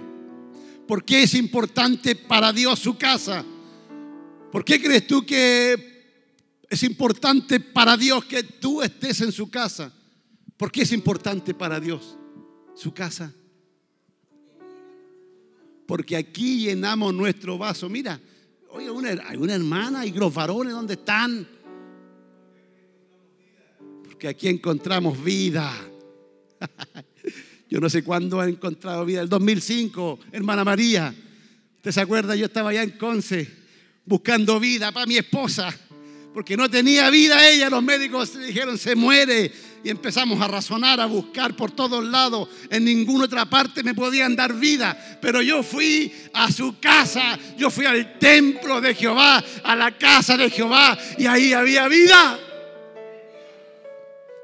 ¿Por 0.88 1.04
qué 1.04 1.24
es 1.24 1.34
importante 1.34 2.16
para 2.16 2.54
Dios 2.54 2.78
su 2.78 2.96
casa? 2.96 3.44
¿Por 4.52 4.64
qué 4.64 4.80
crees 4.80 5.08
tú 5.08 5.26
que 5.26 6.62
es 6.70 6.84
importante 6.84 7.60
para 7.60 7.98
Dios 7.98 8.24
que 8.26 8.44
tú 8.44 8.84
estés 8.84 9.20
en 9.22 9.32
su 9.32 9.50
casa? 9.50 9.92
¿Por 10.64 10.72
qué 10.72 10.84
es 10.84 10.94
importante 10.94 11.54
para 11.54 11.78
Dios 11.78 12.16
su 12.74 12.94
casa? 12.94 13.34
Porque 15.86 16.16
aquí 16.16 16.62
llenamos 16.62 17.14
nuestro 17.14 17.58
vaso. 17.58 17.90
Mira, 17.90 18.18
Oye, 18.70 18.90
una, 18.90 19.10
hay 19.10 19.36
una 19.36 19.56
hermana 19.56 20.06
y 20.06 20.14
los 20.14 20.34
varones, 20.34 20.72
¿dónde 20.72 20.94
están? 20.94 21.46
Porque 24.06 24.30
aquí 24.30 24.48
encontramos 24.48 25.22
vida. 25.22 25.70
Yo 27.70 27.82
no 27.82 27.90
sé 27.90 28.02
cuándo 28.02 28.40
ha 28.40 28.48
encontrado 28.48 29.04
vida. 29.04 29.20
El 29.20 29.28
2005, 29.28 30.20
hermana 30.32 30.64
María. 30.64 31.14
¿Usted 31.76 31.92
se 31.92 32.00
acuerda? 32.00 32.38
Yo 32.38 32.46
estaba 32.46 32.70
allá 32.70 32.84
en 32.84 32.92
Conce 32.92 33.54
buscando 34.06 34.62
vida 34.62 34.94
para 34.94 35.08
mi 35.08 35.18
esposa. 35.18 35.78
Porque 36.34 36.56
no 36.56 36.70
tenía 36.70 37.10
vida 37.10 37.50
ella. 37.50 37.70
Los 37.70 37.84
médicos 37.84 38.40
dijeron, 38.40 38.78
se 38.78 38.96
muere. 38.96 39.52
Y 39.84 39.90
empezamos 39.90 40.40
a 40.42 40.48
razonar, 40.48 41.02
a 41.02 41.06
buscar 41.06 41.56
por 41.56 41.72
todos 41.72 42.04
lados. 42.06 42.48
En 42.70 42.86
ninguna 42.86 43.26
otra 43.26 43.46
parte 43.46 43.84
me 43.84 43.94
podían 43.94 44.34
dar 44.36 44.54
vida. 44.54 45.20
Pero 45.22 45.42
yo 45.42 45.62
fui 45.62 46.12
a 46.34 46.50
su 46.52 46.80
casa. 46.80 47.38
Yo 47.58 47.70
fui 47.70 47.86
al 47.86 48.18
templo 48.18 48.80
de 48.80 48.96
Jehová, 48.96 49.44
a 49.64 49.76
la 49.76 49.98
casa 49.98 50.38
de 50.38 50.50
Jehová. 50.50 50.98
Y 51.18 51.26
ahí 51.26 51.52
había 51.52 51.88
vida. 51.90 52.40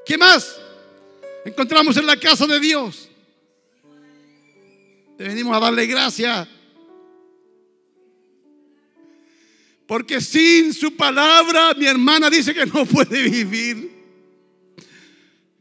¿Qué 0.04 0.18
más? 0.18 0.56
Encontramos 1.46 1.96
en 1.96 2.06
la 2.06 2.16
casa 2.18 2.46
de 2.46 2.60
Dios. 2.60 3.08
Te 5.16 5.24
venimos 5.24 5.56
a 5.56 5.60
darle 5.60 5.86
gracias. 5.86 6.48
Porque 9.86 10.20
sin 10.20 10.74
su 10.74 10.94
palabra, 10.94 11.74
mi 11.74 11.86
hermana 11.86 12.28
dice 12.28 12.52
que 12.52 12.66
no 12.66 12.84
puede 12.84 13.22
vivir. 13.22 13.99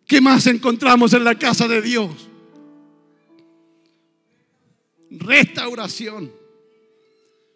¿Qué 0.10 0.20
más 0.22 0.47
encontramos 0.47 1.14
en 1.14 1.24
la 1.24 1.38
casa 1.38 1.68
de 1.68 1.84
Dios? 1.84 2.10
Restauración. 5.12 6.34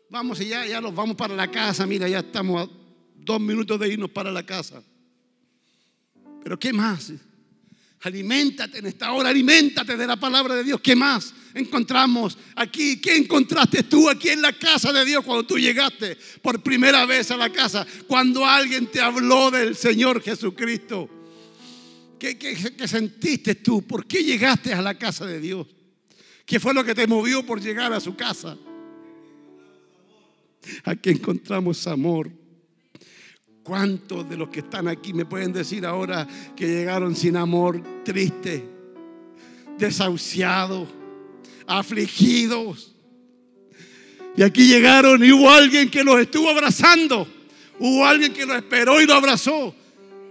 Vamos 0.08 0.40
y 0.40 0.50
ya, 0.50 0.64
ya 0.68 0.80
nos 0.80 0.94
vamos 0.94 1.16
para 1.16 1.36
la 1.36 1.50
casa. 1.50 1.88
Mira, 1.88 2.08
ya 2.08 2.20
estamos 2.20 2.62
a 2.62 2.72
dos 3.16 3.42
minutos 3.42 3.80
de 3.80 3.92
irnos 3.92 4.12
para 4.12 4.32
la 4.32 4.46
casa. 4.46 4.84
Pero 6.44 6.60
¿qué 6.60 6.72
más? 6.72 7.12
Aliméntate 8.02 8.78
en 8.78 8.86
esta 8.86 9.14
hora, 9.14 9.30
aliméntate 9.30 9.98
de 9.98 10.06
la 10.06 10.18
palabra 10.18 10.54
de 10.54 10.64
Dios. 10.64 10.80
¿Qué 10.80 10.96
más 10.96 11.34
encontramos 11.56 12.38
aquí? 12.56 13.02
¿Qué 13.02 13.16
encontraste 13.16 13.82
tú 13.82 14.08
aquí 14.08 14.30
en 14.30 14.44
la 14.44 14.54
casa 14.54 14.94
de 14.94 15.04
Dios 15.04 15.24
cuando 15.24 15.44
tú 15.44 15.58
llegaste 15.58 16.20
por 16.44 16.62
primera 16.62 17.08
vez 17.08 17.32
a 17.32 17.38
la 17.38 17.52
casa? 17.52 17.84
Cuando 18.06 18.46
alguien 18.46 18.86
te 18.86 19.02
habló 19.02 19.50
del 19.50 19.76
Señor 19.76 20.22
Jesucristo. 20.22 21.10
¿Qué, 22.24 22.88
sentiste 22.88 23.56
tú? 23.56 23.82
¿Por 23.82 24.08
qué 24.08 24.24
llegaste 24.24 24.74
a 24.74 24.82
la 24.82 24.98
casa 24.98 25.26
de 25.26 25.42
Dios? 25.42 25.68
¿Qué 26.46 26.58
fue 26.58 26.74
lo 26.74 26.86
que 26.86 26.96
te 26.96 27.06
movió 27.06 27.46
por 27.46 27.60
llegar 27.60 27.92
a 27.92 28.00
su 28.00 28.16
casa? 28.16 28.58
Aquí 30.86 31.10
encontramos 31.10 31.86
amor. 31.86 32.32
¿Cuántos 33.62 34.30
de 34.30 34.38
los 34.38 34.48
que 34.48 34.62
están 34.62 34.88
aquí 34.88 35.12
me 35.12 35.26
pueden 35.26 35.52
decir 35.52 35.86
ahora 35.86 36.26
que 36.56 36.66
llegaron 36.66 37.14
sin 37.14 37.36
amor, 37.36 37.84
tristes, 38.06 38.62
desahuciados, 39.78 40.88
afligidos? 41.68 42.96
Y 44.38 44.44
aquí 44.44 44.66
llegaron 44.66 45.22
y 45.26 45.34
hubo 45.34 45.50
alguien 45.50 45.90
que 45.90 46.06
los 46.06 46.22
estuvo 46.22 46.50
abrazando. 46.50 47.28
Hubo 47.80 48.06
alguien 48.06 48.32
que 48.32 48.46
los 48.46 48.56
esperó 48.56 49.02
y 49.02 49.06
lo 49.06 49.14
abrazó. 49.14 49.76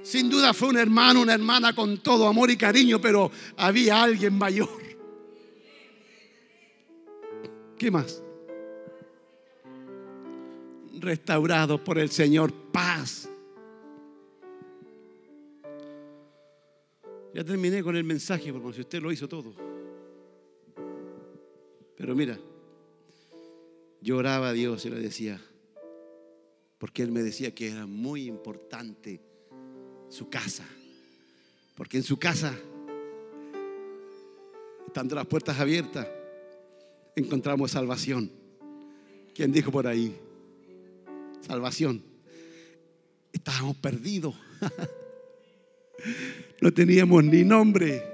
Sin 0.02 0.28
duda 0.28 0.52
fue 0.52 0.68
un 0.68 0.76
hermano, 0.76 1.22
una 1.22 1.34
hermana 1.34 1.74
con 1.74 1.98
todo 1.98 2.26
amor 2.26 2.50
y 2.50 2.56
cariño, 2.56 3.00
pero 3.00 3.30
había 3.56 4.02
alguien 4.02 4.36
mayor. 4.36 4.68
¿Qué 7.78 7.90
más? 7.90 8.22
Restaurados 10.98 11.80
por 11.80 11.98
el 11.98 12.10
Señor, 12.10 12.52
paz. 12.72 13.28
Ya 17.34 17.44
terminé 17.44 17.82
con 17.82 17.96
el 17.96 18.04
mensaje, 18.04 18.52
porque 18.52 18.74
si 18.74 18.80
usted 18.82 19.00
lo 19.00 19.10
hizo 19.10 19.28
todo. 19.28 19.54
Pero 21.96 22.14
mira, 22.16 22.38
lloraba 24.00 24.48
a 24.48 24.52
Dios 24.52 24.84
y 24.84 24.90
le 24.90 25.00
decía, 25.00 25.40
porque 26.78 27.02
Él 27.02 27.12
me 27.12 27.22
decía 27.22 27.54
que 27.54 27.70
era 27.70 27.86
muy 27.86 28.26
importante 28.26 29.31
su 30.12 30.28
casa. 30.28 30.64
Porque 31.74 31.96
en 31.96 32.02
su 32.02 32.18
casa, 32.18 32.54
estando 34.86 35.14
las 35.14 35.26
puertas 35.26 35.58
abiertas, 35.58 36.06
encontramos 37.16 37.70
salvación. 37.70 38.30
¿Quién 39.34 39.50
dijo 39.50 39.72
por 39.72 39.86
ahí? 39.86 40.14
Salvación. 41.40 42.02
Estábamos 43.32 43.76
perdidos. 43.76 44.34
No 46.60 46.72
teníamos 46.72 47.22
ni 47.22 47.44
nombre. 47.44 48.04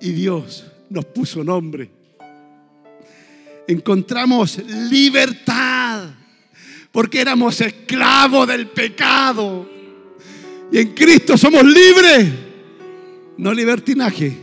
Y 0.00 0.12
Dios 0.12 0.64
nos 0.88 1.04
puso 1.04 1.42
nombre. 1.42 1.90
Encontramos 3.66 4.58
libertad 4.58 6.10
porque 6.92 7.20
éramos 7.20 7.60
esclavos 7.60 8.46
del 8.46 8.68
pecado. 8.68 9.79
Y 10.72 10.78
en 10.78 10.94
Cristo 10.94 11.36
somos 11.36 11.64
libres, 11.64 12.28
no 13.36 13.52
libertinaje, 13.52 14.36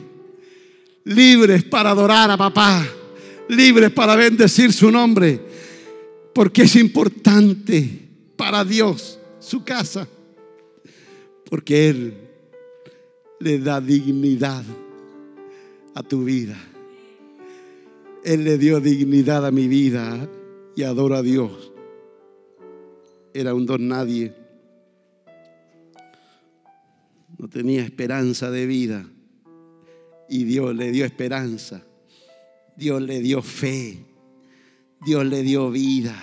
libres 1.05 1.63
para 1.63 1.91
adorar 1.91 2.29
a 2.29 2.37
papá, 2.37 2.85
libres 3.47 3.91
para 3.91 4.15
bendecir 4.15 4.73
su 4.73 4.91
nombre, 4.91 5.39
porque 6.33 6.63
es 6.63 6.75
importante 6.75 8.07
para 8.35 8.65
Dios 8.65 9.19
su 9.39 9.63
casa, 9.63 10.07
porque 11.49 11.89
Él 11.89 12.13
le 13.39 13.59
da 13.59 13.79
dignidad 13.79 14.63
a 15.93 16.03
tu 16.03 16.25
vida. 16.25 16.57
Él 18.25 18.43
le 18.43 18.57
dio 18.57 18.81
dignidad 18.81 19.45
a 19.45 19.51
mi 19.51 19.69
vida 19.69 20.27
y 20.75 20.83
adoro 20.83 21.15
a 21.15 21.21
Dios. 21.21 21.71
Era 23.33 23.53
un 23.53 23.65
don 23.65 23.87
nadie 23.87 24.33
no 27.37 27.47
tenía 27.47 27.83
esperanza 27.83 28.49
de 28.49 28.65
vida. 28.65 29.07
Y 30.29 30.43
Dios 30.43 30.75
le 30.75 30.91
dio 30.91 31.05
esperanza. 31.05 31.85
Dios 32.75 33.01
le 33.01 33.19
dio 33.19 33.41
fe. 33.41 34.05
Dios 35.05 35.25
le 35.25 35.43
dio 35.43 35.71
vida. 35.71 36.15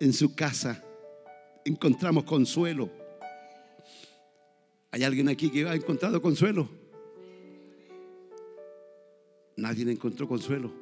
En 0.00 0.12
su 0.12 0.34
casa 0.34 0.84
encontramos 1.64 2.24
consuelo. 2.24 2.90
¿Hay 4.90 5.04
alguien 5.04 5.28
aquí 5.28 5.50
que 5.50 5.68
ha 5.68 5.74
encontrado 5.74 6.20
consuelo? 6.20 6.68
Nadie 9.56 9.90
encontró 9.90 10.28
consuelo. 10.28 10.72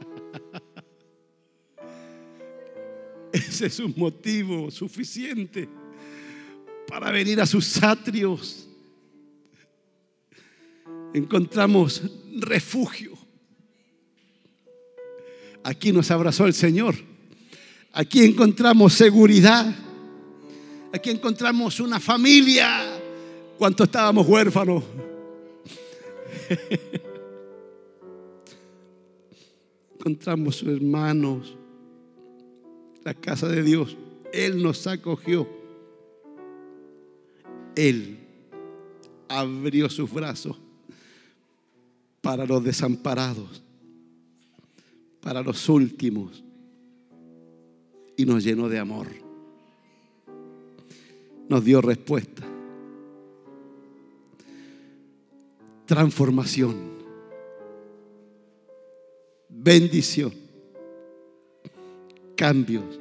Ese 3.32 3.66
es 3.66 3.80
un 3.80 3.94
motivo 3.96 4.70
suficiente 4.70 5.68
para 6.88 7.10
venir 7.10 7.40
a 7.40 7.46
sus 7.46 7.82
atrios. 7.82 8.66
Encontramos 11.12 12.02
refugio. 12.38 13.16
Aquí 15.62 15.90
nos 15.92 16.10
abrazó 16.10 16.46
el 16.46 16.54
Señor. 16.54 16.94
Aquí 17.92 18.22
encontramos 18.24 18.92
seguridad. 18.92 19.74
Aquí 20.92 21.10
encontramos 21.10 21.80
una 21.80 21.98
familia. 21.98 23.00
Cuando 23.58 23.84
estábamos 23.84 24.28
huérfanos. 24.28 24.84
encontramos 29.98 30.62
hermanos. 30.62 31.56
La 33.02 33.14
casa 33.14 33.48
de 33.48 33.62
Dios. 33.62 33.96
Él 34.32 34.62
nos 34.62 34.86
acogió. 34.86 35.48
Él 37.76 38.18
abrió 39.28 39.88
sus 39.90 40.10
brazos 40.12 40.56
para 42.22 42.46
los 42.46 42.64
desamparados, 42.64 43.62
para 45.20 45.42
los 45.42 45.68
últimos, 45.68 46.42
y 48.16 48.24
nos 48.24 48.42
llenó 48.42 48.68
de 48.68 48.78
amor. 48.78 49.08
Nos 51.48 51.64
dio 51.64 51.80
respuesta. 51.80 52.42
Transformación. 55.84 56.96
Bendición. 59.48 60.32
Cambios. 62.34 62.98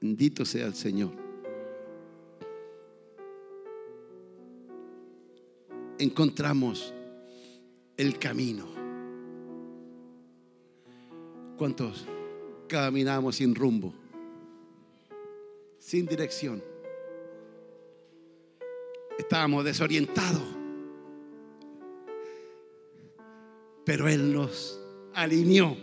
Bendito 0.00 0.44
sea 0.44 0.66
el 0.66 0.74
Señor. 0.74 1.25
Encontramos 5.98 6.92
el 7.96 8.18
camino. 8.18 8.66
¿Cuántos 11.56 12.04
caminamos 12.68 13.36
sin 13.36 13.54
rumbo? 13.54 13.92
sin 15.86 16.04
dirección. 16.04 16.60
Estábamos 19.16 19.64
desorientados. 19.64 20.42
Pero 23.84 24.08
Él 24.08 24.32
nos 24.32 24.80
alineó. 25.14 25.76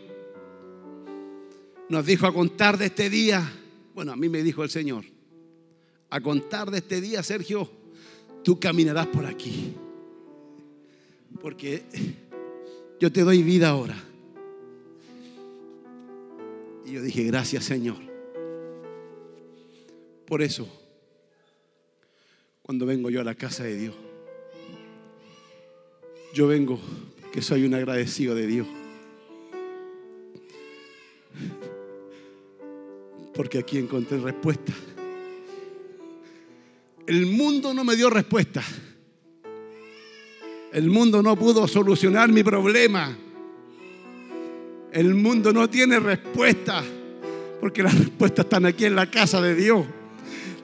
Nos 1.88 2.06
dijo 2.06 2.28
a 2.28 2.34
contar 2.34 2.78
de 2.78 2.88
este 2.88 3.10
día. 3.10 3.50
Bueno, 3.96 4.12
a 4.12 4.18
mí 4.18 4.28
me 4.28 4.44
dijo 4.44 4.62
el 4.62 4.70
Señor. 4.70 5.06
A 6.10 6.20
contar 6.20 6.70
de 6.70 6.80
este 6.80 7.00
día, 7.00 7.24
Sergio, 7.24 7.70
tú 8.44 8.60
caminarás 8.60 9.08
por 9.08 9.26
aquí. 9.26 9.74
Porque 11.44 11.84
yo 13.02 13.12
te 13.12 13.22
doy 13.22 13.44
vida 13.44 13.68
ahora. 13.68 14.02
Y 16.86 16.94
yo 16.94 17.02
dije, 17.02 17.24
gracias 17.24 17.66
Señor. 17.66 17.98
Por 20.26 20.42
eso, 20.42 20.66
cuando 22.62 22.86
vengo 22.86 23.10
yo 23.10 23.20
a 23.20 23.26
la 23.26 23.36
casa 23.36 23.66
de 23.66 23.76
Dios, 23.76 23.96
yo 26.34 26.48
vengo 26.48 26.80
que 27.34 27.42
soy 27.42 27.66
un 27.66 27.74
agradecido 27.74 28.36
de 28.36 28.48
Dios. 28.48 28.68
Porque 33.34 33.58
aquí 33.58 33.80
encontré 33.80 34.18
respuesta. 34.18 34.72
El 37.06 37.26
mundo 37.26 37.74
no 37.74 37.84
me 37.84 37.98
dio 37.98 38.10
respuesta. 38.10 38.64
El 40.74 40.90
mundo 40.90 41.22
no 41.22 41.36
pudo 41.36 41.68
solucionar 41.68 42.30
mi 42.30 42.44
problema. 42.44 43.16
El 44.92 45.14
mundo 45.14 45.54
no 45.54 45.70
tiene 45.70 46.00
respuesta. 46.00 46.84
Porque 47.62 47.84
las 47.84 47.98
respuestas 47.98 48.46
están 48.46 48.66
aquí 48.66 48.86
en 48.86 48.96
la 48.96 49.10
casa 49.10 49.40
de 49.40 49.54
Dios. 49.54 49.86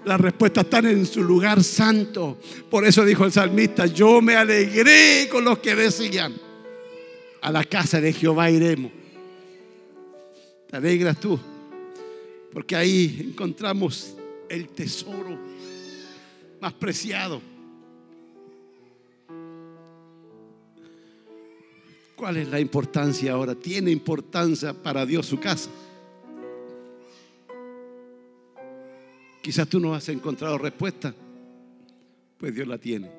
Las 0.06 0.20
respuestas 0.20 0.64
están 0.64 0.88
en 0.88 1.06
su 1.06 1.24
lugar 1.24 1.64
santo. 1.64 2.40
Por 2.72 2.86
eso 2.86 3.06
dijo 3.06 3.24
el 3.24 3.32
salmista, 3.32 3.86
yo 3.86 4.20
me 4.20 4.36
alegré 4.36 5.30
con 5.32 5.46
los 5.46 5.60
que 5.60 5.76
decían, 5.76 6.34
a 7.42 7.52
la 7.52 7.64
casa 7.64 8.02
de 8.02 8.12
Jehová 8.12 8.50
iremos. 8.50 8.92
¿Te 10.70 10.78
alegras 10.78 11.20
tú? 11.20 11.40
Porque 12.52 12.76
ahí 12.76 13.28
encontramos 13.30 14.16
el 14.50 14.70
tesoro 14.70 15.38
más 16.60 16.74
preciado. 16.74 17.59
¿Cuál 22.20 22.36
es 22.36 22.50
la 22.50 22.60
importancia 22.60 23.32
ahora? 23.32 23.56
¿Tiene 23.56 23.92
importancia 23.92 24.74
para 24.74 25.06
Dios 25.06 25.26
su 25.26 25.40
casa? 25.40 25.70
Quizás 29.42 29.70
tú 29.70 29.80
no 29.80 29.96
has 29.96 30.10
encontrado 30.10 30.58
respuesta, 30.58 31.16
pues 32.38 32.54
Dios 32.54 32.68
la 32.68 32.78
tiene. 32.78 33.10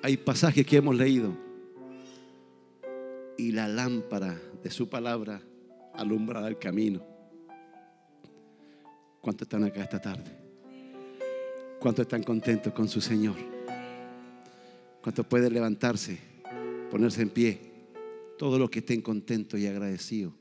Hay 0.00 0.16
pasajes 0.18 0.64
que 0.64 0.76
hemos 0.76 0.94
leído 0.94 1.36
y 3.36 3.50
la 3.50 3.66
lámpara 3.66 4.40
de 4.62 4.70
su 4.70 4.88
palabra 4.88 5.42
alumbrará 5.92 6.46
el 6.46 6.58
camino. 6.60 7.04
¿Cuántos 9.20 9.46
están 9.46 9.64
acá 9.64 9.82
esta 9.82 10.00
tarde? 10.00 10.38
¿Cuántos 11.80 12.04
están 12.04 12.22
contentos 12.22 12.72
con 12.72 12.88
su 12.88 13.00
Señor? 13.00 13.34
¿Cuántos 15.02 15.26
pueden 15.26 15.52
levantarse, 15.52 16.29
ponerse 16.90 17.22
en 17.22 17.30
pie? 17.30 17.60
Todos 18.36 18.58
los 18.58 18.68
que 18.68 18.80
estén 18.80 19.00
contentos 19.00 19.60
y 19.60 19.66
agradecidos 19.66 20.39